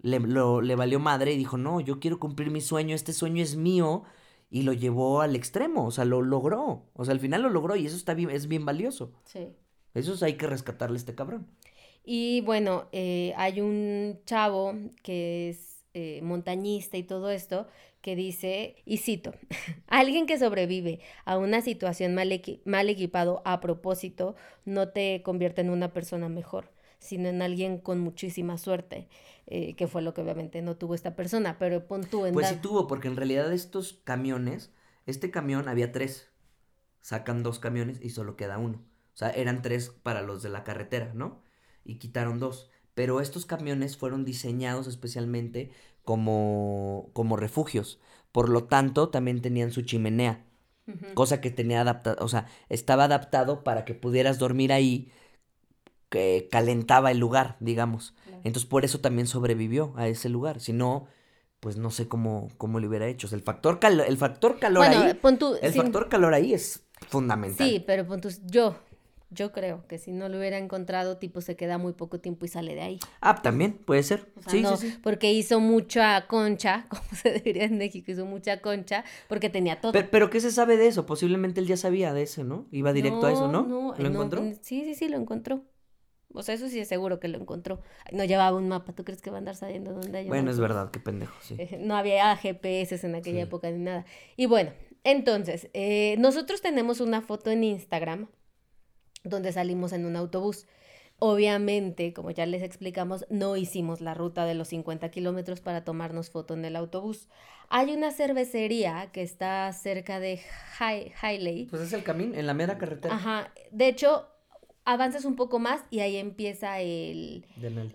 le, 0.00 0.20
le 0.20 0.74
valió 0.74 1.00
madre 1.00 1.34
y 1.34 1.36
dijo, 1.36 1.58
no, 1.58 1.80
yo 1.80 2.00
quiero 2.00 2.18
cumplir 2.18 2.50
mi 2.50 2.62
sueño, 2.62 2.94
este 2.94 3.12
sueño 3.12 3.42
es 3.42 3.56
mío, 3.56 4.04
y 4.48 4.62
lo 4.62 4.72
llevó 4.72 5.20
al 5.20 5.36
extremo, 5.36 5.84
o 5.84 5.90
sea, 5.90 6.06
lo 6.06 6.22
logró, 6.22 6.86
o 6.94 7.04
sea, 7.04 7.12
al 7.12 7.20
final 7.20 7.42
lo 7.42 7.50
logró 7.50 7.76
y 7.76 7.84
eso 7.84 7.96
está 7.96 8.14
bien, 8.14 8.30
es 8.30 8.48
bien 8.48 8.64
valioso. 8.64 9.12
Sí. 9.26 9.52
Eso 9.92 10.16
hay 10.24 10.38
que 10.38 10.46
rescatarle 10.46 10.96
a 10.96 11.00
este 11.00 11.14
cabrón. 11.14 11.46
Y 12.02 12.40
bueno, 12.40 12.86
eh, 12.92 13.34
hay 13.36 13.60
un 13.60 14.18
chavo 14.24 14.72
que 15.02 15.50
es 15.50 15.84
eh, 15.92 16.22
montañista 16.22 16.96
y 16.96 17.02
todo 17.02 17.30
esto, 17.30 17.66
que 18.04 18.16
dice, 18.16 18.76
y 18.84 18.98
cito, 18.98 19.32
alguien 19.86 20.26
que 20.26 20.38
sobrevive 20.38 21.00
a 21.24 21.38
una 21.38 21.62
situación 21.62 22.14
mal, 22.14 22.28
mal 22.66 22.88
equipado 22.90 23.40
a 23.46 23.62
propósito 23.62 24.36
no 24.66 24.90
te 24.90 25.22
convierte 25.22 25.62
en 25.62 25.70
una 25.70 25.94
persona 25.94 26.28
mejor, 26.28 26.70
sino 26.98 27.30
en 27.30 27.40
alguien 27.40 27.78
con 27.78 28.00
muchísima 28.00 28.58
suerte, 28.58 29.08
eh, 29.46 29.74
que 29.76 29.86
fue 29.88 30.02
lo 30.02 30.12
que 30.12 30.20
obviamente 30.20 30.60
no 30.60 30.76
tuvo 30.76 30.94
esta 30.94 31.16
persona, 31.16 31.56
pero 31.58 31.86
pon 31.86 32.04
tú 32.04 32.26
en... 32.26 32.34
Pues 32.34 32.48
sí 32.48 32.56
tuvo, 32.56 32.86
porque 32.88 33.08
en 33.08 33.16
realidad 33.16 33.50
estos 33.50 33.94
camiones, 34.04 34.70
este 35.06 35.30
camión 35.30 35.66
había 35.66 35.90
tres, 35.90 36.28
sacan 37.00 37.42
dos 37.42 37.58
camiones 37.58 38.02
y 38.02 38.10
solo 38.10 38.36
queda 38.36 38.58
uno. 38.58 38.84
O 39.14 39.16
sea, 39.16 39.30
eran 39.30 39.62
tres 39.62 39.88
para 39.88 40.20
los 40.20 40.42
de 40.42 40.50
la 40.50 40.62
carretera, 40.62 41.10
¿no? 41.14 41.40
Y 41.86 41.98
quitaron 41.98 42.38
dos. 42.38 42.68
Pero 42.94 43.22
estos 43.22 43.46
camiones 43.46 43.96
fueron 43.96 44.26
diseñados 44.26 44.88
especialmente 44.88 45.70
como, 46.04 47.10
como 47.12 47.36
refugios. 47.36 47.98
Por 48.32 48.48
lo 48.48 48.64
tanto, 48.64 49.08
también 49.08 49.40
tenían 49.40 49.72
su 49.72 49.82
chimenea. 49.82 50.44
Cosa 51.14 51.40
que 51.40 51.50
tenía 51.50 51.80
adaptado, 51.80 52.22
o 52.22 52.28
sea, 52.28 52.46
estaba 52.68 53.04
adaptado 53.04 53.64
para 53.64 53.86
que 53.86 53.94
pudieras 53.94 54.38
dormir 54.38 54.70
ahí, 54.70 55.10
que 56.10 56.48
calentaba 56.50 57.10
el 57.10 57.18
lugar, 57.18 57.56
digamos. 57.60 58.14
Entonces, 58.44 58.66
por 58.66 58.84
eso 58.84 59.00
también 59.00 59.26
sobrevivió 59.26 59.94
a 59.96 60.08
ese 60.08 60.28
lugar. 60.28 60.60
Si 60.60 60.74
no, 60.74 61.06
pues 61.60 61.78
no 61.78 61.90
sé 61.90 62.06
cómo, 62.06 62.48
cómo 62.58 62.80
le 62.80 62.88
hubiera 62.88 63.06
hecho. 63.08 63.34
el 63.34 63.40
factor, 63.40 63.80
el 63.82 64.18
factor 64.18 64.58
calor 64.58 64.84
ahí. 64.84 65.18
el 65.62 65.72
factor 65.72 66.10
calor 66.10 66.34
ahí 66.34 66.52
es 66.52 66.84
fundamental. 67.08 67.66
Sí, 67.66 67.82
pero 67.86 68.06
pon 68.06 68.20
yo, 68.44 68.76
yo 69.34 69.52
creo 69.52 69.86
que 69.86 69.98
si 69.98 70.12
no 70.12 70.28
lo 70.28 70.38
hubiera 70.38 70.58
encontrado, 70.58 71.18
tipo 71.18 71.40
se 71.40 71.56
queda 71.56 71.78
muy 71.78 71.92
poco 71.92 72.20
tiempo 72.20 72.44
y 72.44 72.48
sale 72.48 72.74
de 72.74 72.82
ahí. 72.82 73.00
Ah, 73.20 73.42
también 73.42 73.72
puede 73.72 74.02
ser. 74.02 74.28
sí, 74.48 74.64
sí, 74.64 74.76
sí, 74.78 74.98
Porque 75.02 75.32
hizo 75.32 75.60
mucha 75.60 76.26
concha, 76.26 76.86
como 76.88 77.02
se 77.20 77.40
diría 77.40 77.64
en 77.64 77.78
México, 77.78 78.10
hizo 78.12 78.24
mucha 78.26 78.60
concha 78.60 79.04
porque 79.28 79.50
tenía 79.50 79.80
todo. 79.80 79.92
Pero, 79.92 80.30
¿qué 80.30 80.40
se 80.40 80.50
sabe 80.50 80.76
de 80.76 80.86
eso? 80.86 81.06
Posiblemente 81.06 81.60
él 81.60 81.66
ya 81.66 81.76
sabía 81.76 82.12
de 82.12 82.22
eso, 82.22 82.44
¿no? 82.44 82.66
Iba 82.70 82.92
directo 82.92 83.26
a 83.26 83.32
eso, 83.32 83.48
¿no? 83.48 83.62
No, 83.62 83.94
¿Lo 83.96 84.08
encontró? 84.08 84.42
Sí, 84.60 84.84
sí, 84.84 84.94
sí, 84.94 85.08
lo 85.08 85.16
encontró. 85.16 85.62
O 86.32 86.42
sea, 86.42 86.54
eso 86.56 86.68
sí 86.68 86.80
es 86.80 86.88
seguro 86.88 87.20
que 87.20 87.28
lo 87.28 87.38
encontró. 87.38 87.80
No 88.12 88.24
llevaba 88.24 88.56
un 88.56 88.68
mapa. 88.68 88.92
¿Tú 88.92 89.04
crees 89.04 89.22
que 89.22 89.30
va 89.30 89.36
a 89.36 89.38
andar 89.38 89.54
sabiendo 89.54 89.92
dónde 89.92 90.18
hay 90.18 90.28
Bueno, 90.28 90.50
es 90.50 90.58
verdad, 90.58 90.90
qué 90.90 90.98
pendejo, 90.98 91.34
sí. 91.40 91.56
no 91.78 91.96
había 91.96 92.34
GPS 92.36 93.06
en 93.06 93.14
aquella 93.14 93.42
época 93.42 93.70
ni 93.70 93.78
nada. 93.78 94.04
Y 94.36 94.46
bueno, 94.46 94.72
entonces, 95.04 95.68
eh, 95.74 96.16
nosotros 96.18 96.60
tenemos 96.60 97.00
una 97.00 97.20
foto 97.20 97.50
en 97.50 97.62
Instagram 97.62 98.26
donde 99.24 99.52
salimos 99.52 99.92
en 99.92 100.04
un 100.06 100.16
autobús. 100.16 100.66
Obviamente, 101.18 102.12
como 102.12 102.30
ya 102.30 102.44
les 102.44 102.62
explicamos, 102.62 103.24
no 103.30 103.56
hicimos 103.56 104.00
la 104.00 104.14
ruta 104.14 104.44
de 104.46 104.54
los 104.54 104.68
50 104.68 105.10
kilómetros 105.10 105.60
para 105.60 105.84
tomarnos 105.84 106.30
foto 106.30 106.54
en 106.54 106.64
el 106.64 106.76
autobús. 106.76 107.28
Hay 107.68 107.92
una 107.92 108.10
cervecería 108.10 109.10
que 109.12 109.22
está 109.22 109.72
cerca 109.72 110.20
de 110.20 110.40
Hailey. 111.20 111.66
Pues 111.66 111.82
es 111.82 111.92
el 111.92 112.02
camino, 112.02 112.34
en 112.34 112.46
la 112.46 112.54
mera 112.54 112.78
carretera. 112.78 113.14
Ajá. 113.14 113.52
De 113.70 113.88
hecho, 113.88 114.28
avanzas 114.84 115.24
un 115.24 115.36
poco 115.36 115.58
más 115.58 115.80
y 115.90 116.00
ahí 116.00 116.16
empieza 116.16 116.80
el, 116.80 117.46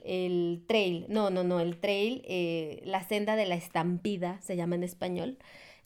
el 0.06 0.64
trail. 0.68 1.06
No, 1.10 1.30
no, 1.30 1.44
no, 1.44 1.60
el 1.60 1.78
trail, 1.80 2.24
eh, 2.26 2.82
la 2.86 3.08
senda 3.08 3.36
de 3.36 3.46
la 3.46 3.56
estampida, 3.56 4.40
se 4.42 4.56
llama 4.56 4.76
en 4.76 4.84
español. 4.84 5.38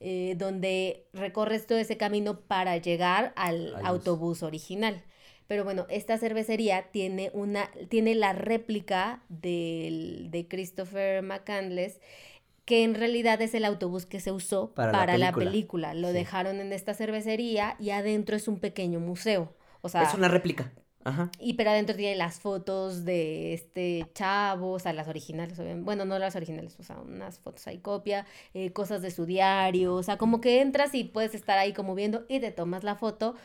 Eh, 0.05 0.35
donde 0.37 1.07
recorres 1.13 1.65
todo 1.65 1.77
ese 1.77 1.95
camino 1.95 2.41
para 2.41 2.75
llegar 2.75 3.31
al 3.37 3.73
autobús 3.85 4.43
original. 4.43 5.01
Pero 5.53 5.65
bueno, 5.65 5.85
esta 5.89 6.17
cervecería 6.17 6.87
tiene, 6.91 7.29
una, 7.35 7.69
tiene 7.87 8.15
la 8.15 8.33
réplica 8.33 9.21
del, 9.29 10.31
de 10.31 10.47
Christopher 10.47 11.21
McCandless 11.21 11.99
que 12.65 12.83
en 12.83 12.95
realidad 12.95 13.39
es 13.39 13.53
el 13.53 13.63
autobús 13.63 14.07
que 14.07 14.19
se 14.19 14.31
usó 14.31 14.73
para, 14.73 15.15
la, 15.15 15.31
película. 15.31 15.93
Lo 15.93 16.11
dejaron 16.11 16.59
en 16.59 16.73
esta 16.73 16.95
cervecería 16.95 17.75
y 17.77 17.91
adentro 17.91 18.35
es 18.35 18.47
un 18.47 18.57
pequeño 18.57 18.99
museo. 18.99 19.53
O 19.81 19.89
sea, 19.89 20.01
es 20.01 20.15
una 20.15 20.27
réplica. 20.27 20.71
Ajá. 21.03 21.29
Y 21.37 21.53
pero 21.53 21.69
adentro 21.69 21.95
tiene 21.95 22.15
las 22.15 22.39
fotos 22.39 23.05
de 23.05 23.53
este 23.53 24.07
chavo, 24.15 24.71
o 24.71 24.79
sea, 24.79 24.91
las 24.93 25.07
originales, 25.07 25.59
obviamente. 25.59 25.83
Bueno, 25.83 26.05
no 26.05 26.17
las 26.17 26.35
originales, 26.35 26.77
o 26.79 26.83
sea, 26.83 26.97
unas 26.97 27.37
fotos 27.37 27.67
ahí 27.67 27.77
copia, 27.77 28.25
eh, 28.55 28.71
cosas 28.71 29.03
de 29.03 29.11
su 29.11 29.27
diario, 29.27 29.93
o 29.93 30.01
sea, 30.01 30.17
como 30.17 30.41
que 30.41 30.61
entras 30.61 30.95
y 30.95 31.03
puedes 31.03 31.35
estar 31.35 31.59
ahí 31.59 31.73
como 31.73 31.93
viendo 31.93 32.25
y 32.27 32.39
te 32.39 32.49
tomas 32.51 32.83
la 32.83 32.95
foto. 32.95 33.35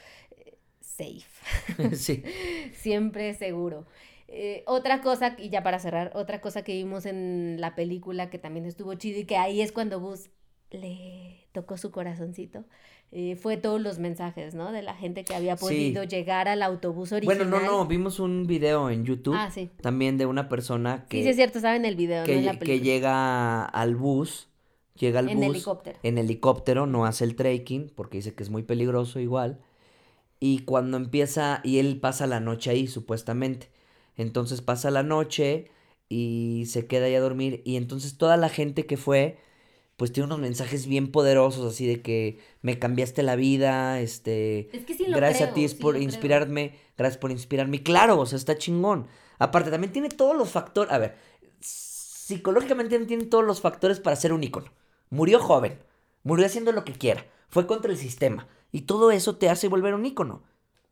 Safe. 0.99 1.95
sí. 1.97 2.23
Siempre 2.75 3.33
seguro. 3.35 3.87
Eh, 4.27 4.63
otra 4.67 5.01
cosa, 5.01 5.37
y 5.39 5.49
ya 5.49 5.63
para 5.63 5.79
cerrar, 5.79 6.11
otra 6.15 6.41
cosa 6.41 6.63
que 6.63 6.75
vimos 6.75 7.07
en 7.07 7.57
la 7.61 7.75
película 7.75 8.29
que 8.29 8.39
también 8.39 8.67
estuvo 8.67 8.93
chido 8.95 9.21
y 9.21 9.25
que 9.25 9.37
ahí 9.39 9.61
es 9.63 9.73
cuando 9.73 10.01
Buzz 10.01 10.29
le 10.71 11.47
tocó 11.53 11.79
su 11.79 11.91
corazoncito, 11.91 12.65
eh, 13.11 13.37
fue 13.37 13.57
todos 13.57 13.81
los 13.81 13.99
mensajes, 13.99 14.55
¿no? 14.55 14.71
De 14.71 14.83
la 14.83 14.95
gente 14.95 15.25
que 15.25 15.35
había 15.35 15.57
Sí. 15.57 15.65
podido 15.65 16.05
llegar 16.05 16.47
al 16.47 16.63
autobús 16.63 17.13
original. 17.13 17.39
Bueno, 17.47 17.59
no, 17.59 17.65
no, 17.65 17.87
vimos 17.87 18.21
un 18.21 18.47
video 18.47 18.91
en 18.91 19.07
YouTube 19.07 19.35
Ah, 19.35 19.51
sí. 19.51 19.71
también 19.81 20.19
de 20.19 20.27
una 20.27 20.51
persona 20.51 21.07
que, 21.09 21.19
Sí, 21.19 21.23
sí 21.23 21.29
es 21.31 21.37
cierto, 21.37 21.57
estaba 21.57 21.77
en 21.77 21.87
el 21.87 21.97
video, 21.97 22.25
que, 22.25 22.33
no 22.35 22.39
en 22.41 22.45
la 22.45 22.59
que 22.59 22.81
llega 22.81 23.65
al 23.65 23.97
bus, 23.97 24.49
llega 24.95 25.21
al 25.21 25.31
En 25.31 25.39
bus 25.39 25.47
helicóptero. 25.47 25.99
en 26.03 26.19
helicóptero, 26.19 26.87
no 26.87 27.07
hace 27.07 27.25
el 27.25 27.35
trekking 27.35 27.91
porque 27.95 28.19
dice 28.19 28.35
que 28.35 28.43
es 28.43 28.51
muy 28.51 28.63
peligroso 28.63 29.21
igual. 29.21 29.59
Y 30.41 30.61
cuando 30.61 30.97
empieza, 30.97 31.61
y 31.65 31.79
él 31.79 31.99
pasa 32.01 32.27
la 32.27 32.41
noche 32.41 32.71
ahí 32.71 32.87
supuestamente. 32.87 33.71
Entonces 34.17 34.61
pasa 34.63 34.91
la 34.91 35.03
noche 35.03 35.71
y 36.09 36.65
se 36.67 36.87
queda 36.87 37.07
ahí 37.07 37.15
a 37.15 37.21
dormir. 37.21 37.63
Y 37.65 37.77
entonces 37.77 38.19
toda 38.19 38.37
la 38.37 38.49
gente 38.49 38.87
que 38.87 38.97
fue, 38.97 39.39
pues 39.97 40.13
tiene 40.13 40.27
unos 40.27 40.39
mensajes 40.41 40.87
bien 40.87 41.11
poderosos 41.11 41.73
así 41.73 41.87
de 41.87 42.03
que 42.03 42.39
me 42.63 42.79
cambiaste 42.79 43.23
la 43.23 43.37
vida, 43.37 44.01
este... 44.01 44.69
Es 44.77 44.85
que 44.85 44.95
sí 44.95 45.07
lo 45.07 45.17
Gracias 45.17 45.51
a 45.51 45.55
ti 45.55 45.65
es 45.65 45.73
sí 45.73 45.79
por 45.79 45.95
creo. 45.95 46.05
inspirarme, 46.05 46.75
gracias 46.97 47.19
por 47.19 47.31
inspirarme. 47.31 47.79
Y 47.79 47.81
Claro, 47.81 48.19
o 48.19 48.27
sea, 48.27 48.37
está 48.39 48.57
chingón. 48.59 49.09
Aparte, 49.39 49.71
también 49.71 49.93
tiene 49.93 50.09
todos 50.09 50.37
los 50.37 50.51
factores. 50.51 50.93
A 50.93 50.99
ver, 50.99 51.17
psicológicamente 51.61 52.99
tiene 53.07 53.25
todos 53.25 53.45
los 53.45 53.61
factores 53.61 54.01
para 54.01 54.17
ser 54.17 54.33
un 54.33 54.43
ícono. 54.45 54.73
Murió 55.11 55.41
joven, 55.41 55.79
murió 56.23 56.47
haciendo 56.47 56.73
lo 56.73 56.85
que 56.85 56.93
quiera, 56.93 57.25
fue 57.49 57.67
contra 57.67 57.91
el 57.91 57.97
sistema. 57.97 58.47
Y 58.73 58.83
todo 58.83 59.11
eso 59.11 59.37
te 59.37 59.49
hace 59.49 59.69
volver 59.69 59.95
un 59.95 60.07
ícono. 60.07 60.43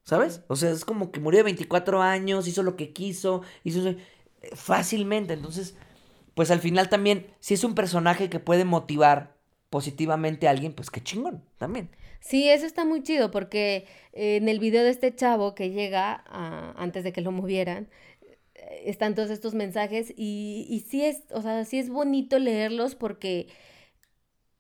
¿Sabes? 0.05 0.43
O 0.49 0.55
sea, 0.57 0.71
es 0.71 0.85
como 0.85 1.11
que 1.11 1.19
murió 1.21 1.39
de 1.39 1.45
24 1.45 2.01
años, 2.01 2.47
hizo 2.47 2.63
lo 2.63 2.77
que 2.77 2.93
quiso, 2.93 3.43
hizo 3.65 3.89
eh, 3.89 3.97
fácilmente. 4.55 5.33
Entonces, 5.35 5.75
pues 6.35 6.51
al 6.53 6.61
final 6.61 6.89
también, 6.89 7.27
si 7.41 7.55
es 7.55 7.65
un 7.65 7.75
personaje 7.75 8.31
que 8.31 8.39
puede 8.41 8.65
motivar 8.65 9.35
positivamente 9.71 10.47
a 10.47 10.53
alguien, 10.53 10.73
pues 10.75 10.91
qué 10.91 11.03
chingón 11.03 11.43
también. 11.59 11.91
Sí, 12.21 12.49
eso 12.49 12.67
está 12.67 12.85
muy 12.85 13.03
chido 13.03 13.31
porque 13.33 13.87
eh, 14.13 14.37
en 14.37 14.49
el 14.49 14.61
video 14.61 14.85
de 14.85 14.91
este 14.91 15.15
chavo 15.15 15.55
que 15.55 15.71
llega 15.71 16.23
a- 16.29 16.73
antes 16.77 17.03
de 17.05 17.13
que 17.13 17.21
lo 17.21 17.33
movieran, 17.33 17.89
eh, 18.55 18.83
están 18.87 19.15
todos 19.15 19.31
estos 19.31 19.55
mensajes 19.55 20.13
y, 20.17 20.67
y 20.71 20.81
sí 20.81 21.05
es, 21.05 21.23
o 21.31 21.43
sea, 21.43 21.65
sí 21.65 21.79
es 21.79 21.89
bonito 21.91 22.39
leerlos 22.39 22.95
porque, 22.95 23.49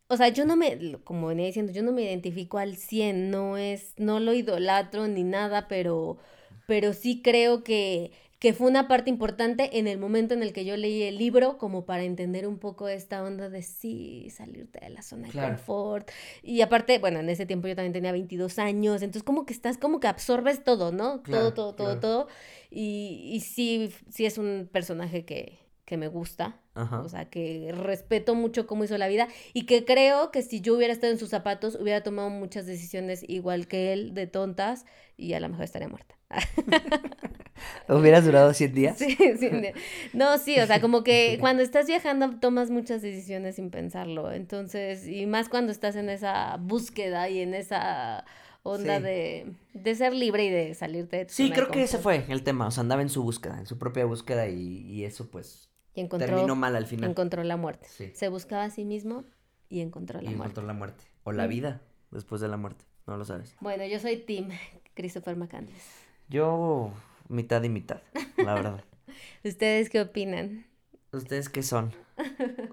o 0.08 0.16
sea, 0.16 0.28
yo 0.28 0.44
no 0.44 0.56
me, 0.56 0.98
como 1.04 1.28
venía 1.28 1.46
diciendo, 1.46 1.72
yo 1.72 1.82
no 1.82 1.92
me 1.92 2.02
identifico 2.02 2.58
al 2.58 2.76
100, 2.76 3.30
no 3.30 3.56
es, 3.56 3.92
no 3.96 4.20
lo 4.20 4.34
idolatro 4.34 5.08
ni 5.08 5.24
nada, 5.24 5.66
pero, 5.68 6.18
pero 6.66 6.92
sí 6.92 7.22
creo 7.22 7.64
que, 7.64 8.12
que 8.38 8.52
fue 8.52 8.68
una 8.68 8.86
parte 8.86 9.10
importante 9.10 9.78
en 9.78 9.88
el 9.88 9.98
momento 9.98 10.32
en 10.34 10.44
el 10.44 10.52
que 10.52 10.64
yo 10.64 10.76
leí 10.76 11.02
el 11.02 11.18
libro, 11.18 11.58
como 11.58 11.86
para 11.86 12.04
entender 12.04 12.46
un 12.46 12.58
poco 12.58 12.86
esta 12.86 13.24
onda 13.24 13.48
de 13.48 13.62
sí, 13.62 14.28
salirte 14.30 14.78
de 14.78 14.90
la 14.90 15.02
zona 15.02 15.26
de 15.26 15.32
confort. 15.32 16.08
Y 16.42 16.60
aparte, 16.60 17.00
bueno, 17.00 17.18
en 17.18 17.28
ese 17.28 17.44
tiempo 17.44 17.66
yo 17.66 17.74
también 17.74 17.92
tenía 17.92 18.12
22 18.12 18.60
años, 18.60 19.02
entonces 19.02 19.24
como 19.24 19.44
que 19.44 19.52
estás, 19.52 19.76
como 19.76 19.98
que 19.98 20.06
absorbes 20.06 20.62
todo, 20.62 20.92
¿no? 20.92 21.24
Claro, 21.24 21.52
todo, 21.52 21.74
todo, 21.74 21.94
todo, 21.94 22.00
todo. 22.00 22.28
Y, 22.70 23.30
y 23.32 23.40
sí, 23.40 23.90
sí 24.08 24.24
es 24.24 24.38
un 24.38 24.68
personaje 24.70 25.24
que, 25.24 25.65
que 25.86 25.96
me 25.96 26.08
gusta. 26.08 26.60
Ajá. 26.74 27.00
O 27.00 27.08
sea, 27.08 27.30
que 27.30 27.72
respeto 27.74 28.34
mucho 28.34 28.66
cómo 28.66 28.84
hizo 28.84 28.98
la 28.98 29.08
vida 29.08 29.28
y 29.54 29.64
que 29.64 29.86
creo 29.86 30.30
que 30.30 30.42
si 30.42 30.60
yo 30.60 30.74
hubiera 30.76 30.92
estado 30.92 31.12
en 31.14 31.18
sus 31.18 31.30
zapatos, 31.30 31.76
hubiera 31.80 32.02
tomado 32.02 32.28
muchas 32.28 32.66
decisiones 32.66 33.24
igual 33.26 33.66
que 33.66 33.94
él, 33.94 34.12
de 34.12 34.26
tontas, 34.26 34.84
y 35.16 35.32
a 35.32 35.40
lo 35.40 35.48
mejor 35.48 35.64
estaría 35.64 35.88
muerta. 35.88 36.14
¿Hubieras 37.88 38.24
durado 38.24 38.52
100 38.52 38.74
días? 38.74 38.98
Sí, 38.98 39.16
sí, 39.16 39.48
ne- 39.50 39.74
No, 40.12 40.38
sí, 40.38 40.58
o 40.60 40.66
sea, 40.66 40.80
como 40.80 41.02
que 41.02 41.36
cuando 41.40 41.62
estás 41.62 41.86
viajando 41.86 42.38
tomas 42.40 42.70
muchas 42.70 43.00
decisiones 43.02 43.56
sin 43.56 43.70
pensarlo. 43.70 44.32
Entonces, 44.32 45.06
y 45.06 45.26
más 45.26 45.48
cuando 45.48 45.72
estás 45.72 45.96
en 45.96 46.10
esa 46.10 46.56
búsqueda 46.60 47.28
y 47.28 47.40
en 47.40 47.54
esa 47.54 48.24
onda 48.62 48.98
Sí. 48.98 49.02
de, 49.04 49.52
de 49.74 49.94
ser 49.94 50.12
libre 50.12 50.44
y 50.44 50.50
de 50.50 50.74
salirte 50.74 51.18
de 51.18 51.24
tu 51.26 51.32
Sí, 51.34 51.50
creo 51.52 51.70
que 51.70 51.84
ese 51.84 51.98
fue 51.98 52.24
el 52.28 52.42
tema. 52.42 52.66
O 52.66 52.70
sea, 52.70 52.80
andaba 52.82 53.02
en 53.02 53.08
su 53.08 53.22
búsqueda, 53.22 53.58
en 53.58 53.66
su 53.66 53.78
propia 53.78 54.04
búsqueda 54.04 54.48
y, 54.48 54.82
y 54.90 55.04
eso 55.04 55.30
pues 55.30 55.70
Y 55.96 56.00
encontró, 56.02 56.28
terminó 56.28 56.54
mal 56.54 56.76
al 56.76 56.86
final. 56.86 57.10
encontró 57.10 57.42
la 57.42 57.56
muerte. 57.56 57.88
Sí. 57.90 58.12
Se 58.14 58.28
buscaba 58.28 58.62
a 58.64 58.70
sí 58.70 58.84
mismo 58.84 59.24
y 59.68 59.80
encontró 59.80 60.20
Y 60.20 60.24
la 60.26 60.30
muerte. 60.30 60.42
encontró 60.44 60.62
la 60.66 60.72
muerte. 60.74 61.02
O 61.24 61.32
la 61.32 61.46
Mm. 61.46 61.50
vida 61.50 61.80
después 62.12 62.40
de 62.40 62.46
la 62.48 62.56
muerte. 62.56 62.84
No 63.08 63.16
lo 63.16 63.24
sabes. 63.24 63.56
Bueno, 63.60 63.84
yo 63.86 63.98
soy 63.98 64.18
Tim 64.18 64.50
Christopher 64.94 65.34
McCandless. 65.36 65.82
Yo 66.28 66.92
mitad 67.28 67.62
y 67.64 67.68
mitad, 67.68 68.00
la 68.36 68.54
verdad. 68.54 68.84
¿Ustedes 69.44 69.90
qué 69.90 70.00
opinan? 70.02 70.66
¿Ustedes 71.12 71.48
qué 71.48 71.62
son? 71.62 71.92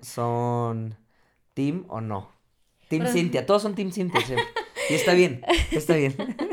¿Son 0.02 0.96
Team 1.54 1.86
o 1.88 2.02
no? 2.02 2.30
Team 2.90 3.04
Pero- 3.04 3.14
Cintia, 3.14 3.46
todos 3.46 3.62
son 3.62 3.76
Team 3.76 3.92
Cintia 3.92 4.22
siempre. 4.22 4.46
Y 4.90 4.94
está 4.96 5.14
bien, 5.14 5.42
está 5.72 5.96
bien. 5.96 6.14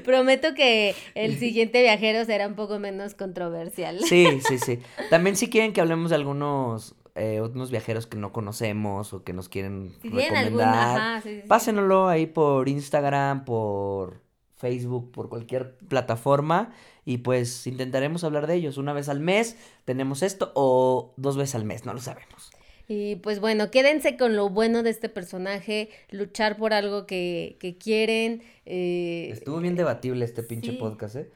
Prometo 0.00 0.54
que 0.54 0.94
el 1.14 1.38
siguiente 1.38 1.82
viajero 1.82 2.24
será 2.24 2.46
un 2.46 2.54
poco 2.54 2.78
menos 2.78 3.14
controversial. 3.14 4.00
Sí, 4.04 4.40
sí, 4.46 4.58
sí. 4.64 4.78
También 5.10 5.36
si 5.36 5.48
quieren 5.48 5.72
que 5.72 5.80
hablemos 5.80 6.10
de 6.10 6.16
algunos 6.16 6.94
eh, 7.14 7.40
unos 7.40 7.70
viajeros 7.70 8.06
que 8.06 8.18
no 8.18 8.32
conocemos 8.32 9.12
o 9.12 9.24
que 9.24 9.32
nos 9.32 9.48
quieren 9.48 9.94
Si 10.02 10.10
recomendar, 10.10 10.98
ajá, 10.98 11.20
sí, 11.22 11.30
sí, 11.30 11.40
sí. 11.42 11.48
pásenlo 11.48 12.08
ahí 12.08 12.26
por 12.26 12.68
Instagram, 12.68 13.44
por 13.44 14.20
Facebook, 14.56 15.12
por 15.12 15.28
cualquier 15.28 15.76
plataforma 15.88 16.72
y 17.04 17.18
pues 17.18 17.66
intentaremos 17.66 18.24
hablar 18.24 18.46
de 18.46 18.54
ellos. 18.54 18.78
Una 18.78 18.92
vez 18.92 19.08
al 19.08 19.20
mes 19.20 19.56
tenemos 19.84 20.22
esto 20.22 20.52
o 20.54 21.14
dos 21.16 21.36
veces 21.36 21.54
al 21.54 21.64
mes, 21.64 21.84
no 21.86 21.94
lo 21.94 22.00
sabemos. 22.00 22.50
Y 22.88 23.16
pues 23.16 23.40
bueno, 23.40 23.70
quédense 23.70 24.16
con 24.16 24.36
lo 24.36 24.48
bueno 24.48 24.82
de 24.82 24.90
este 24.90 25.08
personaje, 25.08 25.88
luchar 26.10 26.56
por 26.56 26.72
algo 26.72 27.06
que, 27.06 27.56
que 27.60 27.76
quieren. 27.78 28.42
eh, 28.64 29.30
Estuvo 29.32 29.58
bien 29.58 29.74
debatible 29.76 30.24
este 30.24 30.42
pinche 30.42 30.72
sí. 30.72 30.76
podcast, 30.76 31.16
¿eh? 31.16 31.30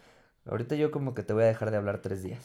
Ahorita 0.46 0.74
yo 0.74 0.90
como 0.90 1.12
que 1.14 1.22
te 1.22 1.32
voy 1.32 1.42
a 1.42 1.46
dejar 1.46 1.70
de 1.70 1.76
hablar 1.76 2.00
tres 2.00 2.22
días. 2.22 2.42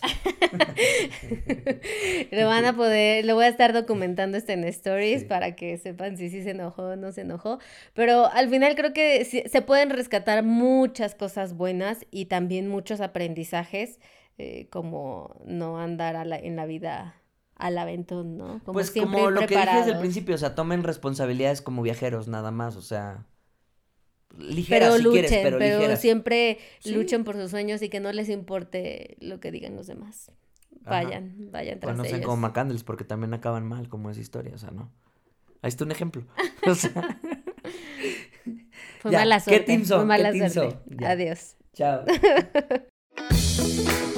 lo 2.31 2.47
van 2.47 2.65
a 2.65 2.75
poder, 2.75 3.25
lo 3.25 3.35
voy 3.35 3.45
a 3.45 3.47
estar 3.47 3.73
documentando 3.73 4.37
este 4.37 4.53
en 4.53 4.63
stories 4.65 5.21
Sí. 5.21 5.25
para 5.27 5.55
que 5.55 5.77
sepan 5.77 6.17
si 6.17 6.29
sí 6.29 6.43
se 6.43 6.51
enojó 6.51 6.83
o 6.89 6.95
no 6.95 7.11
se 7.11 7.21
enojó. 7.21 7.59
Pero 7.93 8.25
al 8.27 8.49
final 8.49 8.75
creo 8.75 8.93
que 8.93 9.23
sí- 9.25 9.43
se 9.49 9.61
pueden 9.61 9.89
rescatar 9.89 10.43
muchas 10.43 11.15
cosas 11.15 11.53
buenas 11.55 12.05
y 12.11 12.25
también 12.25 12.67
muchos 12.67 13.01
aprendizajes, 13.01 13.99
eh, 14.37 14.67
como 14.69 15.39
no 15.45 15.79
andar 15.79 16.15
a 16.15 16.25
la- 16.25 16.37
en 16.39 16.55
la 16.55 16.65
vida 16.65 17.15
al 17.55 17.77
aventón, 17.77 18.37
¿no? 18.37 18.59
Como 18.65 18.73
pues 18.73 18.89
siempre 18.91 19.19
como 19.19 19.31
lo 19.31 19.41
que 19.41 19.55
dije 19.55 19.75
desde 19.77 19.91
el 19.93 19.99
principio, 19.99 20.35
o 20.35 20.37
sea, 20.37 20.55
tomen 20.55 20.83
responsabilidades 20.83 21.61
como 21.61 21.81
viajeros 21.81 22.27
nada 22.27 22.51
más, 22.51 22.75
o 22.75 22.81
sea, 22.81 23.25
ligeras 24.37 24.89
Pero 24.89 24.97
si 24.97 25.03
luchen, 25.03 25.21
quieres, 25.21 25.39
pero, 25.43 25.57
pero 25.57 25.77
ligeras. 25.77 26.01
siempre 26.01 26.57
Sí. 26.79 26.93
luchen 26.93 27.23
por 27.23 27.35
sus 27.35 27.51
sueños 27.51 27.81
y 27.81 27.89
que 27.89 27.99
no 28.01 28.11
les 28.11 28.27
importe 28.29 29.15
lo 29.21 29.39
que 29.39 29.51
digan 29.51 29.75
los 29.75 29.87
demás. 29.87 30.31
Ajá. 30.83 31.03
Vayan, 31.03 31.35
vayan 31.51 31.79
tras 31.79 31.95
Pues 31.95 31.97
no 31.97 32.05
sean 32.05 32.21
como 32.21 32.37
McCandles 32.37 32.83
porque 32.83 33.05
también 33.05 33.33
acaban 33.33 33.65
mal 33.65 33.87
como 33.87 34.09
esa 34.09 34.19
historia, 34.21 34.53
o 34.53 34.57
sea, 34.57 34.71
¿no? 34.71 34.91
Ahí 35.61 35.69
está 35.69 35.85
un 35.85 35.91
ejemplo. 35.91 36.25
O 36.67 36.75
sea, 36.75 37.19
Fue 38.99 39.11
Ya, 39.11 39.19
mala 39.19 39.37
¿qué 39.37 39.43
suerte. 39.43 39.65
team 39.65 39.85
son? 39.85 39.97
Fue 39.99 40.05
mala 40.05 40.31
¿Qué 40.31 40.39
team 40.39 40.51
suerte. 40.51 40.77
son? 40.97 41.03
Adiós. 41.05 41.55
chao. 41.73 42.03